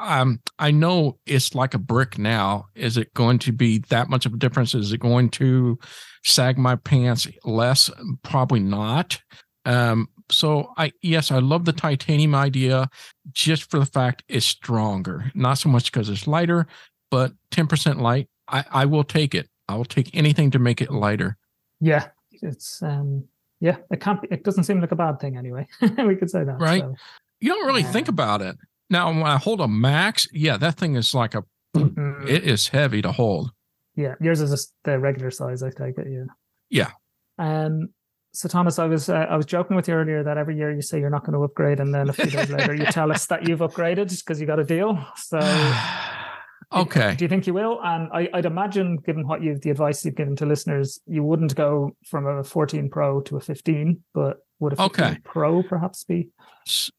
Um, 0.00 0.40
I 0.58 0.70
know 0.70 1.18
it's 1.26 1.54
like 1.54 1.74
a 1.74 1.78
brick 1.78 2.18
now. 2.18 2.66
Is 2.74 2.96
it 2.96 3.12
going 3.12 3.38
to 3.40 3.52
be 3.52 3.80
that 3.90 4.08
much 4.08 4.24
of 4.24 4.32
a 4.32 4.38
difference? 4.38 4.74
Is 4.74 4.92
it 4.92 4.98
going 4.98 5.28
to 5.30 5.78
sag 6.24 6.56
my 6.56 6.76
pants 6.76 7.28
less? 7.44 7.90
Probably 8.22 8.60
not. 8.60 9.20
Um, 9.66 10.08
so 10.30 10.72
I 10.76 10.92
yes, 11.02 11.30
I 11.30 11.38
love 11.38 11.64
the 11.64 11.72
titanium 11.72 12.34
idea 12.34 12.88
just 13.32 13.70
for 13.70 13.78
the 13.78 13.86
fact 13.86 14.24
it's 14.28 14.46
stronger. 14.46 15.30
Not 15.34 15.54
so 15.54 15.68
much 15.68 15.90
because 15.90 16.08
it's 16.08 16.26
lighter, 16.26 16.66
but 17.10 17.32
10% 17.52 18.00
light. 18.00 18.28
I, 18.48 18.64
I 18.70 18.84
will 18.84 19.04
take 19.04 19.34
it. 19.34 19.48
I 19.68 19.76
will 19.76 19.84
take 19.84 20.14
anything 20.14 20.50
to 20.52 20.58
make 20.58 20.80
it 20.80 20.90
lighter. 20.90 21.36
Yeah. 21.80 22.08
It's 22.32 22.82
um 22.82 23.24
yeah, 23.60 23.76
it 23.90 24.00
can't 24.00 24.22
be, 24.22 24.28
it 24.30 24.44
doesn't 24.44 24.64
seem 24.64 24.80
like 24.80 24.92
a 24.92 24.96
bad 24.96 25.18
thing 25.18 25.36
anyway. 25.36 25.66
we 25.80 26.14
could 26.14 26.30
say 26.30 26.44
that. 26.44 26.60
Right. 26.60 26.82
So, 26.82 26.94
you 27.40 27.52
don't 27.52 27.66
really 27.66 27.82
think 27.82 28.08
about 28.08 28.40
it. 28.40 28.56
Now 28.90 29.08
when 29.08 29.22
I 29.22 29.36
hold 29.36 29.60
a 29.60 29.68
max, 29.68 30.28
yeah, 30.32 30.56
that 30.56 30.76
thing 30.76 30.94
is 30.94 31.14
like 31.14 31.34
a 31.34 31.42
mm-hmm. 31.76 32.26
it 32.26 32.44
is 32.44 32.68
heavy 32.68 33.02
to 33.02 33.12
hold. 33.12 33.50
Yeah. 33.96 34.14
Yours 34.20 34.40
is 34.40 34.50
just 34.50 34.72
the 34.84 34.98
regular 34.98 35.30
size, 35.30 35.62
I 35.62 35.70
take 35.70 35.98
it. 35.98 36.06
Yeah. 36.08 36.24
Yeah. 36.70 36.90
Um 37.38 37.88
so 38.32 38.48
Thomas, 38.48 38.78
I 38.78 38.86
was 38.86 39.08
uh, 39.08 39.26
I 39.28 39.36
was 39.36 39.46
joking 39.46 39.76
with 39.76 39.88
you 39.88 39.94
earlier 39.94 40.22
that 40.22 40.36
every 40.36 40.56
year 40.56 40.70
you 40.70 40.82
say 40.82 41.00
you're 41.00 41.10
not 41.10 41.24
going 41.24 41.32
to 41.32 41.42
upgrade, 41.44 41.80
and 41.80 41.94
then 41.94 42.08
a 42.08 42.12
few 42.12 42.30
days 42.30 42.50
later 42.50 42.74
you 42.74 42.84
tell 42.86 43.10
us 43.10 43.26
that 43.26 43.48
you've 43.48 43.60
upgraded 43.60 44.10
because 44.16 44.40
you 44.40 44.46
got 44.46 44.58
a 44.58 44.64
deal. 44.64 45.02
So, 45.16 45.38
okay, 46.72 47.14
do, 47.16 47.24
you 47.24 47.28
think 47.28 47.46
you 47.46 47.54
will? 47.54 47.80
And 47.82 48.10
I, 48.12 48.28
would 48.34 48.44
imagine, 48.44 48.96
given 48.98 49.26
what 49.26 49.42
you've 49.42 49.62
the 49.62 49.70
advice 49.70 50.04
you've 50.04 50.16
given 50.16 50.36
to 50.36 50.46
listeners, 50.46 51.00
you 51.06 51.22
wouldn't 51.22 51.54
go 51.54 51.96
from 52.04 52.26
a 52.26 52.44
14 52.44 52.90
Pro 52.90 53.22
to 53.22 53.36
a 53.36 53.40
15, 53.40 54.02
but 54.14 54.38
would 54.60 54.74
a 54.74 54.76
15 54.76 55.04
okay. 55.04 55.18
Pro 55.24 55.62
perhaps 55.62 56.04
be 56.04 56.28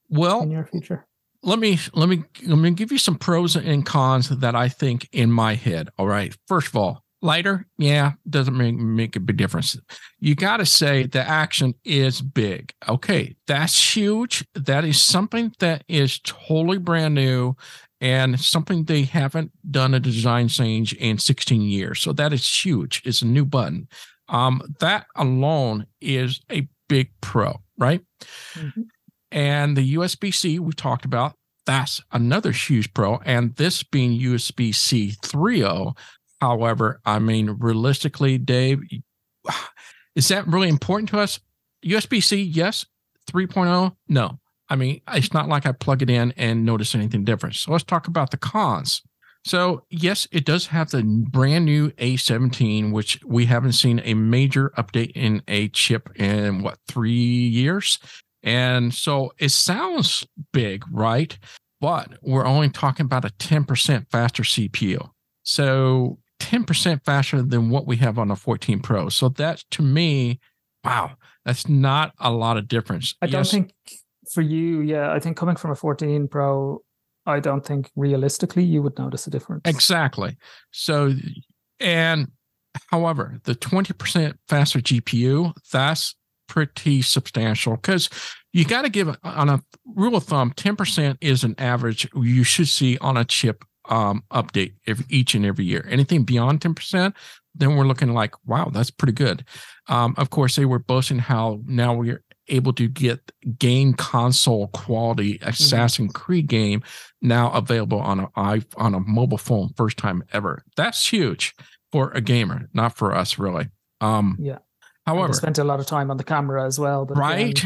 well 0.10 0.42
in 0.42 0.52
your 0.52 0.66
future? 0.66 1.06
Let 1.42 1.60
me 1.60 1.80
let 1.94 2.10
me 2.10 2.24
let 2.46 2.58
me 2.58 2.72
give 2.72 2.92
you 2.92 2.98
some 2.98 3.16
pros 3.16 3.56
and 3.56 3.86
cons 3.86 4.30
that 4.30 4.56
I 4.56 4.68
think 4.68 5.08
in 5.14 5.32
my 5.32 5.56
head. 5.56 5.90
All 5.98 6.08
right, 6.08 6.36
first 6.48 6.68
of 6.68 6.76
all, 6.76 7.04
lighter? 7.22 7.66
Yeah 7.78 8.14
doesn't 8.30 8.58
make, 8.58 8.76
make 8.76 9.16
a 9.16 9.20
big 9.20 9.38
difference. 9.38 9.78
You 10.20 10.36
got 10.36 10.58
to 10.58 10.66
say 10.66 11.06
the 11.06 11.22
action 11.22 11.76
is 11.84 12.22
big. 12.22 12.74
Okay 12.88 13.36
that's 13.48 13.96
huge. 13.96 14.46
That 14.54 14.86
is 14.86 15.02
something 15.02 15.54
that 15.60 15.84
is 15.88 16.20
totally 16.20 16.78
brand 16.78 17.16
new 17.16 17.56
and 18.02 18.40
something 18.40 18.86
they 18.86 19.04
haven't 19.04 19.52
done 19.70 19.94
a 19.94 20.00
design 20.00 20.48
change 20.48 20.94
in 20.94 21.18
16 21.18 21.62
years. 21.62 22.00
So 22.00 22.14
that 22.14 22.32
is 22.32 22.48
huge. 22.48 23.02
It's 23.06 23.22
a 23.22 23.28
new 23.28 23.44
button. 23.44 23.90
Um, 24.30 24.62
that 24.80 25.08
alone 25.16 25.88
is 26.00 26.40
a 26.52 26.68
big 26.88 27.12
pro 27.22 27.60
right? 27.78 28.02
Mm-hmm. 28.56 28.82
and 29.32 29.78
the 29.78 29.96
usb-c 29.96 30.60
we 30.60 30.72
talked 30.74 31.06
about 31.06 31.34
that's 31.70 32.02
another 32.12 32.52
huge 32.52 32.92
pro. 32.96 33.18
And 33.26 33.56
this 33.56 33.84
being 33.84 34.20
usb-c 34.20 35.14
3.0 35.22 35.96
However, 36.42 37.02
I 37.06 37.20
mean, 37.20 37.58
realistically, 37.60 38.38
Dave, 38.38 38.82
is 40.16 40.28
that 40.30 40.48
really 40.48 40.70
important 40.70 41.10
to 41.10 41.20
us? 41.20 41.40
USB 41.86 42.22
C, 42.22 42.42
yes. 42.42 42.86
3.0, 43.32 43.96
no. 44.08 44.40
I 44.70 44.76
mean, 44.76 45.02
it's 45.14 45.34
not 45.34 45.48
like 45.48 45.66
I 45.66 45.72
plug 45.72 46.02
it 46.02 46.10
in 46.10 46.34
and 46.38 46.66
notice 46.66 46.96
anything 46.96 47.24
different. 47.24 47.56
So 47.56 47.72
let's 47.72 47.84
talk 47.84 48.08
about 48.08 48.32
the 48.32 48.38
cons. 48.38 49.02
So, 49.46 49.84
yes, 49.90 50.28
it 50.32 50.46
does 50.46 50.68
have 50.68 50.92
the 50.92 51.04
brand 51.04 51.66
new 51.66 51.92
A17, 51.92 52.92
which 52.92 53.20
we 53.26 53.46
haven't 53.46 53.72
seen 53.74 54.02
a 54.04 54.14
major 54.14 54.72
update 54.78 55.12
in 55.16 55.42
a 55.48 55.70
chip 55.70 56.10
in 56.20 56.62
what, 56.62 56.78
three 56.88 57.14
years? 57.14 58.00
And 58.44 58.94
so 58.94 59.32
it 59.40 59.50
sounds 59.50 60.26
big, 60.52 60.84
right? 60.92 61.38
But 61.82 62.18
we're 62.22 62.46
only 62.46 62.70
talking 62.70 63.06
about 63.06 63.26
a 63.26 63.30
10% 63.30 64.06
faster 64.12 64.44
CPU. 64.44 65.10
So 65.44 66.20
10% 66.40 67.04
faster 67.04 67.42
than 67.42 67.70
what 67.70 67.86
we 67.86 67.98
have 67.98 68.18
on 68.18 68.32
a 68.32 68.36
14 68.36 68.80
Pro. 68.80 69.10
So 69.10 69.30
that 69.30 69.64
to 69.72 69.82
me, 69.82 70.40
wow, 70.84 71.12
that's 71.46 71.68
not 71.68 72.14
a 72.20 72.32
lot 72.32 72.58
of 72.58 72.68
difference. 72.68 73.16
I 73.22 73.28
don't 73.28 73.48
think 73.48 73.74
for 74.34 74.42
you, 74.42 74.82
yeah, 74.82 75.12
I 75.12 75.20
think 75.20 75.38
coming 75.38 75.56
from 75.56 75.72
a 75.72 75.76
14 75.76 76.28
Pro, 76.28 76.82
I 77.26 77.40
don't 77.40 77.66
think 77.66 77.90
realistically 77.96 78.64
you 78.64 78.82
would 78.82 78.98
notice 78.98 79.28
a 79.28 79.30
difference. 79.30 79.62
Exactly. 79.66 80.38
So, 80.72 81.14
and 81.80 82.32
however, 82.92 83.40
the 83.44 83.56
20% 83.56 84.36
faster 84.48 84.80
GPU, 84.80 85.54
that's 85.72 86.16
pretty 86.48 87.02
substantial 87.02 87.76
because 87.76 88.10
you 88.54 88.66
got 88.66 88.82
to 88.82 88.90
give 88.90 89.16
on 89.24 89.50
a 89.50 89.62
rule 89.86 90.16
of 90.16 90.24
thumb 90.24 90.52
10% 90.54 91.18
is 91.22 91.44
an 91.44 91.56
average 91.60 92.10
you 92.16 92.44
should 92.44 92.68
see 92.68 92.98
on 93.00 93.18
a 93.18 93.26
chip 93.26 93.64
um, 93.90 94.24
update 94.32 94.74
every, 94.88 95.06
each 95.10 95.36
and 95.36 95.46
every 95.46 95.66
year. 95.66 95.86
Anything 95.90 96.24
beyond 96.24 96.62
10%, 96.62 97.14
then 97.56 97.76
we're 97.76 97.86
looking 97.86 98.14
like, 98.14 98.34
wow, 98.46 98.70
that's 98.72 98.92
pretty 98.92 99.14
good. 99.14 99.44
Um, 99.88 100.14
of 100.18 100.30
course, 100.30 100.56
they 100.56 100.66
were 100.66 100.80
boasting 100.80 101.20
how 101.20 101.62
now 101.66 101.94
we're 101.94 102.24
able 102.48 102.74
to 102.74 102.88
get 102.88 103.32
game 103.58 103.94
console 103.94 104.68
quality 104.70 105.36
mm-hmm. 105.36 105.50
Assassin's. 105.50 106.12
Creed 106.14 106.48
game 106.48 106.84
now 107.22 107.52
available 107.52 108.00
on 108.00 108.20
a 108.20 108.62
on 108.78 108.96
a 108.96 109.00
mobile 109.00 109.38
phone 109.38 109.70
first 109.76 109.98
time 109.98 110.24
ever. 110.34 110.64
That's 110.76 111.08
huge 111.08 111.56
for 111.92 112.12
a 112.12 112.22
gamer, 112.22 112.70
not 112.74 112.96
for 112.96 113.14
us 113.14 113.38
really. 113.38 113.70
Um, 114.02 114.38
yeah. 114.40 114.60
However, 115.06 115.34
spent 115.34 115.58
a 115.58 115.64
lot 115.64 115.80
of 115.80 115.88
time 115.88 116.12
on 116.12 116.18
the 116.18 116.24
camera 116.24 116.66
as 116.66 116.80
well. 116.80 117.06
But 117.06 117.18
right. 117.18 117.66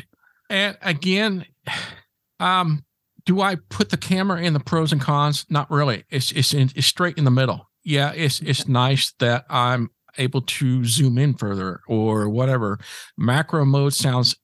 and 0.49 0.78
again, 0.82 1.45
um, 2.39 2.86
do 3.26 3.41
I 3.41 3.55
put 3.69 3.89
the 3.89 3.97
camera 3.97 4.41
in 4.41 4.53
the 4.53 4.59
pros 4.59 4.91
and 4.91 5.01
cons? 5.01 5.45
Not 5.49 5.69
really. 5.71 6.03
It's 6.09 6.32
it's 6.32 6.53
in, 6.53 6.71
it's 6.76 6.88
straight 6.88 7.17
in 7.17 7.24
the 7.24 7.32
middle. 7.32 7.69
Yeah, 7.84 8.11
it's 8.13 8.41
it's 8.41 8.67
nice 8.67 9.13
that 9.19 9.45
I'm 9.49 9.89
able 10.17 10.41
to 10.41 10.86
zoom 10.86 11.17
in 11.17 11.34
further 11.34 11.82
or 11.88 12.30
whatever. 12.30 12.80
Macro 13.17 13.65
mode 13.65 13.93
sounds 13.93 14.36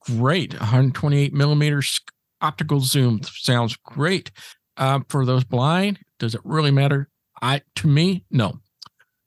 great. 0.00 0.52
128 0.54 1.32
millimeters 1.32 2.00
optical 2.40 2.80
zoom 2.80 3.20
sounds 3.22 3.76
great. 3.76 4.30
Uh, 4.76 5.00
for 5.08 5.24
those 5.24 5.44
blind, 5.44 5.98
does 6.18 6.34
it 6.34 6.40
really 6.44 6.70
matter? 6.70 7.08
I 7.40 7.62
to 7.76 7.86
me, 7.86 8.24
no. 8.30 8.60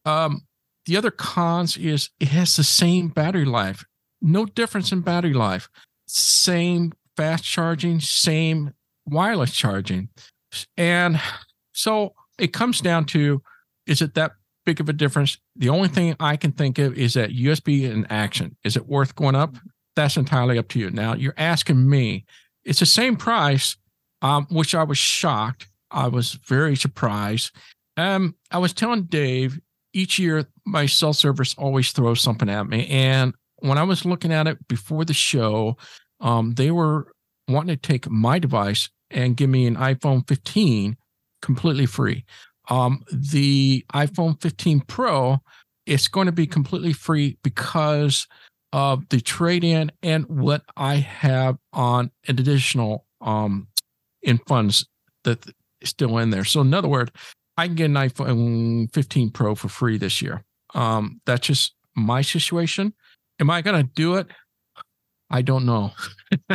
Um, 0.05 0.41
the 0.85 0.97
other 0.97 1.11
cons 1.11 1.77
is 1.77 2.09
it 2.19 2.29
has 2.29 2.55
the 2.55 2.63
same 2.63 3.09
battery 3.09 3.45
life. 3.45 3.85
No 4.21 4.45
difference 4.45 4.91
in 4.91 5.01
battery 5.01 5.33
life. 5.33 5.69
Same 6.07 6.91
fast 7.15 7.43
charging, 7.43 7.99
same 7.99 8.73
wireless 9.09 9.53
charging. 9.53 10.09
And 10.77 11.19
so 11.73 12.13
it 12.37 12.53
comes 12.53 12.81
down 12.81 13.05
to 13.05 13.41
is 13.85 14.01
it 14.01 14.13
that 14.15 14.33
big 14.65 14.79
of 14.79 14.89
a 14.89 14.93
difference? 14.93 15.37
The 15.55 15.69
only 15.69 15.87
thing 15.87 16.15
I 16.19 16.37
can 16.37 16.51
think 16.51 16.77
of 16.77 16.97
is 16.97 17.15
that 17.15 17.31
USB 17.31 17.83
in 17.83 18.05
action. 18.09 18.55
Is 18.63 18.75
it 18.75 18.87
worth 18.87 19.15
going 19.15 19.35
up? 19.35 19.55
That's 19.95 20.17
entirely 20.17 20.57
up 20.57 20.67
to 20.69 20.79
you. 20.79 20.91
Now 20.91 21.13
you're 21.15 21.33
asking 21.37 21.89
me, 21.89 22.25
it's 22.63 22.79
the 22.79 22.85
same 22.85 23.15
price, 23.15 23.75
um, 24.21 24.47
which 24.49 24.75
I 24.75 24.83
was 24.83 24.97
shocked. 24.97 25.67
I 25.91 26.07
was 26.07 26.33
very 26.47 26.75
surprised. 26.75 27.51
Um, 27.97 28.35
I 28.51 28.59
was 28.59 28.73
telling 28.73 29.03
Dave 29.03 29.59
each 29.93 30.19
year 30.19 30.45
my 30.65 30.85
cell 30.85 31.13
service 31.13 31.55
always 31.57 31.91
throws 31.91 32.21
something 32.21 32.49
at 32.49 32.67
me, 32.67 32.87
and 32.87 33.33
when 33.57 33.77
I 33.77 33.83
was 33.83 34.05
looking 34.05 34.31
at 34.31 34.47
it 34.47 34.67
before 34.67 35.03
the 35.03 35.13
show, 35.13 35.77
um, 36.19 36.53
they 36.53 36.71
were 36.71 37.11
wanting 37.47 37.75
to 37.75 37.81
take 37.81 38.09
my 38.09 38.39
device 38.39 38.89
and 39.11 39.37
give 39.37 39.49
me 39.49 39.65
an 39.65 39.75
iPhone 39.75 40.27
15 40.27 40.97
completely 41.41 41.85
free. 41.85 42.25
Um, 42.69 43.03
the 43.11 43.85
iPhone 43.93 44.41
15 44.41 44.81
Pro 44.81 45.39
is 45.85 46.07
going 46.07 46.27
to 46.27 46.31
be 46.31 46.45
completely 46.45 46.93
free 46.93 47.37
because 47.43 48.27
of 48.71 49.07
the 49.09 49.19
trade 49.19 49.63
in 49.63 49.91
and 50.03 50.25
what 50.27 50.63
I 50.77 50.95
have 50.95 51.57
on 51.73 52.11
an 52.27 52.39
additional 52.39 53.05
um, 53.21 53.67
in 54.21 54.37
funds 54.47 54.85
that 55.23 55.43
still 55.83 56.17
in 56.19 56.29
there. 56.29 56.43
So 56.43 56.61
in 56.61 56.73
other 56.73 56.87
words, 56.87 57.11
I 57.57 57.67
can 57.67 57.75
get 57.75 57.85
an 57.85 57.95
iPhone 57.95 58.93
15 58.93 59.31
Pro 59.31 59.55
for 59.55 59.69
free 59.69 59.97
this 59.97 60.21
year. 60.21 60.43
Um, 60.75 61.19
that's 61.25 61.47
just 61.47 61.73
my 61.95 62.21
situation. 62.21 62.93
Am 63.39 63.49
I 63.49 63.61
going 63.61 63.81
to 63.81 63.91
do 63.95 64.15
it? 64.15 64.27
I 65.29 65.41
don't 65.41 65.65
know. 65.65 65.91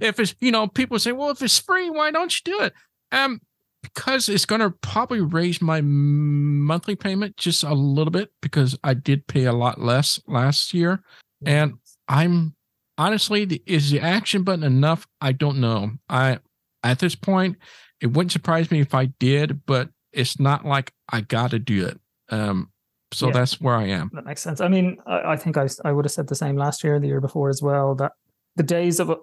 if 0.00 0.18
it's, 0.18 0.34
you 0.40 0.50
know, 0.50 0.66
people 0.66 0.98
say, 0.98 1.12
well, 1.12 1.30
if 1.30 1.42
it's 1.42 1.58
free, 1.58 1.90
why 1.90 2.10
don't 2.10 2.34
you 2.34 2.52
do 2.52 2.60
it? 2.62 2.72
Um, 3.10 3.40
because 3.82 4.28
it's 4.28 4.46
going 4.46 4.60
to 4.60 4.70
probably 4.70 5.20
raise 5.20 5.60
my 5.60 5.80
monthly 5.82 6.96
payment 6.96 7.36
just 7.36 7.62
a 7.62 7.74
little 7.74 8.12
bit 8.12 8.30
because 8.40 8.78
I 8.84 8.94
did 8.94 9.26
pay 9.26 9.44
a 9.44 9.52
lot 9.52 9.80
less 9.80 10.20
last 10.26 10.72
year. 10.72 11.02
And 11.44 11.74
I'm 12.08 12.54
honestly, 12.96 13.62
is 13.66 13.90
the 13.90 14.00
action 14.00 14.44
button 14.44 14.64
enough? 14.64 15.06
I 15.20 15.32
don't 15.32 15.60
know. 15.60 15.92
I, 16.08 16.38
at 16.84 17.00
this 17.00 17.14
point, 17.14 17.56
it 18.00 18.08
wouldn't 18.08 18.32
surprise 18.32 18.70
me 18.70 18.80
if 18.80 18.94
I 18.94 19.06
did, 19.06 19.66
but 19.66 19.90
it's 20.12 20.38
not 20.38 20.64
like 20.64 20.92
I 21.08 21.20
got 21.20 21.50
to 21.50 21.58
do 21.58 21.86
it. 21.86 22.00
Um, 22.28 22.70
so 23.12 23.26
yeah, 23.26 23.32
that's 23.32 23.60
where 23.60 23.74
I 23.74 23.86
am. 23.88 24.10
That 24.12 24.24
makes 24.24 24.42
sense. 24.42 24.60
I 24.60 24.68
mean, 24.68 24.96
I, 25.06 25.32
I 25.32 25.36
think 25.36 25.56
I, 25.56 25.68
I 25.84 25.92
would 25.92 26.04
have 26.04 26.12
said 26.12 26.28
the 26.28 26.34
same 26.34 26.56
last 26.56 26.82
year, 26.84 26.98
the 26.98 27.06
year 27.06 27.20
before 27.20 27.48
as 27.48 27.62
well, 27.62 27.94
that 27.96 28.12
the 28.56 28.62
days 28.62 29.00
of 29.00 29.14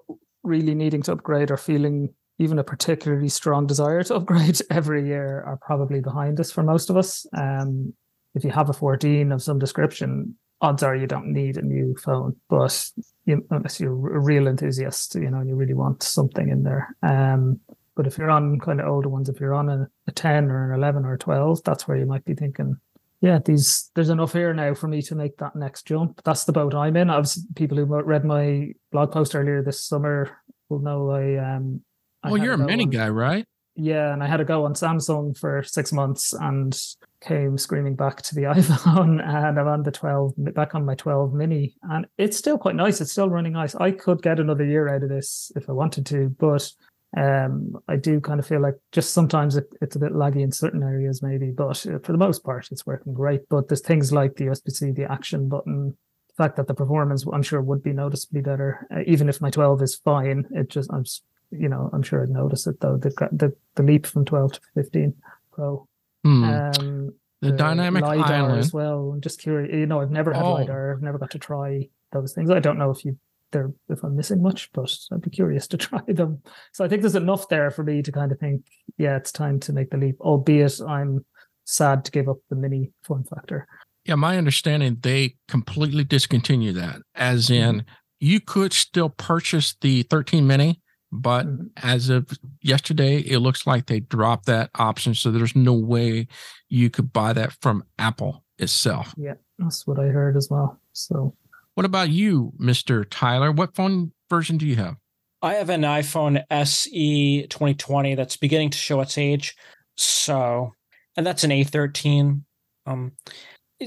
really 0.43 0.75
needing 0.75 1.01
to 1.03 1.11
upgrade 1.11 1.51
or 1.51 1.57
feeling 1.57 2.13
even 2.39 2.57
a 2.57 2.63
particularly 2.63 3.29
strong 3.29 3.67
desire 3.67 4.03
to 4.03 4.15
upgrade 4.17 4.59
every 4.69 5.05
year 5.05 5.43
are 5.45 5.57
probably 5.57 5.99
behind 5.99 6.39
us 6.39 6.51
for 6.51 6.63
most 6.63 6.89
of 6.89 6.97
us. 6.97 7.25
Um, 7.37 7.93
if 8.35 8.43
you 8.43 8.51
have 8.51 8.69
a 8.69 8.73
14 8.73 9.31
of 9.31 9.41
some 9.41 9.59
description, 9.59 10.35
odds 10.61 10.83
are 10.83 10.95
you 10.95 11.07
don't 11.07 11.33
need 11.33 11.57
a 11.57 11.61
new 11.61 11.95
phone. 12.03 12.35
But 12.49 12.89
you, 13.25 13.45
unless 13.49 13.79
you're 13.79 13.91
a 13.91 14.19
real 14.19 14.47
enthusiast, 14.47 15.15
you 15.15 15.29
know, 15.29 15.41
you 15.41 15.55
really 15.55 15.73
want 15.73 16.03
something 16.03 16.49
in 16.49 16.63
there. 16.63 16.95
Um, 17.03 17.59
but 17.95 18.07
if 18.07 18.17
you're 18.17 18.29
on 18.29 18.59
kind 18.59 18.79
of 18.79 18.87
older 18.87 19.09
ones, 19.09 19.27
if 19.27 19.39
you're 19.39 19.53
on 19.53 19.69
a, 19.69 19.89
a 20.07 20.11
10 20.11 20.49
or 20.49 20.71
an 20.71 20.79
11 20.79 21.05
or 21.05 21.13
a 21.15 21.17
12, 21.17 21.63
that's 21.63 21.87
where 21.87 21.97
you 21.97 22.05
might 22.05 22.23
be 22.23 22.33
thinking, 22.33 22.77
yeah, 23.21 23.39
these 23.43 23.91
there's 23.95 24.09
enough 24.09 24.33
here 24.33 24.53
now 24.53 24.73
for 24.73 24.87
me 24.87 25.01
to 25.03 25.15
make 25.15 25.37
that 25.37 25.55
next 25.55 25.85
jump. 25.85 26.21
That's 26.23 26.45
the 26.45 26.53
boat 26.53 26.73
I'm 26.73 26.95
in. 26.95 27.09
I 27.09 27.17
was 27.17 27.45
people 27.55 27.77
who 27.77 27.85
read 27.85 28.23
my 28.23 28.73
blog 28.91 29.11
post 29.11 29.35
earlier 29.35 29.61
this 29.61 29.83
summer 29.83 30.37
will 30.69 30.79
know 30.79 31.11
I 31.11 31.35
um 31.37 31.81
well, 32.23 32.37
you're 32.37 32.53
a 32.53 32.57
mini 32.57 32.83
on, 32.83 32.89
guy, 32.89 33.09
right? 33.09 33.45
Yeah, 33.75 34.11
and 34.11 34.21
I 34.21 34.27
had 34.27 34.41
a 34.41 34.45
go 34.45 34.65
on 34.65 34.73
Samsung 34.73 35.37
for 35.37 35.63
six 35.63 35.93
months 35.93 36.33
and 36.33 36.77
came 37.21 37.57
screaming 37.57 37.95
back 37.95 38.21
to 38.23 38.35
the 38.35 38.41
iPhone, 38.55 39.25
and 39.25 39.59
I'm 39.59 39.67
on 39.67 39.83
the 39.83 39.91
12, 39.91 40.33
back 40.53 40.75
on 40.75 40.85
my 40.85 40.95
12 40.95 41.33
mini, 41.33 41.75
and 41.83 42.05
it's 42.17 42.37
still 42.37 42.57
quite 42.57 42.75
nice. 42.75 42.99
It's 42.99 43.13
still 43.13 43.29
running 43.29 43.53
nice. 43.53 43.75
I 43.75 43.91
could 43.91 44.21
get 44.21 44.39
another 44.39 44.65
year 44.65 44.89
out 44.89 45.03
of 45.03 45.09
this 45.09 45.51
if 45.55 45.69
I 45.69 45.71
wanted 45.71 46.05
to, 46.07 46.27
but 46.39 46.69
um, 47.17 47.73
I 47.87 47.95
do 47.95 48.19
kind 48.19 48.39
of 48.39 48.45
feel 48.45 48.61
like 48.61 48.75
just 48.91 49.13
sometimes 49.13 49.55
it, 49.55 49.73
it's 49.81 49.95
a 49.95 49.99
bit 49.99 50.13
laggy 50.13 50.41
in 50.41 50.51
certain 50.51 50.83
areas, 50.83 51.23
maybe, 51.23 51.51
but 51.51 51.77
for 51.77 52.11
the 52.11 52.17
most 52.17 52.43
part, 52.43 52.67
it's 52.71 52.85
working 52.85 53.13
great. 53.13 53.49
But 53.49 53.67
there's 53.67 53.81
things 53.81 54.11
like 54.11 54.35
the 54.35 54.45
USB-C, 54.45 54.91
the 54.91 55.11
action 55.11 55.49
button, 55.49 55.97
the 56.27 56.33
fact 56.37 56.55
that 56.57 56.67
the 56.67 56.75
performance, 56.75 57.25
I'm 57.31 57.41
sure, 57.41 57.61
would 57.61 57.81
be 57.81 57.93
noticeably 57.93 58.41
better, 58.41 58.85
uh, 58.95 59.01
even 59.07 59.27
if 59.27 59.41
my 59.41 59.49
12 59.49 59.81
is 59.81 59.95
fine. 59.95 60.45
It 60.51 60.69
just, 60.69 60.91
I'm 60.93 61.03
you 61.51 61.67
know, 61.67 61.89
I'm 61.93 62.03
sure 62.03 62.21
I'd 62.21 62.29
notice 62.29 62.67
it 62.67 62.79
though. 62.79 62.97
The 62.97 63.09
the, 63.31 63.55
the 63.75 63.83
leap 63.83 64.05
from 64.05 64.25
12 64.25 64.53
to 64.53 64.59
15 64.75 65.13
Pro. 65.51 65.87
Hmm. 66.23 66.43
Um, 66.43 67.13
the, 67.41 67.51
the, 67.51 67.57
dynamic 67.57 68.03
LiDAR 68.03 68.25
island 68.25 68.59
as 68.59 68.73
well. 68.73 69.11
I'm 69.13 69.21
just 69.21 69.41
curious. 69.41 69.73
You 69.73 69.85
know, 69.85 70.01
I've 70.01 70.11
never 70.11 70.33
had 70.33 70.43
oh. 70.43 70.53
LiDAR. 70.53 70.93
I've 70.93 71.01
never 71.01 71.17
got 71.17 71.31
to 71.31 71.39
try 71.39 71.87
those 72.11 72.33
things. 72.33 72.51
I 72.51 72.59
don't 72.59 72.77
know 72.77 72.91
if 72.91 73.05
you 73.05 73.17
they're 73.51 73.71
if 73.89 74.03
I'm 74.03 74.15
missing 74.15 74.41
much, 74.41 74.69
but 74.73 74.91
I'd 75.11 75.21
be 75.21 75.29
curious 75.29 75.67
to 75.67 75.77
try 75.77 76.01
them. 76.07 76.41
So 76.73 76.83
I 76.83 76.87
think 76.87 77.01
there's 77.01 77.15
enough 77.15 77.49
there 77.49 77.71
for 77.71 77.83
me 77.83 78.01
to 78.01 78.11
kind 78.11 78.31
of 78.31 78.39
think, 78.39 78.65
yeah, 78.97 79.17
it's 79.17 79.31
time 79.31 79.59
to 79.61 79.73
make 79.73 79.91
the 79.91 79.97
leap. 79.97 80.19
Albeit 80.21 80.79
I'm 80.81 81.25
sad 81.65 82.05
to 82.05 82.11
give 82.11 82.29
up 82.29 82.37
the 82.49 82.55
mini 82.55 82.91
form 83.03 83.23
factor. 83.23 83.67
Yeah, 84.05 84.15
my 84.15 84.37
understanding 84.37 84.97
they 85.01 85.35
completely 85.47 86.03
discontinue 86.03 86.73
that. 86.73 87.01
As 87.15 87.49
in, 87.49 87.77
mm-hmm. 87.77 87.87
you 88.19 88.39
could 88.39 88.73
still 88.73 89.09
purchase 89.09 89.75
the 89.81 90.03
13 90.03 90.47
mini 90.47 90.81
but 91.11 91.47
mm-hmm. 91.47 91.65
as 91.77 92.09
of 92.09 92.29
yesterday, 92.61 93.17
it 93.17 93.39
looks 93.39 93.65
like 93.65 93.87
they 93.87 93.99
dropped 93.99 94.45
that 94.45 94.69
option. 94.75 95.15
So 95.15 95.31
there's 95.31 95.55
no 95.55 95.73
way 95.73 96.27
you 96.69 96.89
could 96.89 97.11
buy 97.11 97.33
that 97.33 97.53
from 97.61 97.83
Apple 97.97 98.43
itself. 98.57 99.13
Yeah, 99.17 99.35
that's 99.57 99.87
what 99.87 99.99
I 99.99 100.07
heard 100.07 100.37
as 100.37 100.49
well. 100.49 100.79
So, 100.93 101.35
what 101.79 101.85
about 101.85 102.09
you, 102.09 102.51
Mr. 102.59 103.05
Tyler? 103.09 103.53
What 103.53 103.73
phone 103.73 104.11
version 104.29 104.57
do 104.57 104.67
you 104.67 104.75
have? 104.75 104.97
I 105.41 105.53
have 105.53 105.69
an 105.69 105.83
iPhone 105.83 106.43
SE 106.51 107.47
2020 107.47 108.15
that's 108.15 108.35
beginning 108.35 108.71
to 108.71 108.77
show 108.77 108.99
its 108.99 109.17
age. 109.17 109.55
So, 109.95 110.73
and 111.15 111.25
that's 111.25 111.45
an 111.45 111.51
A13. 111.51 112.41
Um, 112.85 113.13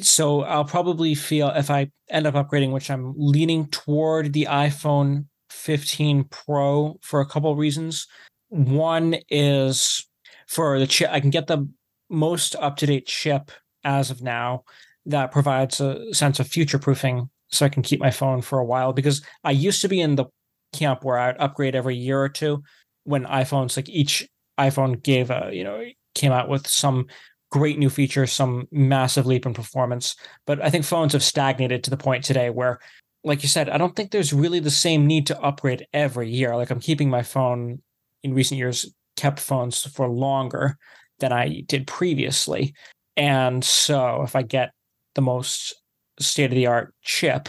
so 0.00 0.40
I'll 0.40 0.64
probably 0.64 1.14
feel 1.14 1.50
if 1.50 1.70
I 1.70 1.90
end 2.08 2.26
up 2.26 2.32
upgrading, 2.32 2.72
which 2.72 2.90
I'm 2.90 3.12
leaning 3.14 3.66
toward 3.66 4.32
the 4.32 4.48
iPhone 4.48 5.26
15 5.50 6.24
Pro 6.30 6.98
for 7.02 7.20
a 7.20 7.26
couple 7.26 7.52
of 7.52 7.58
reasons. 7.58 8.06
One 8.48 9.16
is 9.28 10.08
for 10.48 10.78
the 10.78 10.86
chip, 10.86 11.10
I 11.12 11.20
can 11.20 11.28
get 11.28 11.46
the 11.46 11.68
most 12.08 12.56
up 12.56 12.78
to 12.78 12.86
date 12.86 13.04
chip 13.04 13.50
as 13.84 14.10
of 14.10 14.22
now 14.22 14.64
that 15.04 15.30
provides 15.30 15.78
a 15.78 16.14
sense 16.14 16.40
of 16.40 16.48
future 16.48 16.78
proofing 16.78 17.28
so 17.52 17.64
I 17.64 17.68
can 17.68 17.82
keep 17.82 18.00
my 18.00 18.10
phone 18.10 18.42
for 18.42 18.58
a 18.58 18.64
while 18.64 18.92
because 18.92 19.22
I 19.44 19.52
used 19.52 19.82
to 19.82 19.88
be 19.88 20.00
in 20.00 20.16
the 20.16 20.26
camp 20.72 21.04
where 21.04 21.18
I'd 21.18 21.36
upgrade 21.38 21.74
every 21.74 21.96
year 21.96 22.20
or 22.20 22.28
two 22.28 22.62
when 23.04 23.24
iPhones, 23.24 23.76
like 23.76 23.88
each 23.88 24.26
iPhone 24.58 25.02
gave 25.02 25.30
a, 25.30 25.50
you 25.52 25.64
know, 25.64 25.84
came 26.14 26.32
out 26.32 26.48
with 26.48 26.66
some 26.66 27.06
great 27.50 27.78
new 27.78 27.90
features, 27.90 28.32
some 28.32 28.66
massive 28.72 29.26
leap 29.26 29.44
in 29.44 29.52
performance. 29.52 30.16
But 30.46 30.62
I 30.62 30.70
think 30.70 30.84
phones 30.84 31.12
have 31.12 31.22
stagnated 31.22 31.84
to 31.84 31.90
the 31.90 31.96
point 31.96 32.24
today 32.24 32.50
where 32.50 32.80
like 33.24 33.42
you 33.42 33.48
said, 33.48 33.68
I 33.68 33.78
don't 33.78 33.94
think 33.94 34.10
there's 34.10 34.32
really 34.32 34.58
the 34.58 34.70
same 34.70 35.06
need 35.06 35.26
to 35.28 35.40
upgrade 35.40 35.86
every 35.92 36.30
year. 36.30 36.56
Like 36.56 36.70
I'm 36.70 36.80
keeping 36.80 37.08
my 37.08 37.22
phone 37.22 37.80
in 38.22 38.34
recent 38.34 38.58
years, 38.58 38.92
kept 39.16 39.38
phones 39.38 39.82
for 39.82 40.08
longer 40.08 40.76
than 41.20 41.32
I 41.32 41.62
did 41.66 41.86
previously. 41.86 42.74
And 43.16 43.64
so 43.64 44.22
if 44.22 44.34
I 44.34 44.42
get 44.42 44.72
the 45.14 45.22
most 45.22 45.81
state 46.18 46.46
of 46.46 46.50
the 46.52 46.66
art 46.66 46.94
chip, 47.02 47.48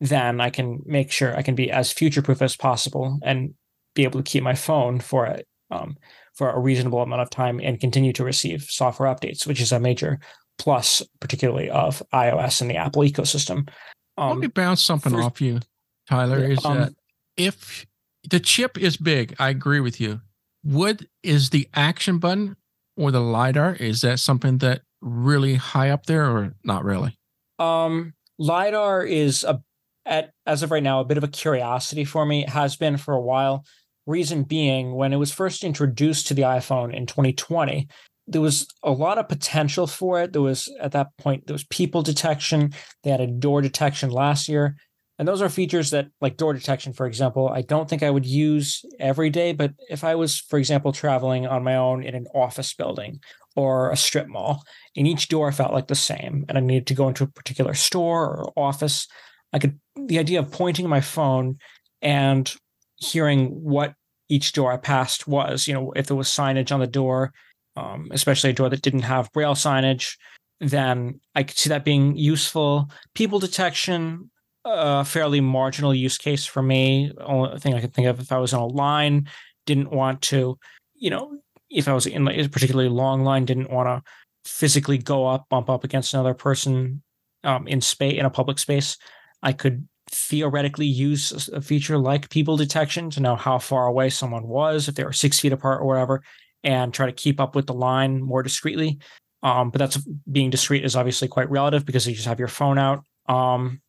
then 0.00 0.40
I 0.40 0.50
can 0.50 0.80
make 0.84 1.10
sure 1.10 1.36
I 1.36 1.42
can 1.42 1.54
be 1.54 1.70
as 1.70 1.92
future 1.92 2.22
proof 2.22 2.42
as 2.42 2.56
possible 2.56 3.18
and 3.22 3.54
be 3.94 4.04
able 4.04 4.22
to 4.22 4.30
keep 4.30 4.42
my 4.42 4.54
phone 4.54 5.00
for 5.00 5.26
a, 5.26 5.42
um, 5.70 5.96
for 6.34 6.50
a 6.50 6.58
reasonable 6.58 7.00
amount 7.00 7.22
of 7.22 7.30
time 7.30 7.60
and 7.62 7.80
continue 7.80 8.12
to 8.12 8.24
receive 8.24 8.64
software 8.64 9.12
updates, 9.12 9.46
which 9.46 9.60
is 9.60 9.72
a 9.72 9.80
major 9.80 10.18
plus, 10.58 11.02
particularly 11.20 11.70
of 11.70 12.02
iOS 12.12 12.60
and 12.60 12.70
the 12.70 12.76
Apple 12.76 13.02
ecosystem. 13.02 13.68
Um, 14.16 14.30
Let 14.30 14.38
me 14.38 14.46
bounce 14.48 14.82
something 14.82 15.12
for, 15.12 15.22
off 15.22 15.40
you, 15.40 15.60
Tyler. 16.08 16.38
Is 16.44 16.64
um, 16.64 16.78
that 16.78 16.92
if 17.36 17.86
the 18.30 18.40
chip 18.40 18.78
is 18.78 18.96
big, 18.96 19.34
I 19.38 19.48
agree 19.50 19.80
with 19.80 20.00
you. 20.00 20.20
What 20.62 21.02
is 21.22 21.50
the 21.50 21.68
action 21.74 22.18
button 22.18 22.56
or 22.96 23.10
the 23.10 23.20
lidar? 23.20 23.74
Is 23.74 24.00
that 24.00 24.18
something 24.18 24.58
that 24.58 24.82
really 25.00 25.56
high 25.56 25.90
up 25.90 26.06
there, 26.06 26.24
or 26.24 26.54
not 26.64 26.84
really? 26.84 27.18
Um, 27.58 28.14
lidar 28.38 29.04
is 29.04 29.44
a 29.44 29.60
at 30.06 30.32
as 30.46 30.62
of 30.62 30.70
right 30.70 30.82
now 30.82 31.00
a 31.00 31.04
bit 31.04 31.16
of 31.16 31.24
a 31.24 31.28
curiosity 31.28 32.04
for 32.04 32.26
me. 32.26 32.42
It 32.42 32.50
has 32.50 32.76
been 32.76 32.96
for 32.96 33.14
a 33.14 33.20
while. 33.20 33.64
Reason 34.06 34.42
being, 34.42 34.94
when 34.94 35.14
it 35.14 35.16
was 35.16 35.32
first 35.32 35.64
introduced 35.64 36.26
to 36.26 36.34
the 36.34 36.42
iPhone 36.42 36.94
in 36.94 37.06
2020, 37.06 37.88
there 38.26 38.40
was 38.40 38.68
a 38.82 38.90
lot 38.90 39.16
of 39.16 39.28
potential 39.28 39.86
for 39.86 40.20
it. 40.20 40.32
There 40.32 40.42
was 40.42 40.70
at 40.80 40.92
that 40.92 41.16
point 41.16 41.46
there 41.46 41.54
was 41.54 41.64
people 41.64 42.02
detection. 42.02 42.74
They 43.02 43.10
had 43.10 43.22
a 43.22 43.26
door 43.26 43.62
detection 43.62 44.10
last 44.10 44.46
year, 44.48 44.76
and 45.18 45.28
those 45.28 45.40
are 45.40 45.48
features 45.48 45.90
that, 45.90 46.08
like 46.20 46.36
door 46.36 46.52
detection, 46.52 46.92
for 46.92 47.06
example, 47.06 47.48
I 47.48 47.62
don't 47.62 47.88
think 47.88 48.02
I 48.02 48.10
would 48.10 48.26
use 48.26 48.84
every 48.98 49.30
day. 49.30 49.52
But 49.52 49.72
if 49.88 50.04
I 50.04 50.16
was, 50.16 50.38
for 50.38 50.58
example, 50.58 50.92
traveling 50.92 51.46
on 51.46 51.64
my 51.64 51.76
own 51.76 52.02
in 52.02 52.14
an 52.14 52.26
office 52.34 52.74
building 52.74 53.20
or 53.56 53.90
a 53.90 53.96
strip 53.96 54.28
mall, 54.28 54.64
and 54.96 55.06
each 55.06 55.28
door 55.28 55.50
felt 55.52 55.72
like 55.72 55.86
the 55.86 55.94
same, 55.94 56.44
and 56.48 56.58
I 56.58 56.60
needed 56.60 56.86
to 56.88 56.94
go 56.94 57.08
into 57.08 57.24
a 57.24 57.28
particular 57.28 57.74
store 57.74 58.36
or 58.36 58.52
office, 58.56 59.06
I 59.52 59.58
could 59.58 59.78
the 59.96 60.18
idea 60.18 60.40
of 60.40 60.50
pointing 60.50 60.88
my 60.88 61.00
phone 61.00 61.58
and 62.02 62.52
hearing 62.96 63.46
what 63.48 63.94
each 64.28 64.52
door 64.52 64.72
I 64.72 64.76
passed 64.76 65.28
was, 65.28 65.68
you 65.68 65.74
know, 65.74 65.92
if 65.92 66.06
there 66.06 66.16
was 66.16 66.28
signage 66.28 66.72
on 66.72 66.80
the 66.80 66.86
door, 66.86 67.32
um, 67.76 68.08
especially 68.10 68.50
a 68.50 68.54
door 68.54 68.68
that 68.68 68.82
didn't 68.82 69.02
have 69.02 69.30
braille 69.32 69.54
signage, 69.54 70.16
then 70.60 71.20
I 71.34 71.42
could 71.42 71.56
see 71.56 71.68
that 71.68 71.84
being 71.84 72.16
useful. 72.16 72.90
People 73.14 73.38
detection, 73.38 74.30
a 74.64 75.04
fairly 75.04 75.40
marginal 75.40 75.94
use 75.94 76.16
case 76.16 76.46
for 76.46 76.62
me. 76.62 77.12
Only 77.20 77.58
thing 77.58 77.74
I 77.74 77.80
could 77.80 77.94
think 77.94 78.08
of 78.08 78.18
if 78.18 78.32
I 78.32 78.38
was 78.38 78.54
on 78.54 78.60
a 78.60 78.66
line, 78.66 79.28
didn't 79.66 79.90
want 79.90 80.22
to, 80.22 80.58
you 80.94 81.10
know, 81.10 81.38
if 81.74 81.88
I 81.88 81.92
was 81.92 82.06
in 82.06 82.24
like 82.24 82.38
a 82.38 82.48
particularly 82.48 82.88
long 82.88 83.24
line, 83.24 83.44
didn't 83.44 83.70
want 83.70 83.88
to 83.88 84.10
physically 84.50 84.98
go 84.98 85.26
up, 85.26 85.48
bump 85.48 85.68
up 85.68 85.84
against 85.84 86.14
another 86.14 86.34
person 86.34 87.02
um, 87.42 87.66
in 87.66 87.80
space 87.80 88.18
in 88.18 88.26
a 88.26 88.30
public 88.30 88.58
space. 88.58 88.96
I 89.42 89.52
could 89.52 89.86
theoretically 90.10 90.86
use 90.86 91.48
a 91.48 91.60
feature 91.60 91.98
like 91.98 92.30
people 92.30 92.56
detection 92.56 93.10
to 93.10 93.20
know 93.20 93.36
how 93.36 93.58
far 93.58 93.86
away 93.86 94.10
someone 94.10 94.46
was, 94.46 94.88
if 94.88 94.94
they 94.94 95.04
were 95.04 95.12
six 95.12 95.40
feet 95.40 95.52
apart 95.52 95.80
or 95.80 95.86
whatever, 95.86 96.22
and 96.62 96.94
try 96.94 97.06
to 97.06 97.12
keep 97.12 97.40
up 97.40 97.54
with 97.54 97.66
the 97.66 97.74
line 97.74 98.22
more 98.22 98.42
discreetly. 98.42 98.98
Um, 99.42 99.70
but 99.70 99.78
that's 99.78 99.98
being 100.30 100.50
discreet 100.50 100.84
is 100.84 100.96
obviously 100.96 101.28
quite 101.28 101.50
relative 101.50 101.84
because 101.84 102.06
you 102.06 102.14
just 102.14 102.28
have 102.28 102.38
your 102.38 102.48
phone 102.48 102.78
out. 102.78 103.04
Um, 103.28 103.80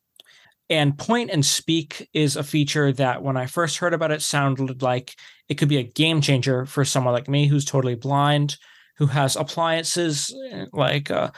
and 0.68 0.98
point 0.98 1.30
and 1.30 1.44
speak 1.44 2.08
is 2.12 2.36
a 2.36 2.42
feature 2.42 2.92
that 2.92 3.22
when 3.22 3.36
I 3.36 3.46
first 3.46 3.78
heard 3.78 3.94
about 3.94 4.10
it 4.10 4.22
sounded 4.22 4.82
like 4.82 5.14
it 5.48 5.54
could 5.54 5.68
be 5.68 5.78
a 5.78 5.84
game 5.84 6.20
changer 6.20 6.66
for 6.66 6.84
someone 6.84 7.14
like 7.14 7.28
me 7.28 7.46
who's 7.46 7.64
totally 7.64 7.94
blind, 7.94 8.56
who 8.96 9.06
has 9.06 9.36
appliances 9.36 10.34
eh, 10.50 10.66
like 10.72 11.10
uh, 11.10 11.30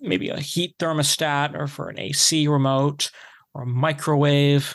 maybe 0.00 0.28
a 0.28 0.40
heat 0.40 0.76
thermostat 0.78 1.54
or 1.58 1.66
for 1.66 1.88
an 1.88 1.98
AC 1.98 2.46
remote 2.48 3.10
or 3.54 3.62
a 3.62 3.66
microwave, 3.66 4.74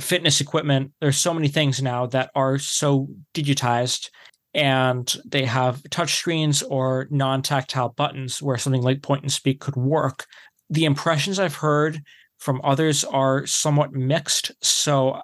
fitness 0.00 0.40
equipment. 0.40 0.92
There's 1.00 1.18
so 1.18 1.32
many 1.32 1.48
things 1.48 1.80
now 1.80 2.06
that 2.06 2.30
are 2.34 2.58
so 2.58 3.08
digitized 3.32 4.10
and 4.52 5.16
they 5.24 5.44
have 5.46 5.82
touch 5.90 6.14
screens 6.14 6.62
or 6.62 7.08
non-tactile 7.10 7.90
buttons 7.90 8.40
where 8.40 8.56
something 8.56 8.82
like 8.82 9.02
point 9.02 9.22
and 9.22 9.32
speak 9.32 9.60
could 9.60 9.76
work. 9.76 10.26
The 10.70 10.84
impressions 10.84 11.38
I've 11.38 11.56
heard 11.56 12.02
from 12.44 12.60
others 12.62 13.04
are 13.04 13.46
somewhat 13.46 13.94
mixed. 13.94 14.52
So 14.62 15.22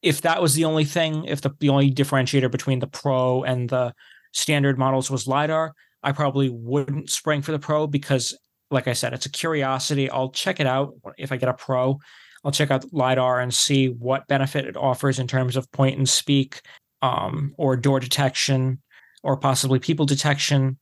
if 0.00 0.22
that 0.22 0.40
was 0.40 0.54
the 0.54 0.64
only 0.64 0.86
thing, 0.86 1.26
if 1.26 1.42
the, 1.42 1.50
the 1.60 1.68
only 1.68 1.90
differentiator 1.90 2.50
between 2.50 2.78
the 2.78 2.86
Pro 2.86 3.42
and 3.42 3.68
the 3.68 3.92
standard 4.32 4.78
models 4.78 5.10
was 5.10 5.26
LiDAR, 5.26 5.74
I 6.02 6.12
probably 6.12 6.48
wouldn't 6.48 7.10
spring 7.10 7.42
for 7.42 7.52
the 7.52 7.58
Pro 7.58 7.86
because, 7.86 8.34
like 8.70 8.88
I 8.88 8.94
said, 8.94 9.12
it's 9.12 9.26
a 9.26 9.30
curiosity. 9.30 10.08
I'll 10.08 10.30
check 10.30 10.58
it 10.58 10.66
out 10.66 10.94
if 11.18 11.32
I 11.32 11.36
get 11.36 11.50
a 11.50 11.54
Pro. 11.54 11.98
I'll 12.42 12.50
check 12.50 12.70
out 12.70 12.90
LiDAR 12.94 13.40
and 13.40 13.52
see 13.52 13.88
what 13.88 14.26
benefit 14.26 14.64
it 14.64 14.76
offers 14.76 15.18
in 15.18 15.26
terms 15.26 15.54
of 15.54 15.70
point 15.70 15.98
and 15.98 16.08
speak 16.08 16.62
um, 17.02 17.54
or 17.58 17.76
door 17.76 18.00
detection 18.00 18.80
or 19.22 19.36
possibly 19.36 19.78
people 19.78 20.06
detection. 20.06 20.78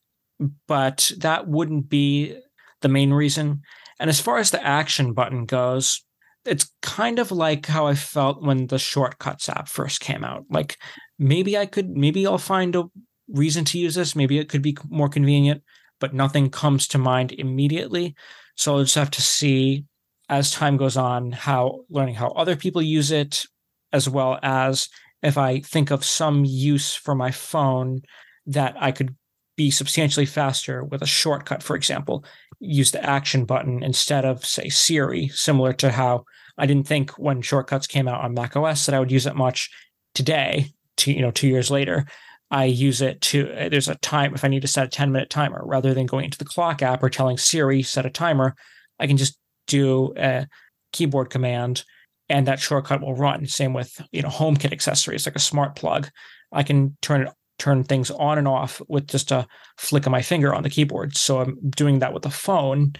But 0.69 1.11
that 1.19 1.49
wouldn't 1.49 1.89
be 1.89 2.39
the 2.83 2.89
main 2.89 3.13
reason. 3.13 3.63
And 4.01 4.11
as 4.11 4.19
far 4.19 4.39
as 4.39 4.51
the 4.51 4.67
action 4.67 5.13
button 5.13 5.45
goes, 5.45 6.03
it's 6.47 6.73
kind 6.81 7.19
of 7.19 7.31
like 7.31 7.67
how 7.67 7.87
I 7.87 7.95
felt 7.95 8.43
when 8.43 8.67
the 8.67 8.79
shortcuts 8.79 9.49
app 9.49 9.69
first 9.69 10.01
came 10.01 10.25
out. 10.25 10.47
Like 10.51 10.79
maybe 11.19 11.57
I 11.59 11.67
could, 11.67 11.91
maybe 11.91 12.27
I'll 12.27 12.39
find 12.39 12.75
a 12.75 12.85
reason 13.29 13.65
to 13.67 13.79
use 13.79 13.95
this. 13.95 14.17
Maybe 14.17 14.39
it 14.39 14.49
could 14.49 14.63
be 14.63 14.77
more 14.89 15.11
convenient, 15.11 15.63
but 16.01 16.15
nothing 16.15 16.49
comes 16.49 16.89
to 16.89 16.99
mind 16.99 17.33
immediately. 17.33 18.15
So 18.57 18.75
I'll 18.75 18.83
just 18.83 18.95
have 18.95 19.11
to 19.13 19.23
see 19.23 19.85
as 20.31 20.51
time 20.51 20.79
goes 20.79 20.97
on 20.97 21.33
how 21.33 21.85
learning 21.91 22.15
how 22.15 22.29
other 22.29 22.57
people 22.57 22.81
use 22.81 23.11
it, 23.11 23.45
as 23.93 24.09
well 24.09 24.39
as 24.43 24.89
if 25.23 25.37
I 25.37 25.61
think 25.61 25.91
of 25.91 26.05
some 26.05 26.47
use 26.47 26.95
for 26.95 27.15
my 27.15 27.31
phone 27.33 28.01
that 28.47 28.77
I 28.81 28.93
could 28.93 29.15
be 29.57 29.71
substantially 29.71 30.25
faster 30.25 30.85
with 30.85 31.03
a 31.03 31.07
shortcut, 31.07 31.63
for 31.63 31.77
example, 31.77 32.25
use 32.61 32.91
the 32.93 33.05
action 33.05 33.45
button 33.45 33.83
instead 33.83 34.25
of, 34.25 34.45
say, 34.45 34.69
Siri, 34.69 35.29
similar 35.29 35.73
to 35.75 35.91
how 35.91 36.25
I 36.59 36.67
didn't 36.67 36.87
think 36.87 37.13
when 37.13 37.43
shortcuts 37.43 37.87
came 37.87 38.07
out 38.07 38.23
on 38.23 38.35
Mac 38.35 38.57
OS 38.57 38.87
that 38.87 38.95
I 38.95 39.01
would 39.01 39.11
use 39.11 39.27
it 39.27 39.35
much 39.35 39.71
today, 40.15 40.73
to, 40.99 41.13
you 41.13 41.23
know, 41.23 41.31
two 41.31 41.49
years 41.49 41.71
later. 41.71 42.07
I 42.51 42.65
use 42.65 43.01
it 43.01 43.21
to, 43.23 43.51
uh, 43.53 43.69
there's 43.69 43.89
a 43.89 43.95
time, 43.97 44.35
if 44.35 44.45
I 44.45 44.49
need 44.49 44.63
to 44.63 44.69
set 44.69 44.87
a 44.87 44.91
10 44.91 45.13
minute 45.13 45.31
timer, 45.31 45.63
rather 45.65 45.95
than 45.95 46.07
going 46.07 46.25
into 46.27 46.39
the 46.39 46.45
clock 46.45 46.83
app 46.83 47.03
or 47.03 47.09
telling 47.09 47.39
Siri, 47.39 47.83
set 47.83 48.07
a 48.07 48.11
timer, 48.11 48.55
I 48.99 49.07
can 49.07 49.17
just 49.17 49.39
do 49.67 50.13
a 50.17 50.47
keyboard 50.93 51.31
command 51.31 51.85
and 52.29 52.47
that 52.47 52.61
shortcut 52.61 53.01
will 53.01 53.15
run. 53.15 53.47
Same 53.47 53.73
with, 53.73 54.01
you 54.13 54.23
know, 54.23 54.29
HomeKit 54.29 54.73
accessories 54.73 55.27
like 55.27 55.37
a 55.37 55.41
smart 55.41 55.77
plug. 55.77 56.09
I 56.53 56.63
can 56.63 56.97
turn 57.01 57.23
it 57.23 57.33
turn 57.61 57.85
things 57.85 58.11
on 58.11 58.39
and 58.39 58.49
off 58.49 58.83
with 58.89 59.07
just 59.07 59.31
a 59.31 59.47
flick 59.77 60.07
of 60.07 60.13
my 60.13 60.23
finger 60.23 60.55
on 60.55 60.63
the 60.63 60.71
keyboard. 60.71 61.17
So 61.17 61.41
I'm 61.41 61.59
doing 61.71 62.01
that 62.01 62.13
with 62.13 62.25
the 62.25 62.31
phone. 62.31 62.95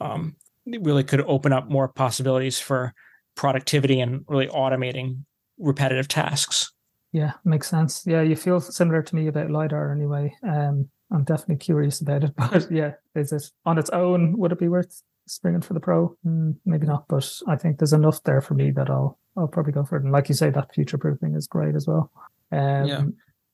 Um, 0.00 0.36
it 0.66 0.82
really 0.82 1.04
could 1.04 1.20
open 1.22 1.52
up 1.52 1.68
more 1.68 1.86
possibilities 1.86 2.58
for 2.58 2.92
productivity 3.36 4.00
and 4.00 4.24
really 4.26 4.48
automating 4.48 5.20
repetitive 5.58 6.08
tasks. 6.08 6.72
Yeah, 7.12 7.32
makes 7.44 7.68
sense. 7.68 8.04
Yeah, 8.06 8.22
you 8.22 8.34
feel 8.34 8.60
similar 8.60 9.02
to 9.02 9.14
me 9.14 9.28
about 9.28 9.50
LiDAR 9.50 9.92
anyway. 9.92 10.34
Um, 10.42 10.88
I'm 11.12 11.24
definitely 11.24 11.56
curious 11.56 12.00
about 12.00 12.24
it. 12.24 12.32
But 12.36 12.70
yeah, 12.70 12.92
is 13.14 13.32
it 13.32 13.44
on 13.64 13.78
its 13.78 13.90
own? 13.90 14.36
Would 14.38 14.52
it 14.52 14.58
be 14.58 14.68
worth 14.68 15.02
springing 15.26 15.60
for 15.60 15.74
the 15.74 15.80
Pro? 15.80 16.16
Mm, 16.26 16.56
maybe 16.64 16.86
not, 16.86 17.06
but 17.08 17.30
I 17.46 17.56
think 17.56 17.78
there's 17.78 17.92
enough 17.92 18.22
there 18.24 18.40
for 18.40 18.54
me 18.54 18.70
that 18.72 18.90
I'll 18.90 19.18
I'll 19.36 19.46
probably 19.46 19.72
go 19.72 19.84
for 19.84 19.96
it. 19.96 20.02
And 20.02 20.12
like 20.12 20.28
you 20.28 20.34
say, 20.34 20.50
that 20.50 20.74
future 20.74 20.98
proofing 20.98 21.34
is 21.34 21.46
great 21.46 21.74
as 21.74 21.86
well. 21.86 22.10
Um, 22.50 22.86
yeah. 22.86 23.04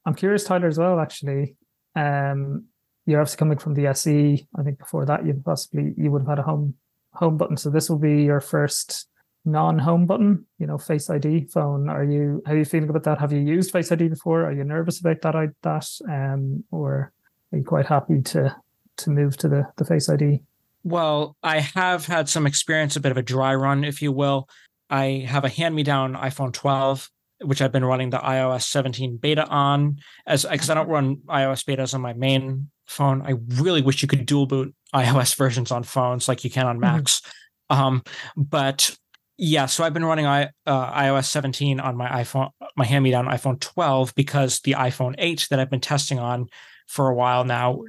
I'm 0.05 0.14
curious, 0.14 0.44
Tyler, 0.44 0.68
as 0.68 0.78
well. 0.78 1.00
Actually, 1.00 1.57
um, 1.94 2.64
you're 3.07 3.20
obviously 3.20 3.38
coming 3.38 3.59
from 3.59 3.74
the 3.74 3.86
SE. 3.88 4.46
I 4.57 4.62
think 4.62 4.78
before 4.78 5.05
that, 5.07 5.26
you 5.26 5.40
possibly 5.44 5.94
you 5.96 6.11
would 6.11 6.22
have 6.22 6.28
had 6.28 6.38
a 6.38 6.42
home 6.42 6.74
home 7.14 7.36
button. 7.36 7.57
So 7.57 7.70
this 7.70 7.90
will 7.90 7.98
be 7.98 8.22
your 8.22 8.40
first 8.40 9.09
non-home 9.44 10.07
button. 10.07 10.46
You 10.59 10.66
know, 10.66 10.78
Face 10.78 11.11
ID 11.11 11.46
phone. 11.53 11.88
Are 11.88 12.05
you 12.05 12.42
how 12.46 12.53
are 12.53 12.59
you 12.59 12.64
feeling 12.64 12.88
about 12.88 13.05
that? 13.05 13.18
Have 13.18 13.32
you 13.32 13.40
used 13.40 13.70
Face 13.70 13.92
ID 13.92 14.09
before? 14.09 14.44
Are 14.44 14.53
you 14.53 14.64
nervous 14.64 15.00
about 15.00 15.20
that? 15.22 15.53
That 15.62 15.88
um, 16.09 16.64
or 16.70 17.12
are 17.53 17.59
you 17.59 17.64
quite 17.64 17.86
happy 17.86 18.22
to 18.22 18.57
to 18.98 19.11
move 19.11 19.36
to 19.38 19.48
the 19.48 19.66
the 19.76 19.84
Face 19.84 20.09
ID? 20.09 20.42
Well, 20.84 21.36
I 21.42 21.61
have 21.61 22.07
had 22.07 22.28
some 22.28 22.46
experience, 22.46 22.96
a 22.96 23.00
bit 23.00 23.12
of 23.12 23.18
a 23.18 23.22
dry 23.22 23.55
run, 23.55 23.84
if 23.84 24.03
you 24.03 24.11
will. 24.11 24.48
I 24.90 25.24
have 25.28 25.44
a 25.44 25.48
hand-me-down 25.48 26.14
iPhone 26.14 26.53
12 26.53 27.09
which 27.45 27.62
I've 27.62 27.72
been 27.72 27.84
running 27.84 28.11
the 28.11 28.18
iOS 28.18 28.62
17 28.62 29.16
beta 29.16 29.47
on, 29.47 29.99
as 30.26 30.45
because 30.45 30.70
I 30.70 30.74
don't 30.74 30.88
run 30.88 31.16
iOS 31.28 31.64
betas 31.64 31.95
on 31.95 32.01
my 32.01 32.12
main 32.12 32.70
phone. 32.86 33.22
I 33.22 33.34
really 33.61 33.82
wish 33.82 34.03
you 34.03 34.09
could 34.09 34.26
dual 34.26 34.47
boot 34.47 34.74
iOS 34.95 35.36
versions 35.36 35.70
on 35.70 35.82
phones 35.82 36.28
like 36.28 36.45
you 36.45 36.51
can 36.51 36.66
on 36.66 36.76
mm-hmm. 36.76 36.97
Macs. 36.97 37.20
Mm-hmm. 37.20 37.80
Um, 37.80 38.03
but 38.36 38.97
yeah, 39.38 39.66
so 39.66 39.82
I've 39.82 39.95
been 39.95 40.05
running 40.05 40.26
I, 40.26 40.51
uh, 40.66 40.93
iOS 40.93 41.24
17 41.24 41.80
on 41.80 41.97
my 41.97 42.09
iPhone, 42.09 42.51
my 42.76 42.84
hand-me-down 42.84 43.26
iPhone 43.26 43.59
12 43.61 44.14
because 44.14 44.61
the 44.61 44.72
iPhone 44.72 45.14
8 45.18 45.49
that 45.51 45.59
I've 45.59 45.70
been 45.70 45.80
testing 45.80 46.18
on 46.18 46.49
for 46.86 47.09
a 47.09 47.14
while 47.14 47.45
now 47.45 47.80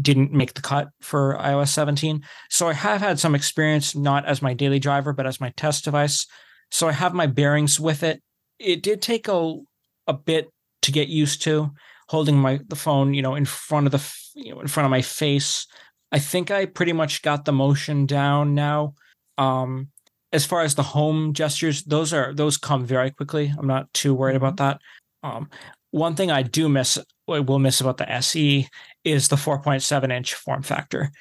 didn't 0.00 0.32
make 0.32 0.54
the 0.54 0.62
cut 0.62 0.88
for 1.00 1.36
iOS 1.40 1.68
17. 1.68 2.22
So 2.50 2.68
I 2.68 2.72
have 2.72 3.00
had 3.00 3.18
some 3.18 3.34
experience, 3.34 3.96
not 3.96 4.24
as 4.26 4.42
my 4.42 4.54
daily 4.54 4.78
driver, 4.78 5.12
but 5.12 5.26
as 5.26 5.40
my 5.40 5.50
test 5.56 5.84
device. 5.84 6.26
So 6.70 6.88
I 6.88 6.92
have 6.92 7.14
my 7.14 7.26
bearings 7.26 7.80
with 7.80 8.02
it 8.02 8.22
it 8.58 8.82
did 8.82 9.02
take 9.02 9.28
a 9.28 9.58
a 10.06 10.12
bit 10.12 10.50
to 10.82 10.92
get 10.92 11.08
used 11.08 11.42
to 11.42 11.70
holding 12.08 12.36
my 12.36 12.60
the 12.68 12.76
phone, 12.76 13.14
you 13.14 13.22
know, 13.22 13.34
in 13.34 13.44
front 13.44 13.86
of 13.86 13.92
the 13.92 14.14
you 14.34 14.54
know 14.54 14.60
in 14.60 14.68
front 14.68 14.84
of 14.84 14.90
my 14.90 15.02
face. 15.02 15.66
I 16.12 16.18
think 16.18 16.50
I 16.50 16.66
pretty 16.66 16.92
much 16.92 17.22
got 17.22 17.44
the 17.44 17.52
motion 17.52 18.06
down 18.06 18.54
now. 18.54 18.94
Um, 19.36 19.88
as 20.32 20.44
far 20.44 20.62
as 20.62 20.74
the 20.74 20.82
home 20.82 21.32
gestures, 21.32 21.84
those 21.84 22.12
are 22.12 22.34
those 22.34 22.56
come 22.56 22.84
very 22.84 23.10
quickly. 23.10 23.52
I'm 23.56 23.66
not 23.66 23.92
too 23.94 24.14
worried 24.14 24.36
about 24.36 24.56
mm-hmm. 24.56 24.78
that. 25.22 25.28
Um, 25.28 25.48
one 25.90 26.16
thing 26.16 26.30
I 26.30 26.42
do 26.42 26.68
miss, 26.68 26.98
will 27.28 27.60
miss 27.60 27.80
about 27.80 27.98
the 27.98 28.10
SE 28.10 28.68
is 29.04 29.28
the 29.28 29.36
4.7 29.36 30.12
inch 30.12 30.34
form 30.34 30.62
factor. 30.62 31.12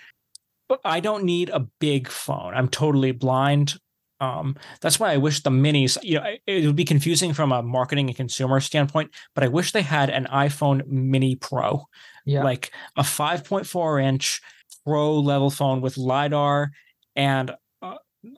But 0.68 0.80
I 0.84 1.00
don't 1.00 1.26
need 1.26 1.50
a 1.50 1.68
big 1.80 2.08
phone. 2.08 2.56
I'm 2.56 2.68
totally 2.68 3.12
blind. 3.12 3.76
Um, 4.24 4.56
that's 4.82 5.00
why 5.00 5.12
I 5.12 5.18
wish 5.18 5.42
the 5.42 5.50
minis, 5.50 5.98
you 6.02 6.20
know, 6.20 6.26
it 6.48 6.66
would 6.66 6.76
be 6.76 6.86
confusing 6.86 7.34
from 7.34 7.52
a 7.52 7.62
marketing 7.62 8.08
and 8.08 8.16
consumer 8.16 8.60
standpoint, 8.60 9.12
but 9.36 9.44
I 9.44 9.48
wish 9.50 9.72
they 9.72 9.82
had 9.82 10.10
an 10.10 10.28
iPhone 10.32 10.88
Mini 10.88 11.36
Pro, 11.36 11.86
yeah. 12.26 12.44
like 12.44 12.72
a 12.96 13.02
5.4 13.02 14.04
inch 14.04 14.42
pro 14.86 15.20
level 15.20 15.50
phone 15.50 15.82
with 15.82 15.98
LiDAR 15.98 16.72
and 17.16 17.52
uh, 17.82 17.96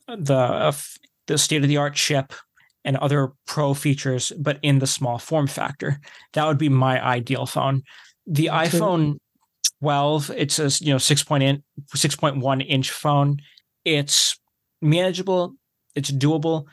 the 0.07 0.35
uh, 0.35 0.71
the 1.27 1.37
state 1.37 1.63
of 1.63 1.67
the 1.67 1.77
art 1.77 1.95
chip 1.95 2.33
and 2.83 2.97
other 2.97 3.33
pro 3.47 3.73
features, 3.73 4.31
but 4.37 4.59
in 4.61 4.79
the 4.79 4.87
small 4.87 5.17
form 5.17 5.47
factor. 5.47 5.99
That 6.33 6.45
would 6.45 6.59
be 6.59 6.69
my 6.69 7.03
ideal 7.03 7.45
phone. 7.45 7.81
The 8.27 8.47
iPhone 8.47 9.17
12, 9.81 10.31
it's 10.35 10.59
a 10.59 10.83
you 10.83 10.93
know 10.93 10.97
6.1 10.97 12.65
inch 12.67 12.91
phone. 12.91 13.37
It's 13.83 14.39
manageable 14.81 15.55
it's 15.95 16.11
doable, 16.11 16.65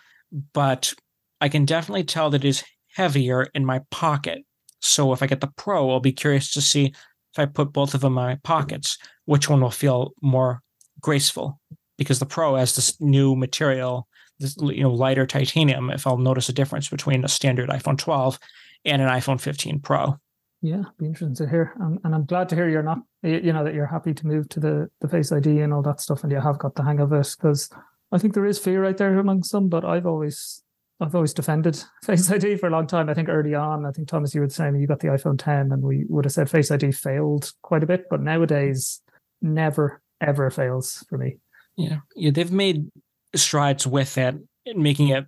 but 0.53 0.95
I 1.41 1.49
can 1.49 1.65
definitely 1.65 2.05
tell 2.05 2.31
that 2.31 2.45
it 2.45 2.49
is 2.49 2.65
heavier 2.95 3.49
in 3.55 3.65
my 3.65 3.81
pocket. 3.91 4.45
So 4.81 5.13
if 5.13 5.23
I 5.23 5.27
get 5.27 5.41
the 5.41 5.53
Pro, 5.57 5.91
I'll 5.91 6.01
be 6.01 6.13
curious 6.13 6.53
to 6.53 6.61
see 6.61 6.87
if 6.87 7.39
I 7.39 7.47
put 7.47 7.73
both 7.73 7.95
of 7.95 8.01
them 8.01 8.13
in 8.13 8.25
my 8.25 8.35
pockets, 8.43 8.99
which 9.25 9.49
one 9.49 9.61
will 9.61 9.71
feel 9.71 10.13
more 10.21 10.61
graceful 11.01 11.61
because 11.99 12.19
the 12.19 12.27
Pro 12.27 12.57
has 12.57 12.75
this 12.75 13.01
new 13.01 13.35
material 13.37 14.09
this 14.39 14.57
you 14.61 14.83
know 14.83 14.93
lighter 14.93 15.27
titanium 15.27 15.91
if 15.91 16.07
I'll 16.07 16.19
notice 16.19 16.49
a 16.49 16.53
difference 16.53 16.89
between 16.89 17.25
a 17.25 17.29
standard 17.29 17.71
iPhone 17.71 17.97
12 17.97 18.39
and 18.85 19.01
an 19.01 19.09
iPhone 19.09 19.41
15 19.41 19.81
Pro. 19.81 20.19
Yeah, 20.61 20.83
be 20.97 21.07
interesting 21.07 21.35
to 21.45 21.51
hear, 21.51 21.73
and, 21.81 21.99
and 22.05 22.15
I'm 22.15 22.25
glad 22.25 22.49
to 22.51 22.55
hear 22.55 22.69
you're 22.69 22.85
not, 22.85 22.99
you 23.25 23.53
know, 23.53 23.65
that 23.65 23.75
you're 23.75 23.87
happy 23.87 24.15
to 24.15 24.27
move 24.27 24.49
to 24.51 24.61
the 24.61 24.91
the 25.01 25.09
Face 25.09 25.33
ID 25.33 25.61
and 25.61 25.75
all 25.75 25.83
that 25.83 26.01
stuff, 26.01 26.23
and 26.23 26.31
you 26.31 26.41
have 26.41 26.59
got 26.59 26.77
the 26.77 26.85
hang 26.85 27.01
of 27.01 27.13
it. 27.13 27.35
Because 27.37 27.69
I 28.13 28.19
think 28.19 28.35
there 28.35 28.47
is 28.47 28.59
fear 28.59 28.85
out 28.85 28.99
there 28.99 29.19
among 29.19 29.43
some, 29.43 29.69
but 29.69 29.85
I've 29.85 30.07
always 30.07 30.63
I've 31.01 31.15
always 31.15 31.35
defended 31.35 31.83
Face 32.05 32.31
ID 32.31 32.57
for 32.57 32.69
a 32.69 32.71
long 32.71 32.87
time. 32.87 33.09
I 33.09 33.15
think 33.15 33.29
early 33.29 33.55
on, 33.55 33.87
I 33.87 33.91
think 33.91 34.09
Thomas, 34.09 34.35
you 34.35 34.43
were 34.43 34.49
saying 34.49 34.77
you 34.77 34.87
got 34.87 35.01
the 35.01 35.09
iPhone 35.09 35.39
10, 35.39 35.73
and 35.73 35.83
we 35.83 36.05
would 36.09 36.25
have 36.25 36.33
said 36.33 36.51
Face 36.51 36.71
ID 36.71 36.93
failed 36.93 37.53
quite 37.63 37.83
a 37.83 37.87
bit, 37.87 38.05
but 38.09 38.21
nowadays, 38.21 39.01
never 39.41 40.01
ever 40.21 40.51
fails 40.51 41.05
for 41.09 41.19
me. 41.19 41.39
Yeah, 41.77 41.99
yeah, 42.15 42.31
they've 42.31 42.53
made 42.53 42.89
strides 43.35 43.87
with 43.87 44.19
it, 44.19 44.37
making 44.77 45.09
it 45.09 45.27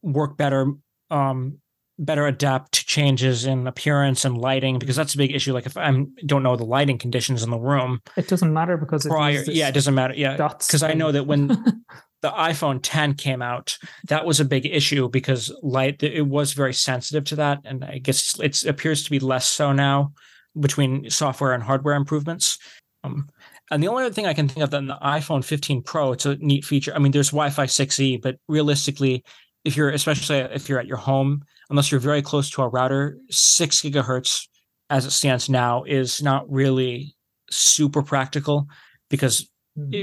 work 0.00 0.36
better, 0.36 0.72
um, 1.10 1.58
better 1.98 2.26
adapt 2.26 2.72
to 2.72 2.86
changes 2.86 3.44
in 3.44 3.66
appearance 3.66 4.24
and 4.24 4.38
lighting 4.38 4.78
because 4.78 4.96
that's 4.96 5.14
a 5.14 5.18
big 5.18 5.34
issue. 5.34 5.52
Like 5.52 5.66
if 5.66 5.76
I 5.76 5.90
don't 6.24 6.42
know 6.42 6.56
the 6.56 6.64
lighting 6.64 6.98
conditions 6.98 7.42
in 7.42 7.50
the 7.50 7.58
room, 7.58 8.00
it 8.16 8.28
doesn't 8.28 8.52
matter 8.52 8.76
because 8.76 9.04
prior, 9.04 9.42
yeah, 9.48 9.68
it 9.68 9.72
doesn't 9.72 9.94
matter. 9.94 10.14
Yeah, 10.14 10.36
because 10.36 10.82
I 10.82 10.94
know 10.94 11.12
that 11.12 11.26
when 11.26 11.50
the 12.22 12.30
iPhone 12.30 12.80
10 12.82 13.14
came 13.14 13.42
out, 13.42 13.76
that 14.04 14.24
was 14.24 14.40
a 14.40 14.44
big 14.44 14.64
issue 14.64 15.08
because 15.08 15.54
light 15.62 16.02
it 16.02 16.26
was 16.26 16.52
very 16.52 16.72
sensitive 16.72 17.24
to 17.24 17.36
that, 17.36 17.60
and 17.64 17.84
I 17.84 17.98
guess 17.98 18.38
it 18.40 18.64
appears 18.64 19.02
to 19.04 19.10
be 19.10 19.18
less 19.18 19.46
so 19.46 19.72
now 19.72 20.12
between 20.58 21.10
software 21.10 21.52
and 21.52 21.62
hardware 21.62 21.94
improvements. 21.94 22.58
Um, 23.04 23.28
and 23.70 23.82
the 23.82 23.88
only 23.88 24.04
other 24.04 24.14
thing 24.14 24.26
I 24.26 24.34
can 24.34 24.48
think 24.48 24.62
of 24.62 24.70
that 24.70 24.78
in 24.78 24.86
the 24.86 24.98
iPhone 25.02 25.44
15 25.44 25.82
Pro, 25.82 26.12
it's 26.12 26.26
a 26.26 26.36
neat 26.36 26.64
feature. 26.64 26.94
I 26.94 26.98
mean, 26.98 27.10
there's 27.10 27.30
Wi-Fi 27.30 27.66
6E, 27.66 28.22
but 28.22 28.36
realistically, 28.48 29.24
if 29.64 29.76
you're 29.76 29.90
especially 29.90 30.38
if 30.38 30.68
you're 30.68 30.80
at 30.80 30.86
your 30.86 30.98
home, 30.98 31.42
unless 31.70 31.90
you're 31.90 32.00
very 32.00 32.22
close 32.22 32.50
to 32.50 32.62
a 32.62 32.68
router, 32.68 33.18
six 33.30 33.80
gigahertz 33.80 34.46
as 34.90 35.06
it 35.06 35.10
stands 35.10 35.48
now 35.48 35.84
is 35.84 36.22
not 36.22 36.50
really 36.50 37.14
super 37.50 38.02
practical 38.02 38.68
because. 39.10 39.48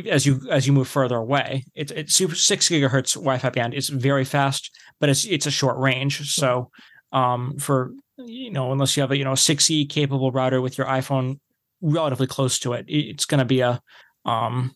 As 0.07 0.25
you 0.25 0.41
as 0.49 0.65
you 0.65 0.73
move 0.73 0.87
further 0.87 1.17
away, 1.17 1.65
it's 1.75 1.91
it's 1.91 2.15
super 2.15 2.35
six 2.35 2.69
gigahertz 2.69 3.13
Wi-Fi 3.13 3.49
band 3.49 3.73
is 3.73 3.89
very 3.89 4.25
fast, 4.25 4.71
but 4.99 5.09
it's 5.09 5.25
it's 5.25 5.45
a 5.45 5.51
short 5.51 5.77
range. 5.77 6.33
So 6.33 6.71
um, 7.11 7.57
for 7.57 7.91
you 8.17 8.51
know, 8.51 8.71
unless 8.71 8.97
you 8.97 9.01
have 9.01 9.11
a 9.11 9.17
you 9.17 9.23
know 9.23 9.33
6E 9.33 9.89
capable 9.89 10.31
router 10.31 10.61
with 10.61 10.77
your 10.77 10.87
iPhone 10.87 11.39
relatively 11.81 12.27
close 12.27 12.59
to 12.59 12.73
it. 12.73 12.85
It's 12.87 13.25
going 13.25 13.39
to 13.39 13.45
be 13.45 13.61
a 13.61 13.81
um, 14.25 14.75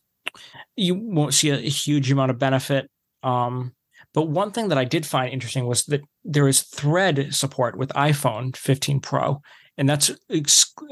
you 0.76 0.96
won't 0.96 1.34
see 1.34 1.50
a, 1.50 1.56
a 1.56 1.70
huge 1.70 2.12
amount 2.12 2.32
of 2.32 2.39
benefit. 2.39 2.89
Um, 3.24 3.74
but 4.14 4.28
one 4.28 4.52
thing 4.52 4.70
that 4.70 4.78
I 4.78 4.86
did 4.86 5.06
find 5.06 5.34
interesting 5.34 5.66
was 5.66 5.86
that 5.86 6.02
there 6.24 6.48
is 6.48 6.62
Thread 6.62 7.34
support 7.34 7.78
with 7.78 7.89
iPhone 7.89 8.56
15 8.56 9.00
Pro, 9.00 9.41
and 9.78 9.89
that's 9.89 10.12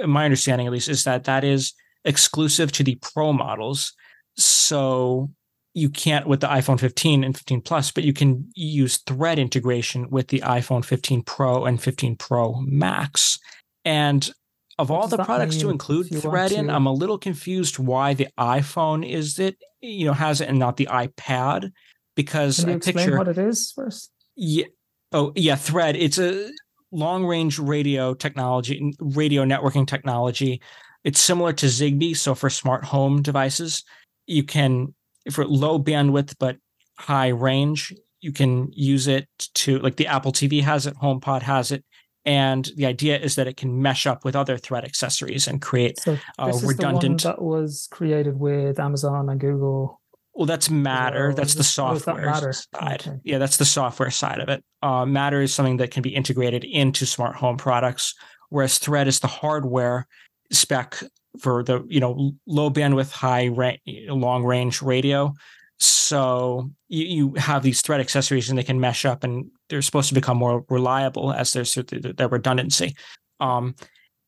my 0.05 0.25
understanding 0.25 0.67
at 0.67 0.73
least 0.73 0.89
is 0.89 1.03
that 1.03 1.25
that 1.25 1.43
is 1.43 1.73
exclusive 2.05 2.71
to 2.73 2.83
the 2.83 2.95
Pro 2.95 3.33
models. 3.33 3.93
So 4.37 5.29
you 5.73 5.89
can't 5.89 6.27
with 6.27 6.41
the 6.41 6.47
iPhone 6.47 6.79
15 6.79 7.23
and 7.23 7.35
15 7.35 7.61
Plus, 7.61 7.91
but 7.91 8.03
you 8.03 8.13
can 8.13 8.49
use 8.55 8.97
Thread 8.97 9.39
integration 9.39 10.09
with 10.09 10.27
the 10.27 10.39
iPhone 10.41 10.83
15 10.83 11.23
Pro 11.23 11.65
and 11.65 11.81
15 11.81 12.15
Pro 12.17 12.55
Max. 12.61 13.39
And 13.85 14.29
of 14.77 14.91
all 14.91 15.07
the 15.07 15.17
products 15.17 15.57
to 15.57 15.69
include 15.69 16.09
thread 16.21 16.51
in, 16.51 16.69
I'm 16.69 16.87
a 16.87 16.93
little 16.93 17.17
confused 17.17 17.77
why 17.77 18.13
the 18.13 18.27
iPhone 18.39 19.07
is 19.07 19.37
it, 19.37 19.57
you 19.79 20.05
know, 20.05 20.13
has 20.13 20.41
it 20.41 20.49
and 20.49 20.59
not 20.59 20.77
the 20.77 20.87
iPad. 20.87 21.71
Because 22.15 22.59
Can 22.59 22.67
you 22.67 22.73
I 22.73 22.77
explain 22.77 22.95
picture 22.95 23.17
what 23.17 23.27
it 23.27 23.37
is 23.37 23.71
first. 23.71 24.11
Yeah. 24.35 24.65
Oh, 25.13 25.31
yeah. 25.35 25.55
Thread. 25.55 25.95
It's 25.95 26.17
a 26.17 26.49
long 26.91 27.25
range 27.25 27.57
radio 27.57 28.13
technology, 28.13 28.93
radio 28.99 29.45
networking 29.45 29.87
technology. 29.87 30.61
It's 31.03 31.19
similar 31.19 31.53
to 31.53 31.65
Zigbee. 31.65 32.15
So 32.15 32.35
for 32.35 32.49
smart 32.49 32.83
home 32.83 33.21
devices, 33.21 33.83
you 34.27 34.43
can, 34.43 34.93
for 35.31 35.45
low 35.45 35.79
bandwidth 35.79 36.35
but 36.39 36.57
high 36.97 37.29
range, 37.29 37.93
you 38.21 38.31
can 38.31 38.69
use 38.71 39.07
it 39.07 39.27
to, 39.55 39.79
like 39.79 39.95
the 39.95 40.07
Apple 40.07 40.31
TV 40.31 40.61
has 40.61 40.85
it, 40.85 40.95
HomePod 40.95 41.41
has 41.41 41.71
it. 41.71 41.83
And 42.23 42.69
the 42.75 42.85
idea 42.85 43.17
is 43.17 43.35
that 43.35 43.47
it 43.47 43.57
can 43.57 43.81
mesh 43.81 44.05
up 44.05 44.23
with 44.23 44.35
other 44.35 44.57
thread 44.57 44.85
accessories 44.85 45.47
and 45.47 45.59
create 45.59 45.99
so 45.99 46.17
uh, 46.37 46.51
redundant. 46.63 47.23
that 47.23 47.41
was 47.41 47.87
created 47.91 48.39
with 48.39 48.79
Amazon 48.79 49.27
and 49.29 49.39
Google. 49.39 49.99
Well, 50.35 50.45
that's 50.45 50.69
Matter. 50.69 51.33
That's 51.33 51.55
the 51.55 51.63
software 51.63 52.25
that 52.25 52.55
side. 52.55 53.01
Okay. 53.01 53.17
Yeah, 53.23 53.37
that's 53.37 53.57
the 53.57 53.65
software 53.65 54.11
side 54.11 54.39
of 54.39 54.49
it. 54.49 54.63
Uh, 54.81 55.05
Matter 55.05 55.41
is 55.41 55.53
something 55.53 55.77
that 55.77 55.91
can 55.91 56.03
be 56.03 56.15
integrated 56.15 56.63
into 56.63 57.05
smart 57.05 57.35
home 57.35 57.57
products, 57.57 58.13
whereas 58.49 58.77
Thread 58.77 59.07
is 59.07 59.19
the 59.19 59.27
hardware 59.27 60.07
spec 60.51 61.01
for 61.39 61.63
the 61.63 61.83
you 61.87 61.99
know 61.99 62.33
low 62.47 62.69
bandwidth, 62.69 63.11
high 63.11 63.47
ra- 63.47 63.77
long 63.87 64.43
range 64.43 64.81
radio. 64.81 65.33
So 65.79 66.69
you, 66.89 67.05
you 67.05 67.33
have 67.35 67.63
these 67.63 67.81
thread 67.81 68.01
accessories 68.01 68.49
and 68.49 68.57
they 68.57 68.63
can 68.63 68.79
mesh 68.79 69.03
up 69.03 69.23
and 69.23 69.49
they're 69.69 69.81
supposed 69.81 70.09
to 70.09 70.13
become 70.13 70.37
more 70.37 70.63
reliable 70.69 71.33
as 71.33 71.53
there's 71.53 71.73
their 71.73 72.27
redundancy. 72.27 72.95
Um, 73.39 73.75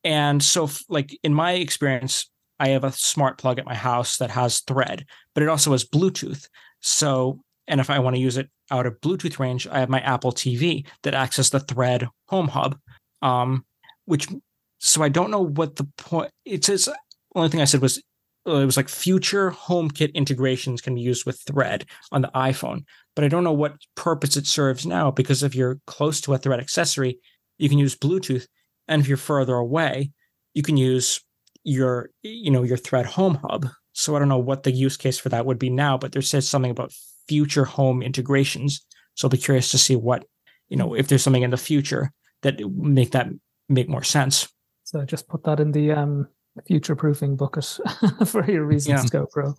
and 0.04 0.42
so, 0.42 0.70
like 0.90 1.18
in 1.24 1.34
my 1.34 1.54
experience, 1.54 2.30
I 2.60 2.70
have 2.70 2.84
a 2.84 2.92
smart 2.92 3.38
plug 3.38 3.60
at 3.60 3.66
my 3.66 3.76
house 3.76 4.18
that 4.18 4.32
has 4.32 4.62
Thread, 4.62 5.06
but 5.34 5.44
it 5.44 5.50
also 5.50 5.72
has 5.72 5.86
Bluetooth. 5.86 6.48
So, 6.82 7.40
and 7.68 7.80
if 7.80 7.90
I 7.90 8.00
want 8.00 8.16
to 8.16 8.22
use 8.22 8.38
it 8.38 8.50
out 8.72 8.86
of 8.86 9.00
Bluetooth 9.02 9.40
range, 9.40 9.68
I 9.68 9.80
have 9.80 9.90
my 9.90 10.02
Apple 10.02 10.32
TV 10.32 10.86
that 11.04 11.14
access 11.14 11.50
the 11.50 11.60
Thread 11.60 12.08
Home 12.30 12.48
Hub, 12.48 12.78
um, 13.22 13.66
which 14.06 14.28
so 14.84 15.02
I 15.02 15.08
don't 15.08 15.32
know 15.32 15.42
what 15.42 15.78
the 15.78 15.88
point. 15.98 16.30
It 16.44 16.66
says 16.66 16.90
only 17.36 17.48
thing 17.48 17.62
I 17.62 17.66
said 17.66 17.82
was 17.82 18.04
uh, 18.46 18.56
it 18.56 18.66
was 18.66 18.76
like 18.76 18.90
future 18.90 19.50
HomeKit 19.52 20.14
integrations 20.14 20.82
can 20.82 20.96
be 20.96 21.02
used 21.02 21.26
with 21.26 21.40
Thread 21.40 21.86
on 22.12 22.22
the 22.22 22.32
iPhone, 22.36 22.84
but 23.16 23.24
I 23.24 23.30
don't 23.30 23.46
know 23.46 23.54
what 23.54 23.78
purpose 23.96 24.36
it 24.36 24.46
serves 24.46 24.86
now 24.86 25.10
because 25.10 25.42
if 25.42 25.56
you're 25.56 25.80
close 25.88 26.20
to 26.22 26.34
a 26.34 26.38
Thread 26.38 26.60
accessory, 26.60 27.20
you 27.58 27.70
can 27.70 27.78
use 27.78 27.96
Bluetooth, 27.96 28.46
and 28.90 29.02
if 29.02 29.08
you're 29.08 29.16
further 29.16 29.56
away, 29.56 30.12
you 30.54 30.62
can 30.62 30.76
use 30.76 31.22
your 31.64 32.10
you 32.22 32.52
know 32.52 32.64
your 32.64 32.78
Thread 32.78 33.06
Home 33.06 33.40
Hub. 33.42 33.68
So 33.94 34.18
I 34.18 34.20
don't 34.20 34.28
know 34.28 34.38
what 34.38 34.64
the 34.64 34.72
use 34.72 34.98
case 34.98 35.18
for 35.18 35.30
that 35.30 35.46
would 35.46 35.60
be 35.60 35.70
now, 35.70 35.98
but 35.98 36.12
there 36.12 36.22
says 36.22 36.46
something 36.46 36.72
about 36.72 36.92
future 37.30 37.64
home 37.64 38.02
integrations. 38.04 38.86
So 39.16 39.28
I'll 39.28 39.30
be 39.30 39.38
curious 39.38 39.72
to 39.72 39.78
see 39.78 39.96
what 39.96 40.26
you 40.68 40.76
know 40.76 40.94
if 40.94 41.08
there's 41.08 41.24
something 41.24 41.44
in 41.44 41.52
the 41.52 41.58
future 41.58 42.12
that 42.42 42.60
make 42.60 43.12
that 43.12 43.30
make 43.70 43.88
more 43.88 44.04
sense. 44.04 44.53
So 44.94 45.04
just 45.06 45.28
put 45.28 45.44
that 45.44 45.60
in 45.60 45.72
the 45.72 45.92
um 45.92 46.28
future 46.68 46.96
proofing 46.96 47.36
bucket 47.36 47.66
for 48.28 48.50
your 48.50 48.66
reasons 48.66 49.10
yeah. 49.12 49.24
Pro. 49.32 49.56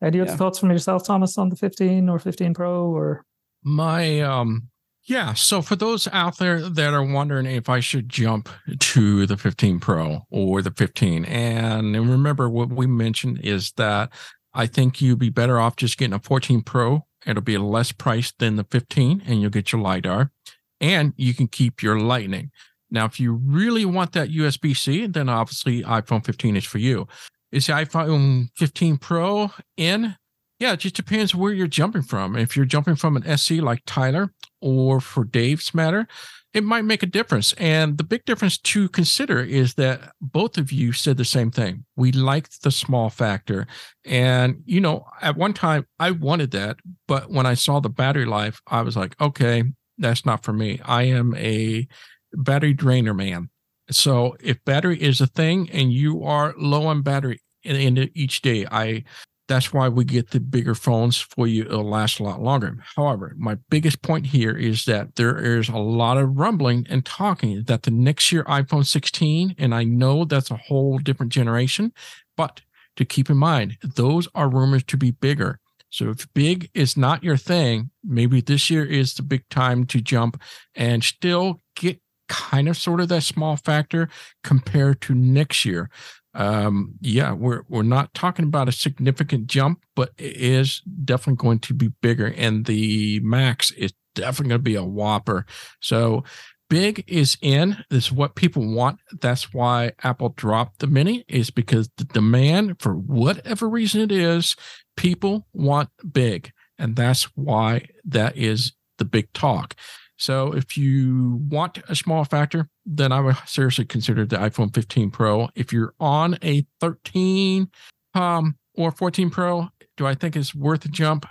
Any 0.00 0.20
other 0.20 0.30
yeah. 0.30 0.36
thoughts 0.36 0.60
from 0.60 0.70
yourself, 0.70 1.04
Thomas, 1.04 1.36
on 1.36 1.48
the 1.48 1.56
15 1.56 2.08
or 2.08 2.20
15 2.20 2.54
Pro 2.54 2.86
or 2.86 3.24
my 3.64 4.20
um 4.20 4.68
yeah, 5.08 5.32
so 5.32 5.62
for 5.62 5.74
those 5.74 6.06
out 6.12 6.36
there 6.36 6.60
that 6.68 6.92
are 6.92 7.02
wondering 7.02 7.46
if 7.46 7.70
I 7.70 7.80
should 7.80 8.10
jump 8.10 8.50
to 8.78 9.26
the 9.26 9.38
15 9.38 9.80
Pro 9.80 10.26
or 10.30 10.60
the 10.60 10.70
15, 10.70 11.24
and 11.24 11.94
remember 11.94 12.48
what 12.48 12.68
we 12.68 12.86
mentioned 12.86 13.40
is 13.42 13.72
that 13.78 14.12
I 14.52 14.66
think 14.66 15.00
you'd 15.00 15.18
be 15.18 15.30
better 15.30 15.58
off 15.58 15.76
just 15.76 15.96
getting 15.96 16.12
a 16.12 16.18
14 16.18 16.60
Pro. 16.60 17.06
It'll 17.26 17.42
be 17.42 17.56
less 17.56 17.90
price 17.90 18.34
than 18.38 18.56
the 18.56 18.64
15, 18.64 19.22
and 19.26 19.40
you'll 19.40 19.50
get 19.50 19.72
your 19.72 19.80
LiDAR, 19.80 20.30
and 20.78 21.14
you 21.16 21.32
can 21.32 21.48
keep 21.48 21.82
your 21.82 21.98
Lightning. 21.98 22.50
Now, 22.90 23.04
if 23.04 23.20
you 23.20 23.34
really 23.34 23.84
want 23.84 24.12
that 24.12 24.30
USB 24.30 24.76
C, 24.76 25.06
then 25.06 25.28
obviously 25.28 25.82
iPhone 25.82 26.24
15 26.24 26.56
is 26.56 26.64
for 26.64 26.78
you. 26.78 27.06
Is 27.52 27.66
the 27.66 27.74
iPhone 27.74 28.48
15 28.56 28.98
Pro 28.98 29.50
in? 29.76 30.16
Yeah, 30.58 30.72
it 30.72 30.80
just 30.80 30.96
depends 30.96 31.34
where 31.34 31.52
you're 31.52 31.66
jumping 31.66 32.02
from. 32.02 32.36
If 32.36 32.56
you're 32.56 32.66
jumping 32.66 32.96
from 32.96 33.16
an 33.16 33.26
SE 33.26 33.60
like 33.60 33.82
Tyler 33.86 34.32
or 34.60 35.00
for 35.00 35.24
Dave's 35.24 35.72
matter, 35.72 36.08
it 36.54 36.64
might 36.64 36.84
make 36.84 37.02
a 37.02 37.06
difference. 37.06 37.52
And 37.54 37.98
the 37.98 38.04
big 38.04 38.24
difference 38.24 38.58
to 38.58 38.88
consider 38.88 39.40
is 39.40 39.74
that 39.74 40.12
both 40.20 40.58
of 40.58 40.72
you 40.72 40.92
said 40.92 41.16
the 41.16 41.24
same 41.24 41.50
thing. 41.50 41.84
We 41.94 42.10
liked 42.10 42.62
the 42.62 42.70
small 42.70 43.10
factor. 43.10 43.66
And, 44.04 44.62
you 44.64 44.80
know, 44.80 45.06
at 45.20 45.36
one 45.36 45.52
time 45.52 45.86
I 46.00 46.10
wanted 46.10 46.50
that. 46.52 46.78
But 47.06 47.30
when 47.30 47.46
I 47.46 47.54
saw 47.54 47.80
the 47.80 47.90
battery 47.90 48.24
life, 48.24 48.60
I 48.66 48.82
was 48.82 48.96
like, 48.96 49.14
okay, 49.20 49.62
that's 49.98 50.24
not 50.24 50.42
for 50.42 50.52
me. 50.52 50.80
I 50.84 51.04
am 51.04 51.34
a 51.36 51.86
battery 52.32 52.74
drainer 52.74 53.14
man. 53.14 53.50
So 53.90 54.36
if 54.40 54.62
battery 54.64 55.00
is 55.02 55.20
a 55.20 55.26
thing 55.26 55.70
and 55.70 55.92
you 55.92 56.24
are 56.24 56.54
low 56.58 56.86
on 56.86 57.02
battery 57.02 57.40
in, 57.62 57.76
in 57.76 58.10
each 58.14 58.42
day, 58.42 58.66
I 58.70 59.04
that's 59.48 59.72
why 59.72 59.88
we 59.88 60.04
get 60.04 60.30
the 60.30 60.40
bigger 60.40 60.74
phones 60.74 61.16
for 61.16 61.46
you. 61.46 61.64
It'll 61.64 61.88
last 61.88 62.20
a 62.20 62.22
lot 62.22 62.42
longer. 62.42 62.76
However, 62.96 63.34
my 63.38 63.56
biggest 63.70 64.02
point 64.02 64.26
here 64.26 64.54
is 64.54 64.84
that 64.84 65.16
there 65.16 65.38
is 65.38 65.70
a 65.70 65.78
lot 65.78 66.18
of 66.18 66.38
rumbling 66.38 66.86
and 66.90 67.04
talking 67.04 67.64
that 67.64 67.82
the 67.82 67.90
next 67.90 68.30
year 68.30 68.44
iPhone 68.44 68.86
16, 68.86 69.54
and 69.58 69.74
I 69.74 69.84
know 69.84 70.26
that's 70.26 70.50
a 70.50 70.56
whole 70.56 70.98
different 70.98 71.32
generation, 71.32 71.92
but 72.36 72.60
to 72.96 73.06
keep 73.06 73.30
in 73.30 73.38
mind, 73.38 73.78
those 73.82 74.28
are 74.34 74.50
rumors 74.50 74.84
to 74.84 74.98
be 74.98 75.12
bigger. 75.12 75.60
So 75.90 76.10
if 76.10 76.32
big 76.34 76.70
is 76.74 76.96
not 76.96 77.24
your 77.24 77.38
thing, 77.38 77.90
maybe 78.04 78.42
this 78.42 78.68
year 78.68 78.84
is 78.84 79.14
the 79.14 79.22
big 79.22 79.48
time 79.48 79.86
to 79.86 80.02
jump 80.02 80.40
and 80.74 81.02
still 81.02 81.62
get 81.74 82.00
kind 82.28 82.68
of 82.68 82.76
sort 82.76 83.00
of 83.00 83.08
that 83.08 83.22
small 83.22 83.56
factor 83.56 84.08
compared 84.44 85.00
to 85.02 85.14
next 85.14 85.64
year. 85.64 85.90
Um, 86.34 86.94
yeah, 87.00 87.32
we're 87.32 87.62
we're 87.68 87.82
not 87.82 88.14
talking 88.14 88.44
about 88.44 88.68
a 88.68 88.72
significant 88.72 89.46
jump, 89.46 89.84
but 89.96 90.12
it 90.18 90.36
is 90.36 90.82
definitely 91.04 91.42
going 91.42 91.58
to 91.60 91.74
be 91.74 91.88
bigger, 92.00 92.32
and 92.36 92.66
the 92.66 93.20
max 93.20 93.70
is 93.72 93.92
definitely 94.14 94.50
going 94.50 94.60
to 94.60 94.62
be 94.62 94.74
a 94.76 94.84
whopper. 94.84 95.46
So 95.80 96.24
big 96.70 97.02
is 97.08 97.38
in. 97.40 97.84
This 97.90 98.04
is 98.04 98.12
what 98.12 98.36
people 98.36 98.72
want. 98.72 99.00
That's 99.20 99.52
why 99.54 99.92
Apple 100.02 100.34
dropped 100.36 100.78
the 100.78 100.86
mini, 100.86 101.24
is 101.26 101.50
because 101.50 101.88
the 101.96 102.04
demand 102.04 102.76
for 102.78 102.94
whatever 102.94 103.68
reason 103.68 104.00
it 104.02 104.12
is, 104.12 104.54
people 104.96 105.46
want 105.52 105.88
big. 106.12 106.52
And 106.78 106.94
that's 106.94 107.24
why 107.34 107.88
that 108.04 108.36
is 108.36 108.74
the 108.98 109.04
big 109.04 109.32
talk. 109.32 109.74
So 110.18 110.52
if 110.52 110.76
you 110.76 111.40
want 111.48 111.78
a 111.88 111.94
small 111.94 112.24
factor, 112.24 112.68
then 112.84 113.12
I 113.12 113.20
would 113.20 113.36
seriously 113.46 113.84
consider 113.84 114.26
the 114.26 114.36
iPhone 114.36 114.74
15 114.74 115.10
Pro. 115.10 115.48
If 115.54 115.72
you're 115.72 115.94
on 116.00 116.36
a 116.42 116.66
13 116.80 117.70
um, 118.14 118.56
or 118.74 118.90
14 118.90 119.30
Pro, 119.30 119.68
do 119.96 120.06
I 120.06 120.14
think 120.14 120.36
it's 120.36 120.54
worth 120.54 120.84
a 120.84 120.88
jump? 120.88 121.24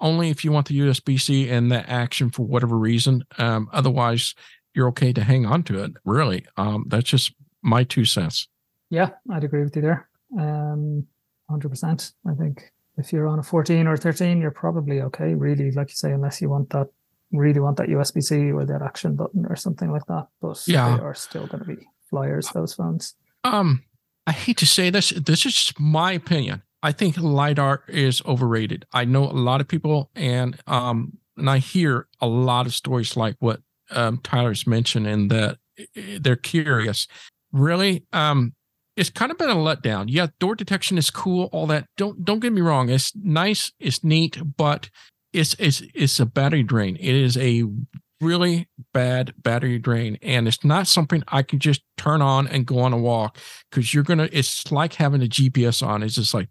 Only 0.00 0.28
if 0.28 0.44
you 0.44 0.52
want 0.52 0.68
the 0.68 0.78
USB 0.78 1.18
C 1.18 1.48
and 1.48 1.72
the 1.72 1.88
action 1.88 2.30
for 2.30 2.46
whatever 2.46 2.76
reason. 2.76 3.24
Um, 3.38 3.68
otherwise, 3.72 4.34
you're 4.74 4.88
okay 4.88 5.14
to 5.14 5.24
hang 5.24 5.46
on 5.46 5.62
to 5.64 5.82
it. 5.82 5.92
Really, 6.04 6.44
um, 6.58 6.84
that's 6.88 7.08
just 7.08 7.32
my 7.62 7.84
two 7.84 8.04
cents. 8.04 8.48
Yeah, 8.90 9.10
I'd 9.30 9.44
agree 9.44 9.64
with 9.64 9.74
you 9.74 9.82
there. 9.82 10.08
Um, 10.38 11.06
100%. 11.50 12.12
I 12.28 12.34
think 12.34 12.70
if 12.98 13.12
you're 13.12 13.28
on 13.28 13.38
a 13.38 13.42
14 13.42 13.86
or 13.86 13.96
13, 13.96 14.40
you're 14.40 14.50
probably 14.50 15.00
okay, 15.02 15.34
really, 15.34 15.70
like 15.70 15.88
you 15.88 15.96
say, 15.96 16.12
unless 16.12 16.40
you 16.40 16.50
want 16.50 16.70
that, 16.70 16.88
really 17.32 17.60
want 17.60 17.76
that 17.78 17.88
USB 17.88 18.22
C 18.22 18.52
or 18.52 18.64
that 18.64 18.82
action 18.82 19.16
button 19.16 19.46
or 19.46 19.56
something 19.56 19.90
like 19.90 20.06
that. 20.06 20.28
But 20.40 20.62
yeah. 20.66 20.96
they 20.96 21.02
are 21.02 21.14
still 21.14 21.46
going 21.46 21.64
to 21.64 21.76
be 21.76 21.86
flyers, 22.08 22.48
those 22.50 22.74
phones. 22.74 23.14
Um, 23.44 23.84
I 24.26 24.32
hate 24.32 24.56
to 24.58 24.66
say 24.66 24.90
this, 24.90 25.10
this 25.10 25.46
is 25.46 25.72
my 25.78 26.12
opinion. 26.12 26.62
I 26.82 26.92
think 26.92 27.16
LiDAR 27.16 27.82
is 27.88 28.22
overrated. 28.26 28.86
I 28.92 29.04
know 29.04 29.24
a 29.24 29.32
lot 29.32 29.60
of 29.60 29.66
people 29.66 30.10
and 30.14 30.56
um 30.66 31.18
and 31.36 31.50
I 31.50 31.58
hear 31.58 32.08
a 32.20 32.26
lot 32.26 32.66
of 32.66 32.74
stories 32.74 33.16
like 33.16 33.36
what 33.40 33.60
um, 33.90 34.18
Tyler's 34.22 34.66
mentioned 34.66 35.06
and 35.06 35.30
that 35.30 35.58
they're 36.20 36.36
curious. 36.36 37.06
Really, 37.52 38.06
um, 38.12 38.54
it's 38.96 39.10
kind 39.10 39.30
of 39.30 39.38
been 39.38 39.50
a 39.50 39.54
letdown. 39.54 40.06
Yeah, 40.08 40.28
door 40.40 40.54
detection 40.54 40.96
is 40.96 41.10
cool, 41.10 41.48
all 41.52 41.66
that. 41.66 41.86
Don't 41.96 42.24
don't 42.24 42.40
get 42.40 42.52
me 42.52 42.62
wrong. 42.62 42.88
It's 42.88 43.14
nice, 43.14 43.72
it's 43.78 44.02
neat, 44.02 44.38
but 44.56 44.90
it's 45.36 45.54
it's 45.58 45.82
it's 45.94 46.20
a 46.20 46.26
battery 46.26 46.62
drain. 46.62 46.96
It 46.96 47.14
is 47.14 47.36
a 47.36 47.64
really 48.22 48.68
bad 48.94 49.34
battery 49.42 49.78
drain 49.78 50.18
and 50.22 50.48
it's 50.48 50.64
not 50.64 50.86
something 50.86 51.22
i 51.28 51.42
can 51.42 51.58
just 51.58 51.82
turn 51.98 52.22
on 52.22 52.46
and 52.48 52.64
go 52.64 52.78
on 52.78 52.94
a 52.94 52.96
walk 52.96 53.36
because 53.70 53.92
you're 53.92 54.02
gonna 54.02 54.26
it's 54.32 54.72
like 54.72 54.94
having 54.94 55.22
a 55.22 55.26
gps 55.26 55.86
on 55.86 56.02
it's 56.02 56.14
just 56.14 56.32
like 56.32 56.48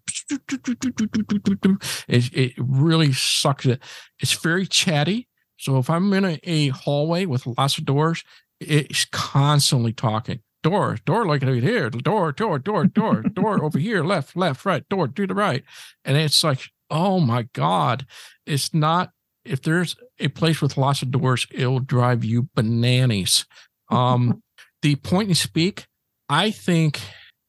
it, 2.07 2.29
it 2.35 2.53
really 2.59 3.11
sucks 3.11 3.65
it 3.65 3.81
it's 4.19 4.33
very 4.33 4.67
chatty 4.67 5.27
so 5.57 5.77
if 5.77 5.89
I'm 5.89 6.11
in 6.13 6.25
a, 6.25 6.39
a 6.43 6.67
hallway 6.69 7.25
with 7.25 7.47
lots 7.47 7.77
of 7.77 7.85
doors, 7.85 8.23
it's 8.59 9.05
constantly 9.05 9.93
talking. 9.93 10.41
Door, 10.63 10.97
door, 11.05 11.25
like 11.25 11.43
here, 11.43 11.89
door, 11.89 12.31
door, 12.31 12.59
door, 12.59 12.85
door, 12.85 13.21
door 13.21 13.63
over 13.63 13.77
here, 13.77 14.03
left, 14.03 14.35
left, 14.35 14.65
right, 14.65 14.87
door 14.89 15.07
to 15.07 15.27
the 15.27 15.35
right. 15.35 15.63
And 16.03 16.17
it's 16.17 16.43
like, 16.43 16.69
oh 16.89 17.19
my 17.19 17.47
God. 17.53 18.05
It's 18.45 18.73
not 18.73 19.11
if 19.45 19.61
there's 19.61 19.95
a 20.19 20.27
place 20.29 20.61
with 20.61 20.75
lots 20.75 21.01
of 21.01 21.11
doors, 21.11 21.47
it'll 21.51 21.79
drive 21.79 22.23
you 22.23 22.49
bananas. 22.55 23.45
Um, 23.89 24.41
the 24.81 24.95
point 24.95 25.29
and 25.29 25.37
speak, 25.37 25.85
I 26.27 26.51
think 26.51 26.99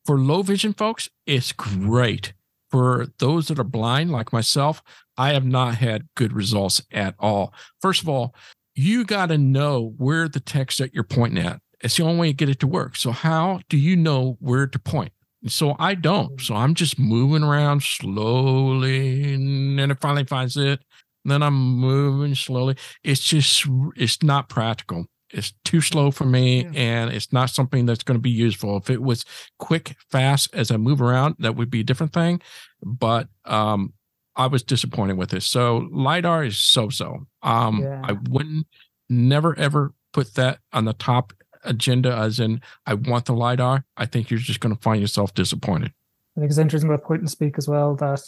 for 0.05 0.19
low 0.19 0.43
vision 0.43 0.75
folks, 0.75 1.09
it's 1.27 1.53
great. 1.53 2.35
For 2.71 3.07
those 3.19 3.49
that 3.49 3.59
are 3.59 3.65
blind, 3.65 4.11
like 4.11 4.33
myself, 4.33 4.83
I 5.17 5.33
have 5.33 5.45
not 5.45 5.77
had 5.77 6.09
good 6.15 6.33
results 6.33 6.83
at 6.93 7.15
all. 7.19 7.55
First 7.81 8.03
of 8.03 8.09
all, 8.09 8.35
you 8.75 9.05
got 9.05 9.27
to 9.27 9.39
know 9.39 9.95
where 9.97 10.29
the 10.29 10.41
text 10.41 10.79
that 10.79 10.93
you're 10.93 11.05
pointing 11.05 11.45
at. 11.45 11.61
It's 11.81 11.97
the 11.97 12.03
only 12.03 12.21
way 12.21 12.27
to 12.29 12.33
get 12.35 12.49
it 12.49 12.61
to 12.61 12.67
work. 12.67 12.97
So, 12.97 13.13
how 13.13 13.61
do 13.69 13.77
you 13.79 13.97
know 13.97 14.37
where 14.41 14.67
to 14.67 14.79
point? 14.79 15.13
So, 15.47 15.77
I 15.79 15.95
don't. 15.95 16.41
So, 16.41 16.55
I'm 16.55 16.75
just 16.75 16.99
moving 16.99 17.43
around 17.43 17.83
slowly, 17.83 19.35
and 19.35 19.79
then 19.79 19.91
it 19.91 20.01
finally 20.01 20.25
finds 20.25 20.57
it. 20.57 20.81
Then 21.25 21.43
I'm 21.43 21.55
moving 21.55 22.35
slowly. 22.35 22.77
It's 23.03 23.21
just, 23.21 23.67
it's 23.97 24.23
not 24.23 24.49
practical. 24.49 25.07
It's 25.33 25.53
too 25.65 25.81
slow 25.81 26.13
for 26.13 26.25
me, 26.25 26.65
yeah. 26.65 26.71
and 26.75 27.13
it's 27.13 27.33
not 27.33 27.51
something 27.51 27.85
that's 27.85 28.05
going 28.05 28.17
to 28.17 28.23
be 28.23 28.31
useful. 28.31 28.77
If 28.77 28.91
it 28.91 29.03
was 29.03 29.25
quick, 29.59 29.97
fast 30.11 30.55
as 30.55 30.71
I 30.71 30.77
move 30.77 31.03
around, 31.03 31.35
that 31.41 31.57
would 31.57 31.71
be 31.71 31.81
a 31.81 31.85
different 31.85 32.13
thing. 32.13 32.41
But 32.81 33.29
um, 33.45 33.93
I 34.37 34.47
was 34.47 34.63
disappointed 34.63 35.17
with 35.17 35.31
this. 35.31 35.47
So 35.47 35.89
lidar 35.91 36.45
is 36.45 36.59
so 36.59 36.91
so. 36.91 37.27
Um, 37.43 37.83
yeah. 37.83 38.03
I 38.05 38.13
wouldn't 38.29 38.67
never 39.09 39.59
ever 39.59 39.95
put 40.13 40.35
that 40.35 40.59
on 40.73 40.85
the 40.85 40.93
top 40.93 41.33
agenda 41.67 42.15
as 42.15 42.41
in 42.41 42.61
I 42.87 42.95
want 42.95 43.27
the 43.27 43.35
lidar. 43.35 43.85
I 43.97 44.07
think 44.07 44.31
you're 44.31 44.39
just 44.39 44.61
going 44.61 44.75
to 44.75 44.81
find 44.81 45.01
yourself 45.01 45.35
disappointed. 45.35 45.93
I 46.37 46.41
think 46.41 46.51
it's 46.51 46.59
interesting 46.59 46.91
about 46.91 47.05
point 47.05 47.21
and 47.21 47.31
speak 47.31 47.57
as 47.59 47.69
well 47.69 47.97
that 47.97 48.23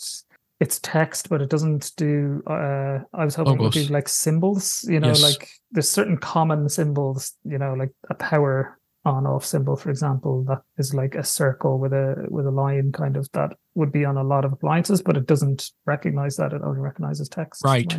it's 0.61 0.81
text, 0.81 1.29
but 1.29 1.41
it 1.41 1.51
doesn't 1.51 1.93
do. 1.97 2.43
Uh, 2.47 3.01
I 3.15 3.25
was 3.25 3.35
hoping 3.35 3.59
Logos. 3.59 3.77
it 3.77 3.81
would 3.81 3.89
be 3.89 3.95
like 3.95 4.09
symbols. 4.09 4.85
You 4.89 5.01
know, 5.01 5.09
yes. 5.09 5.23
like 5.23 5.49
there's 5.71 5.89
certain 5.89 6.17
common 6.17 6.69
symbols. 6.69 7.33
You 7.45 7.59
know, 7.59 7.75
like 7.75 7.93
a 8.11 8.15
power 8.15 8.79
on 9.05 9.27
off 9.27 9.45
symbol, 9.45 9.77
for 9.77 9.91
example, 9.91 10.45
that 10.45 10.63
is 10.77 10.95
like 10.95 11.15
a 11.15 11.25
circle 11.25 11.79
with 11.79 11.93
a 11.93 12.27
with 12.29 12.47
a 12.47 12.51
line 12.51 12.93
kind 12.93 13.17
of 13.17 13.31
that 13.33 13.53
would 13.75 13.93
be 13.93 14.05
on 14.05 14.17
a 14.17 14.25
lot 14.25 14.45
of 14.45 14.53
appliances, 14.53 15.03
but 15.03 15.17
it 15.17 15.27
doesn't 15.27 15.71
recognize 15.87 16.37
that. 16.37 16.53
It 16.53 16.63
only 16.65 16.81
recognizes 16.81 17.29
text. 17.29 17.65
Right. 17.65 17.93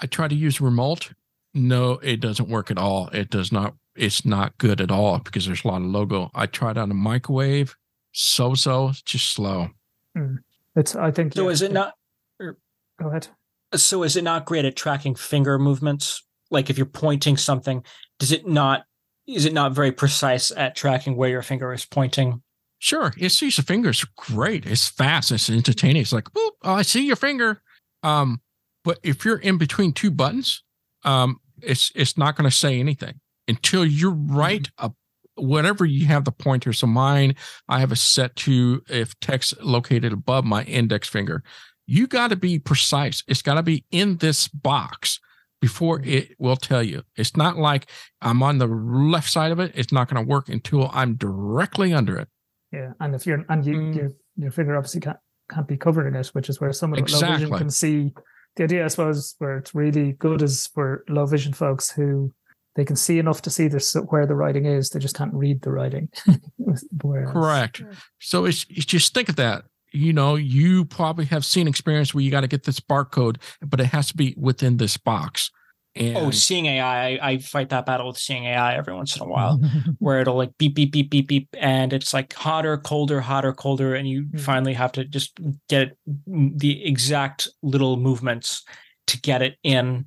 I 0.00 0.06
try 0.06 0.28
to 0.28 0.34
use 0.34 0.60
remote. 0.60 1.12
No, 1.54 1.92
it 1.92 2.20
doesn't 2.20 2.48
work 2.48 2.70
at 2.70 2.78
all. 2.78 3.08
It 3.08 3.30
does 3.30 3.50
not. 3.52 3.74
It's 3.96 4.24
not 4.24 4.58
good 4.58 4.80
at 4.80 4.90
all 4.90 5.18
because 5.18 5.46
there's 5.46 5.64
a 5.64 5.68
lot 5.68 5.82
of 5.82 5.88
logo. 5.88 6.30
I 6.34 6.46
tried 6.46 6.78
on 6.78 6.90
a 6.90 6.94
microwave. 6.94 7.76
So 8.12 8.54
so, 8.54 8.92
just 9.04 9.30
slow. 9.30 9.68
Mm. 10.16 10.38
It's. 10.74 10.94
I 10.96 11.10
think. 11.10 11.34
So 11.34 11.44
yeah, 11.44 11.50
is 11.50 11.62
it 11.62 11.72
not? 11.72 11.94
Or, 12.40 12.56
go 13.00 13.08
ahead. 13.08 13.28
So 13.74 14.02
is 14.02 14.16
it 14.16 14.24
not 14.24 14.46
great 14.46 14.64
at 14.64 14.76
tracking 14.76 15.14
finger 15.14 15.58
movements? 15.58 16.22
Like 16.50 16.70
if 16.70 16.78
you're 16.78 16.86
pointing 16.86 17.36
something, 17.36 17.84
does 18.18 18.32
it 18.32 18.46
not 18.46 18.84
is 19.26 19.44
it 19.44 19.52
not 19.52 19.72
very 19.72 19.92
precise 19.92 20.50
at 20.56 20.76
tracking 20.76 21.16
where 21.16 21.28
your 21.28 21.42
finger 21.42 21.72
is 21.72 21.84
pointing? 21.84 22.42
Sure, 22.78 23.12
it 23.18 23.30
sees 23.30 23.56
the 23.56 23.62
fingers. 23.62 24.04
Great, 24.16 24.66
it's 24.66 24.88
fast. 24.88 25.32
It's 25.32 25.50
entertaining. 25.50 26.02
It's 26.02 26.12
like, 26.12 26.28
oh, 26.36 26.52
I 26.62 26.82
see 26.82 27.06
your 27.06 27.16
finger. 27.16 27.60
Um, 28.02 28.40
but 28.84 28.98
if 29.02 29.24
you're 29.24 29.38
in 29.38 29.58
between 29.58 29.92
two 29.92 30.10
buttons, 30.10 30.62
um, 31.04 31.40
it's 31.62 31.90
it's 31.94 32.16
not 32.16 32.36
going 32.36 32.48
to 32.48 32.56
say 32.56 32.78
anything 32.78 33.20
until 33.48 33.84
you're 33.84 34.10
right 34.10 34.62
mm-hmm. 34.62 34.86
up 34.86 34.94
whatever 35.36 35.84
you 35.84 36.06
have 36.06 36.24
the 36.24 36.32
pointer. 36.32 36.72
So 36.72 36.86
mine, 36.86 37.34
I 37.68 37.80
have 37.80 37.92
a 37.92 37.96
set 37.96 38.34
to 38.36 38.82
if 38.88 39.18
text 39.20 39.60
located 39.62 40.12
above 40.12 40.44
my 40.44 40.64
index 40.64 41.08
finger. 41.08 41.42
You 41.86 42.06
got 42.06 42.28
to 42.28 42.36
be 42.36 42.58
precise. 42.58 43.22
It's 43.28 43.42
got 43.42 43.54
to 43.54 43.62
be 43.62 43.84
in 43.90 44.16
this 44.16 44.48
box 44.48 45.20
before 45.60 46.00
it 46.04 46.34
will 46.38 46.56
tell 46.56 46.82
you. 46.82 47.02
It's 47.16 47.36
not 47.36 47.56
like 47.56 47.86
I'm 48.20 48.42
on 48.42 48.58
the 48.58 48.66
left 48.66 49.30
side 49.30 49.52
of 49.52 49.60
it. 49.60 49.72
It's 49.74 49.92
not 49.92 50.08
going 50.08 50.24
to 50.24 50.28
work 50.28 50.48
until 50.48 50.90
I'm 50.92 51.14
directly 51.14 51.92
under 51.92 52.18
it. 52.18 52.28
Yeah, 52.72 52.92
and 53.00 53.14
if 53.14 53.26
you're 53.26 53.44
and 53.48 53.64
you, 53.64 53.74
mm. 53.74 53.96
your 53.96 54.10
your 54.36 54.50
finger 54.50 54.76
obviously 54.76 55.00
can't 55.00 55.18
can't 55.48 55.68
be 55.68 55.76
covering 55.76 56.14
it, 56.14 56.26
which 56.28 56.48
is 56.48 56.60
where 56.60 56.72
someone 56.72 56.98
exactly. 56.98 57.28
with 57.28 57.30
low 57.30 57.36
vision 57.38 57.58
can 57.58 57.70
see. 57.70 58.12
The 58.56 58.64
idea, 58.64 58.84
I 58.84 58.88
suppose, 58.88 59.34
where 59.38 59.58
it's 59.58 59.74
really 59.74 60.12
good 60.12 60.42
is 60.42 60.66
for 60.68 61.04
low 61.08 61.26
vision 61.26 61.52
folks 61.52 61.90
who 61.90 62.32
they 62.76 62.84
can 62.84 62.96
see 62.96 63.18
enough 63.18 63.42
to 63.42 63.50
see 63.50 63.68
this 63.68 63.94
where 63.94 64.26
the 64.26 64.34
writing 64.34 64.66
is. 64.66 64.90
They 64.90 65.00
just 65.00 65.16
can't 65.16 65.34
read 65.34 65.62
the 65.62 65.72
writing. 65.72 66.08
Whereas, 67.02 67.32
Correct. 67.32 67.82
So 68.20 68.44
it's, 68.44 68.64
it's 68.70 68.86
just 68.86 69.12
think 69.12 69.28
of 69.28 69.36
that 69.36 69.64
you 69.92 70.12
know, 70.12 70.34
you 70.34 70.84
probably 70.84 71.24
have 71.26 71.44
seen 71.44 71.66
experience 71.66 72.12
where 72.12 72.22
you 72.22 72.30
got 72.30 72.42
to 72.42 72.48
get 72.48 72.64
this 72.64 72.80
barcode, 72.80 73.38
but 73.62 73.80
it 73.80 73.86
has 73.86 74.08
to 74.08 74.16
be 74.16 74.34
within 74.36 74.76
this 74.76 74.96
box. 74.96 75.50
Oh, 75.96 76.00
and 76.02 76.16
oh, 76.18 76.30
Seeing 76.30 76.66
AI, 76.66 77.14
I, 77.14 77.18
I, 77.22 77.38
fight 77.38 77.70
that 77.70 77.86
battle 77.86 78.08
with 78.08 78.18
Seeing 78.18 78.44
AI 78.44 78.76
every 78.76 78.92
once 78.92 79.16
in 79.16 79.22
a 79.22 79.26
while, 79.26 79.58
where 79.98 80.20
it'll 80.20 80.36
like 80.36 80.56
beep, 80.58 80.74
beep, 80.74 80.92
beep, 80.92 81.08
beep, 81.10 81.26
beep, 81.26 81.48
and 81.58 81.94
it's 81.94 82.12
like 82.12 82.34
hotter, 82.34 82.76
colder, 82.76 83.22
hotter, 83.22 83.54
colder, 83.54 83.94
and 83.94 84.06
you 84.06 84.24
mm-hmm. 84.24 84.38
finally 84.38 84.74
have 84.74 84.92
to 84.92 85.04
just 85.04 85.38
get 85.68 85.96
the 86.26 86.84
exact 86.84 87.48
little 87.62 87.96
movements 87.96 88.62
to 89.06 89.20
get 89.20 89.40
it 89.40 89.56
in 89.62 90.06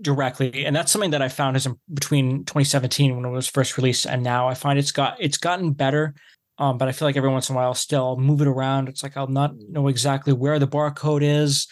directly 0.00 0.64
and 0.64 0.74
that's 0.74 0.90
something 0.90 1.10
that 1.10 1.22
i 1.22 1.28
found 1.28 1.56
is 1.56 1.68
between 1.92 2.44
2017 2.44 3.14
when 3.16 3.24
it 3.24 3.30
was 3.30 3.46
first 3.48 3.76
released 3.76 4.06
and 4.06 4.22
now 4.22 4.48
i 4.48 4.54
find 4.54 4.78
it's 4.78 4.92
got 4.92 5.16
it's 5.20 5.38
gotten 5.38 5.72
better 5.72 6.14
um, 6.58 6.76
but 6.76 6.88
I 6.88 6.92
feel 6.92 7.08
like 7.08 7.16
every 7.16 7.30
once 7.30 7.48
in 7.48 7.56
a 7.56 7.58
while, 7.58 7.72
still 7.72 8.04
I'll 8.06 8.16
move 8.18 8.42
it 8.42 8.46
around. 8.46 8.90
It's 8.90 9.02
like 9.02 9.16
I'll 9.16 9.26
not 9.26 9.54
know 9.70 9.88
exactly 9.88 10.34
where 10.34 10.58
the 10.58 10.68
barcode 10.68 11.22
is, 11.22 11.66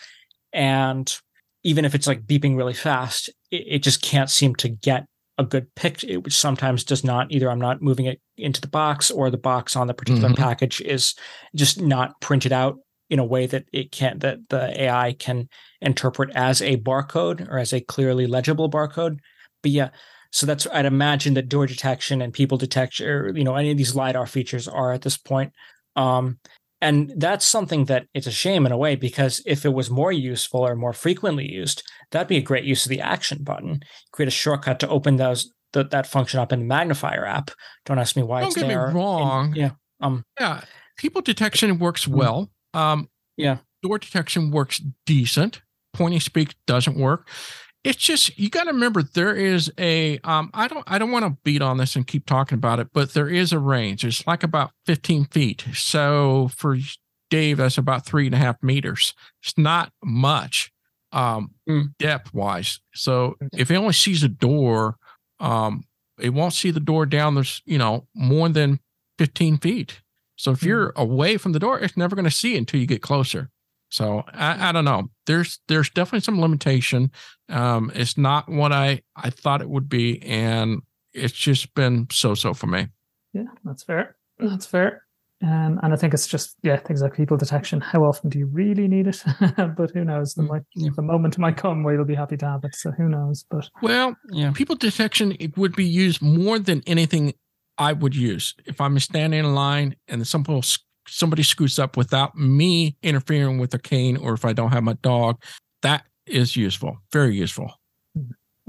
and 0.51 1.15
even 1.63 1.85
if 1.85 1.95
it's 1.95 2.07
like 2.07 2.25
beeping 2.25 2.57
really 2.57 2.73
fast, 2.73 3.29
it, 3.51 3.65
it 3.67 3.79
just 3.83 4.01
can't 4.01 4.31
seem 4.31 4.55
to 4.55 4.71
get 4.71 5.05
a 5.37 5.45
good 5.45 5.75
picture, 5.75 6.19
which 6.21 6.33
sometimes 6.33 6.85
does 6.85 7.05
not. 7.05 7.31
Either 7.31 7.51
I'm 7.51 7.61
not 7.61 7.83
moving 7.83 8.07
it 8.07 8.19
into 8.39 8.63
the 8.63 8.67
box, 8.67 9.11
or 9.11 9.29
the 9.29 9.37
box 9.37 9.77
on 9.77 9.89
the 9.89 9.93
particular 9.93 10.31
Mhm. 10.31 10.37
package 10.39 10.81
is 10.81 11.15
just 11.55 11.83
not 11.83 12.19
printed 12.23 12.53
out 12.53 12.79
in 13.11 13.19
a 13.19 13.25
way 13.25 13.47
that 13.47 13.65
it 13.73 13.91
can 13.93 14.19
that 14.21 14.39
the 14.51 14.83
AI 14.83 15.13
can 15.15 15.49
interpret 15.81 16.31
as 16.35 16.61
a 16.61 16.77
barcode 16.77 17.49
or 17.49 17.59
as 17.59 17.73
a 17.73 17.81
clearly 17.81 18.27
legible 18.27 18.71
barcode. 18.71 19.19
But 19.63 19.71
yeah, 19.73 19.89
so 20.31 20.47
that's 20.47 20.67
I'd 20.73 20.85
imagine 20.87 21.35
that 21.35 21.49
door 21.49 21.67
detection 21.67 22.21
and 22.23 22.33
people 22.33 22.59
detection, 22.59 23.09
or 23.09 23.37
you 23.37 23.45
know, 23.45 23.57
any 23.57 23.71
of 23.71 23.79
these 23.79 23.95
lidar 23.95 24.27
features 24.27 24.69
are 24.69 24.93
at 24.93 25.03
this 25.03 25.17
point. 25.17 25.53
Um, 25.97 26.39
and 26.81 27.13
that's 27.17 27.45
something 27.45 27.87
that 27.87 28.07
it's 28.15 28.29
a 28.29 28.31
shame 28.31 28.65
in 28.65 28.71
a 28.71 28.77
way 28.77 28.95
because 28.95 29.43
if 29.47 29.65
it 29.65 29.73
was 29.75 29.91
more 29.91 30.13
useful 30.13 30.61
or 30.61 30.77
more 30.77 30.93
frequently 30.93 31.51
used, 31.51 31.83
that'd 32.13 32.29
be 32.29 32.37
a 32.37 32.41
great 32.43 32.63
use 32.65 32.85
of 32.87 32.91
the 32.91 33.01
action 33.01 33.43
button. 33.43 33.81
Create 34.13 34.29
a 34.29 34.31
shortcut 34.31 34.79
to 34.81 34.89
open 34.89 35.17
those 35.17 35.53
th- 35.73 35.91
that 35.91 36.07
function 36.07 36.39
up 36.39 36.53
in 36.53 36.61
the 36.61 36.65
magnifier 36.67 37.27
app. 37.27 37.51
Don't 37.85 37.99
ask 37.99 38.15
me 38.15 38.23
why 38.23 38.41
Don't 38.41 38.49
it's 38.51 38.57
get 38.57 38.69
me 38.69 38.75
there. 38.75 38.87
And- 38.87 38.95
wrong. 38.95 39.55
yeah. 39.57 39.71
Um. 40.01 40.23
Yeah, 40.39 40.61
people 40.99 41.21
detection 41.21 41.81
works 41.81 42.05
Mm. 42.07 42.13
well. 42.15 42.51
Um, 42.75 43.09
Yeah. 43.37 43.59
door 43.83 43.99
detection 43.99 44.51
works 44.51 44.81
decent. 45.07 45.63
Point 45.95 46.15
and 46.15 46.23
Speak 46.23 46.55
doesn't 46.67 46.97
work. 46.99 47.29
It's 47.85 47.97
just 47.99 48.37
you 48.39 48.51
got 48.51 48.65
to 48.65 48.73
remember 48.73 49.03
there 49.03 49.35
is 49.35 49.73
a. 49.79 50.19
Um, 50.25 50.51
I 50.53 50.69
don't. 50.69 50.85
I 50.87 50.99
don't 50.99 51.11
want 51.13 51.25
to 51.25 51.39
beat 51.45 51.63
on 51.63 51.79
this 51.79 51.97
and 51.97 52.07
keep 52.07 52.27
talking 52.27 52.57
about 52.57 52.81
it, 52.81 52.89
but 52.93 53.15
there 53.15 53.29
is 53.29 53.53
a 53.53 53.59
range. 53.59 54.05
It's 54.05 54.27
like 54.27 54.43
about 54.43 54.73
15 54.87 55.27
feet. 55.27 55.65
So 55.75 56.51
for 56.55 56.77
Dave, 57.31 57.59
that's 57.59 57.79
about 57.79 58.05
three 58.05 58.27
and 58.27 58.35
a 58.35 58.39
half 58.39 58.63
meters. 58.63 59.15
It's 59.43 59.57
not 59.57 59.93
much, 60.05 60.73
um, 61.13 61.53
Mm. 61.69 61.95
depth 61.99 62.35
wise. 62.35 62.81
So 62.95 63.37
if 63.53 63.71
it 63.71 63.77
only 63.77 63.93
sees 63.93 64.23
a 64.23 64.29
door, 64.29 64.97
um, 65.41 65.85
it 66.19 66.31
won't 66.31 66.55
see 66.55 66.71
the 66.73 66.81
door 66.81 67.07
down. 67.07 67.35
There's 67.37 67.63
you 67.65 67.79
know 67.79 68.07
more 68.15 68.49
than 68.49 68.81
15 69.19 69.57
feet. 69.57 70.01
So 70.39 70.53
if 70.53 70.63
you're 70.63 70.93
away 70.97 71.37
from 71.37 71.53
the 71.53 71.59
door, 71.59 71.79
it's 71.81 71.97
never 71.97 72.15
going 72.17 72.25
to 72.25 72.31
see 72.31 72.55
it 72.55 72.59
until 72.59 72.81
you 72.81 72.87
get 72.87 73.03
closer. 73.03 73.51
So 73.91 74.23
I, 74.33 74.69
I 74.69 74.73
don't 74.73 74.85
know. 74.85 75.09
There's 75.27 75.61
there's 75.69 75.91
definitely 75.91 76.21
some 76.21 76.41
limitation. 76.41 77.11
Um, 77.49 77.91
it's 77.95 78.17
not 78.17 78.49
what 78.49 78.73
I 78.73 79.03
I 79.17 79.31
thought 79.31 79.61
it 79.63 79.69
would 79.69 79.89
be, 79.89 80.23
and 80.23 80.83
it's 81.13 81.33
just 81.35 81.75
been 81.75 82.07
so 82.13 82.35
so 82.35 82.55
for 82.55 82.67
me. 82.67 82.89
Yeah, 83.33 83.45
that's 83.65 83.83
fair. 83.83 84.17
That's 84.39 84.67
fair. 84.67 85.05
Um, 85.43 85.79
and 85.83 85.93
I 85.93 85.97
think 85.97 86.15
it's 86.15 86.27
just 86.27 86.57
yeah, 86.63 86.77
things 86.77 87.01
like 87.01 87.15
people 87.15 87.37
detection. 87.37 87.81
How 87.81 88.05
often 88.05 88.29
do 88.31 88.39
you 88.39 88.47
really 88.47 88.89
need 88.89 89.07
it? 89.07 89.23
but 89.77 89.91
who 89.93 90.05
knows? 90.05 90.35
The, 90.35 90.43
Mm, 90.43 90.49
might, 90.49 90.63
yeah. 90.75 90.91
the 90.97 91.03
moment 91.03 91.39
might 91.39 91.57
come 91.57 91.83
where 91.85 91.95
you'll 91.95 92.05
be 92.05 92.15
happy 92.17 92.37
to 92.39 92.47
have 92.47 92.65
it. 92.65 92.75
So 92.75 92.91
who 92.91 93.09
knows? 93.09 93.45
But 93.51 93.71
Well, 93.81 94.17
Yeah. 94.33 94.51
people 94.53 94.75
detection 94.77 95.37
it 95.41 95.57
would 95.57 95.75
be 95.77 95.85
used 95.87 96.21
more 96.23 96.59
than 96.59 96.83
anything 96.87 97.35
I 97.79 97.93
would 97.93 98.15
use 98.15 98.55
if 98.67 98.81
I'm 98.81 98.99
standing 98.99 99.41
in 99.41 99.55
line 99.55 99.97
and 100.09 100.27
somebody 100.27 100.63
somebody 101.07 101.43
scoots 101.43 101.79
up 101.79 101.97
without 101.97 102.37
me 102.37 102.97
interfering 103.03 103.59
with 103.59 103.73
a 103.75 103.79
cane, 103.79 104.17
or 104.17 104.35
if 104.35 104.45
I 104.45 104.53
don't 104.53 104.73
have 104.73 104.85
my 104.85 104.95
dog. 104.95 105.43
That 105.83 106.05
is 106.27 106.57
useful, 106.57 106.99
very 107.13 107.35
useful. 107.35 107.73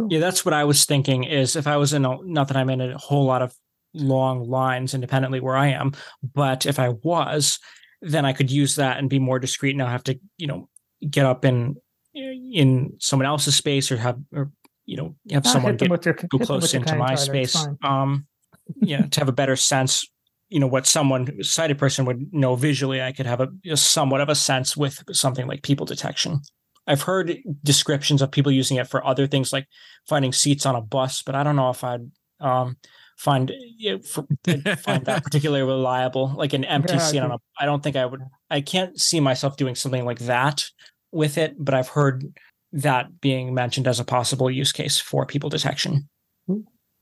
Yeah, 0.08 0.20
that's 0.20 0.46
what 0.46 0.54
I 0.54 0.64
was 0.64 0.86
thinking. 0.86 1.26
Is 1.26 1.56
if 1.56 1.68
I 1.68 1.78
was 1.78 1.94
in 1.94 2.06
a 2.06 2.18
not 2.24 2.48
that 2.48 2.58
I'm 2.58 2.70
in 2.70 2.82
a 2.82 2.98
whole 2.98 3.26
lot 3.26 3.42
of 3.42 3.54
long 3.94 4.48
lines 4.48 4.94
independently 4.94 5.40
where 5.40 5.58
I 5.58 5.68
am, 5.68 5.94
but 6.34 6.66
if 6.66 6.80
I 6.80 6.90
was, 6.90 7.60
then 8.02 8.26
I 8.26 8.34
could 8.34 8.52
use 8.52 8.76
that 8.76 8.98
and 8.98 9.10
be 9.10 9.20
more 9.20 9.40
discreet. 9.40 9.72
and 9.72 9.80
Now 9.80 9.88
have 9.88 10.04
to 10.06 10.20
you 10.38 10.48
know 10.48 10.70
get 11.10 11.26
up 11.26 11.44
in 11.44 11.76
in 12.14 12.94
someone 13.00 13.26
else's 13.26 13.56
space 13.56 13.92
or 13.92 13.98
have 13.98 14.20
or 14.34 14.52
you 14.86 14.98
know 14.98 15.16
have 15.32 15.46
someone 15.46 15.76
get 15.76 15.90
with 15.90 16.06
your, 16.06 16.14
go 16.14 16.40
close 16.40 16.74
into 16.74 16.96
my 16.96 17.16
Tyler, 17.16 17.18
space. 17.18 17.54
fine. 17.54 17.78
Um, 17.84 18.28
Um, 18.70 18.90
yeah, 18.90 19.06
to 19.06 19.20
have 19.20 19.30
a 19.30 19.34
better 19.34 19.56
sense, 19.56 20.08
you 20.50 20.60
know, 20.60 20.68
what 20.68 20.88
someone 20.88 21.44
sighted 21.44 21.78
person 21.78 22.06
would 22.06 22.34
know 22.34 22.56
visually. 22.56 23.02
I 23.02 23.12
could 23.12 23.26
have 23.26 23.42
a, 23.42 23.50
a 23.70 23.78
somewhat 23.78 24.22
of 24.22 24.30
a 24.30 24.36
sense 24.36 24.76
with 24.76 25.04
something 25.12 25.48
like 25.48 25.64
people 25.64 25.86
detection. 25.86 26.42
I've 26.88 27.04
heard 27.04 27.38
descriptions 27.64 28.22
of 28.22 28.32
people 28.32 28.52
using 28.52 28.78
it 28.78 28.88
for 28.88 29.06
other 29.06 29.28
things 29.28 29.54
like 29.54 29.68
finding 30.08 30.34
seats 30.34 30.66
on 30.66 30.76
a 30.76 30.82
bus, 30.82 31.22
but 31.22 31.36
I 31.36 31.44
don't 31.44 31.56
know 31.56 31.70
if 31.70 31.84
I'd 31.84 32.10
um, 32.40 32.78
find 33.18 33.52
yeah, 33.78 33.98
for, 34.04 34.26
find 34.78 35.06
that 35.06 35.24
particularly 35.24 35.64
reliable. 35.64 36.34
Like 36.36 36.54
an 36.54 36.66
empty 36.66 36.94
Yeah, 36.94 37.00
seat 37.00 37.20
on 37.20 37.32
a, 37.32 37.38
I 37.60 37.66
don't 37.66 37.84
think 37.84 37.96
I 37.96 38.06
would. 38.06 38.22
I 38.50 38.62
can't 38.62 39.00
see 39.00 39.20
myself 39.20 39.56
doing 39.56 39.76
something 39.76 40.04
like 40.04 40.20
that 40.20 40.66
with 41.12 41.38
it, 41.38 41.56
but 41.60 41.76
I've 41.76 41.90
heard 41.90 42.26
that 42.72 43.22
being 43.22 43.54
mentioned 43.54 43.88
as 43.88 44.00
a 44.00 44.06
possible 44.06 44.50
use 44.50 44.72
case 44.72 45.00
for 45.00 45.26
people 45.26 45.50
detection. 45.50 46.08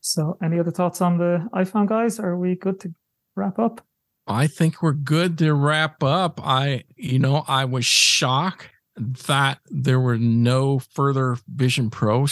So 0.07 0.37
any 0.41 0.59
other 0.59 0.71
thoughts 0.71 1.01
on 1.01 1.17
the 1.17 1.47
iPhone, 1.53 1.87
guys? 1.87 2.19
Are 2.19 2.37
we 2.37 2.55
good 2.55 2.79
to 2.81 2.93
wrap 3.35 3.59
up? 3.59 3.81
I 4.25 4.47
think 4.47 4.81
we're 4.81 4.93
good 4.93 5.37
to 5.39 5.53
wrap 5.53 6.01
up. 6.03 6.39
I, 6.43 6.83
you 6.95 7.19
know, 7.19 7.43
I 7.47 7.65
was 7.65 7.85
shocked 7.85 8.69
that 8.97 9.59
there 9.69 9.99
were 9.99 10.17
no 10.17 10.79
further 10.79 11.37
Vision 11.47 11.89
Pro 11.89 12.25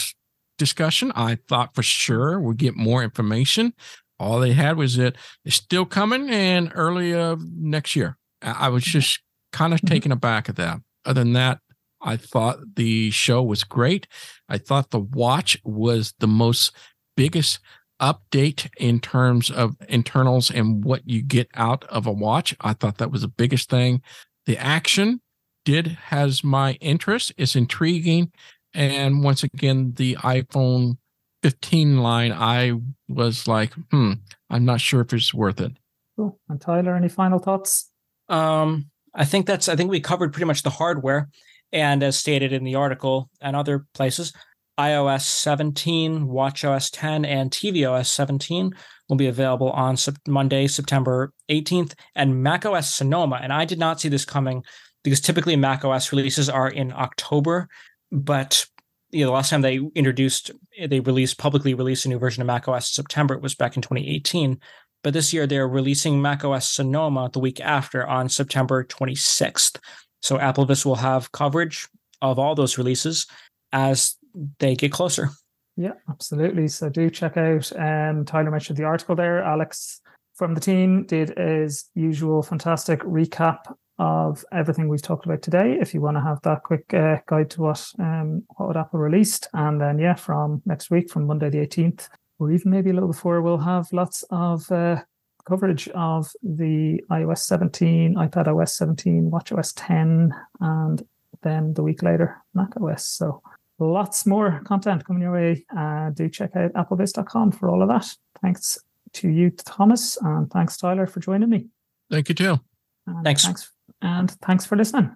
discussion. 0.57 1.11
I 1.15 1.35
thought 1.47 1.75
for 1.75 1.83
sure 1.83 2.39
we'd 2.39 2.57
get 2.57 2.75
more 2.75 3.03
information. 3.03 3.73
All 4.19 4.39
they 4.39 4.53
had 4.53 4.77
was 4.77 4.95
that 4.95 5.15
it's 5.43 5.57
still 5.57 5.85
coming 5.85 6.29
and 6.29 6.71
early 6.75 7.13
of 7.13 7.41
next 7.43 7.95
year. 7.95 8.17
I 8.41 8.69
was 8.69 8.83
just 8.83 9.19
kind 9.51 9.73
of 9.73 9.81
Mhm. 9.81 9.87
taken 9.87 10.11
aback 10.11 10.47
at 10.49 10.55
that. 10.55 10.79
Other 11.05 11.23
than 11.23 11.33
that, 11.33 11.59
I 12.01 12.17
thought 12.17 12.75
the 12.75 13.11
show 13.11 13.43
was 13.43 13.63
great. 13.63 14.07
I 14.47 14.57
thought 14.57 14.91
the 14.91 14.99
watch 14.99 15.57
was 15.63 16.13
the 16.19 16.27
most 16.27 16.71
biggest 17.15 17.59
update 18.01 18.69
in 18.77 18.99
terms 18.99 19.49
of 19.49 19.75
internals 19.87 20.49
and 20.49 20.83
what 20.83 21.07
you 21.07 21.21
get 21.21 21.49
out 21.55 21.83
of 21.85 22.05
a 22.05 22.11
watch. 22.11 22.55
I 22.61 22.73
thought 22.73 22.97
that 22.97 23.11
was 23.11 23.21
the 23.21 23.27
biggest 23.27 23.69
thing. 23.69 24.01
The 24.45 24.57
action 24.57 25.21
did 25.63 25.87
has 25.87 26.43
my 26.43 26.73
interest. 26.73 27.33
It's 27.37 27.55
intriguing. 27.55 28.31
And 28.73 29.23
once 29.23 29.43
again, 29.43 29.93
the 29.95 30.15
iPhone 30.17 30.97
15 31.43 31.99
line, 31.99 32.31
I 32.33 32.73
was 33.07 33.47
like, 33.47 33.73
hmm, 33.91 34.13
I'm 34.49 34.65
not 34.65 34.81
sure 34.81 35.01
if 35.01 35.13
it's 35.13 35.33
worth 35.33 35.61
it. 35.61 35.71
Cool. 36.15 36.39
And 36.49 36.59
Tyler, 36.59 36.95
any 36.95 37.09
final 37.09 37.39
thoughts? 37.39 37.91
Um, 38.29 38.87
I 39.13 39.25
think 39.25 39.45
that's. 39.45 39.69
I 39.69 39.75
think 39.75 39.89
we 39.89 39.99
covered 39.99 40.33
pretty 40.33 40.45
much 40.45 40.63
the 40.63 40.69
hardware, 40.69 41.29
and 41.71 42.03
as 42.03 42.17
stated 42.17 42.51
in 42.51 42.63
the 42.63 42.75
article 42.75 43.29
and 43.39 43.55
other 43.55 43.85
places, 43.93 44.33
iOS 44.79 45.21
17, 45.21 46.27
WatchOS 46.27 46.89
10, 46.91 47.25
and 47.25 47.51
tvOS 47.51 48.07
17 48.07 48.73
will 49.09 49.15
be 49.15 49.27
available 49.27 49.71
on 49.71 49.95
Monday, 50.27 50.67
September 50.67 51.31
18th, 51.49 51.93
and 52.15 52.43
macOS 52.43 52.93
Sonoma. 52.93 53.39
And 53.41 53.53
I 53.53 53.65
did 53.65 53.79
not 53.79 54.01
see 54.01 54.09
this 54.09 54.25
coming 54.25 54.63
because 55.03 55.21
typically 55.21 55.55
macOS 55.55 56.11
releases 56.11 56.49
are 56.49 56.69
in 56.69 56.91
October, 56.91 57.69
but 58.11 58.65
you 59.11 59.21
know, 59.23 59.27
the 59.27 59.35
last 59.35 59.49
time 59.49 59.61
they 59.61 59.79
introduced, 59.95 60.51
they 60.87 60.99
released 60.99 61.37
publicly 61.37 61.73
released 61.73 62.05
a 62.05 62.09
new 62.09 62.19
version 62.19 62.41
of 62.41 62.47
macOS 62.47 62.89
in 62.89 62.93
September. 62.93 63.35
It 63.35 63.41
was 63.41 63.55
back 63.55 63.77
in 63.77 63.81
2018. 63.81 64.59
But 65.03 65.13
this 65.13 65.31
year 65.31 65.45
they're 65.45 65.67
releasing 65.67 66.21
macOS 66.21 66.69
Sonoma 66.69 67.29
the 67.31 67.39
week 67.39 67.61
after 67.61 68.05
on 68.05 68.27
September 68.27 68.83
26th. 68.83 69.77
So 70.21 70.37
Applevis 70.37 70.83
will 70.85 70.95
have 70.95 71.31
coverage 71.31 71.87
of 72.21 72.39
all 72.39 72.55
those 72.55 72.77
releases 72.77 73.27
as 73.71 74.15
they 74.59 74.75
get 74.75 74.91
closer. 74.91 75.29
Yeah, 75.77 75.93
absolutely. 76.09 76.67
So 76.69 76.89
do 76.89 77.09
check 77.09 77.37
out. 77.37 77.71
Um, 77.77 78.25
Tyler 78.25 78.51
mentioned 78.51 78.77
the 78.77 78.85
article 78.85 79.15
there. 79.15 79.43
Alex 79.43 80.01
from 80.33 80.53
the 80.53 80.61
team 80.61 81.05
did 81.05 81.37
his 81.37 81.85
usual 81.95 82.43
fantastic 82.43 82.99
recap 83.01 83.73
of 83.97 84.43
everything 84.51 84.87
we've 84.89 85.01
talked 85.01 85.25
about 85.25 85.41
today. 85.41 85.77
If 85.79 85.93
you 85.93 86.01
want 86.01 86.17
to 86.17 86.21
have 86.21 86.41
that 86.41 86.63
quick 86.63 86.93
uh, 86.93 87.17
guide 87.27 87.49
to 87.51 87.61
what 87.61 87.91
um, 87.99 88.43
what 88.57 88.77
Apple 88.77 88.99
released, 88.99 89.47
and 89.53 89.79
then 89.79 89.99
yeah, 89.99 90.15
from 90.15 90.61
next 90.65 90.91
week, 90.91 91.09
from 91.09 91.27
Monday 91.27 91.49
the 91.49 91.59
eighteenth, 91.59 92.09
or 92.39 92.51
even 92.51 92.71
maybe 92.71 92.89
a 92.89 92.93
little 92.93 93.09
before, 93.09 93.41
we'll 93.41 93.57
have 93.57 93.91
lots 93.93 94.23
of 94.31 94.69
uh, 94.71 95.01
coverage 95.45 95.87
of 95.89 96.29
the 96.43 97.01
iOS 97.11 97.39
17, 97.39 98.15
iPad 98.15 98.47
OS 98.47 98.75
17, 98.77 99.29
WatchOS 99.29 99.73
10, 99.75 100.33
and 100.59 101.05
then 101.43 101.73
the 101.75 101.83
week 101.83 102.01
later, 102.01 102.41
macOS. 102.53 103.05
So 103.05 103.41
lots 103.79 104.25
more 104.25 104.61
content 104.65 105.05
coming 105.05 105.21
your 105.21 105.33
way. 105.33 105.65
Uh, 105.75 106.09
do 106.11 106.29
check 106.29 106.55
out 106.55 106.73
applevis.com 106.73 107.51
for 107.51 107.69
all 107.69 107.81
of 107.81 107.89
that. 107.89 108.07
Thanks 108.41 108.77
to 109.13 109.29
you, 109.29 109.51
Thomas, 109.51 110.17
and 110.21 110.49
thanks, 110.51 110.77
Tyler, 110.77 111.07
for 111.07 111.19
joining 111.19 111.49
me. 111.49 111.67
Thank 112.09 112.29
you, 112.29 112.35
too. 112.35 112.59
And 113.07 113.23
Thanks. 113.23 113.43
Thanks, 113.43 113.71
and 114.01 114.31
thanks 114.41 114.65
for 114.65 114.75
listening. 114.75 115.15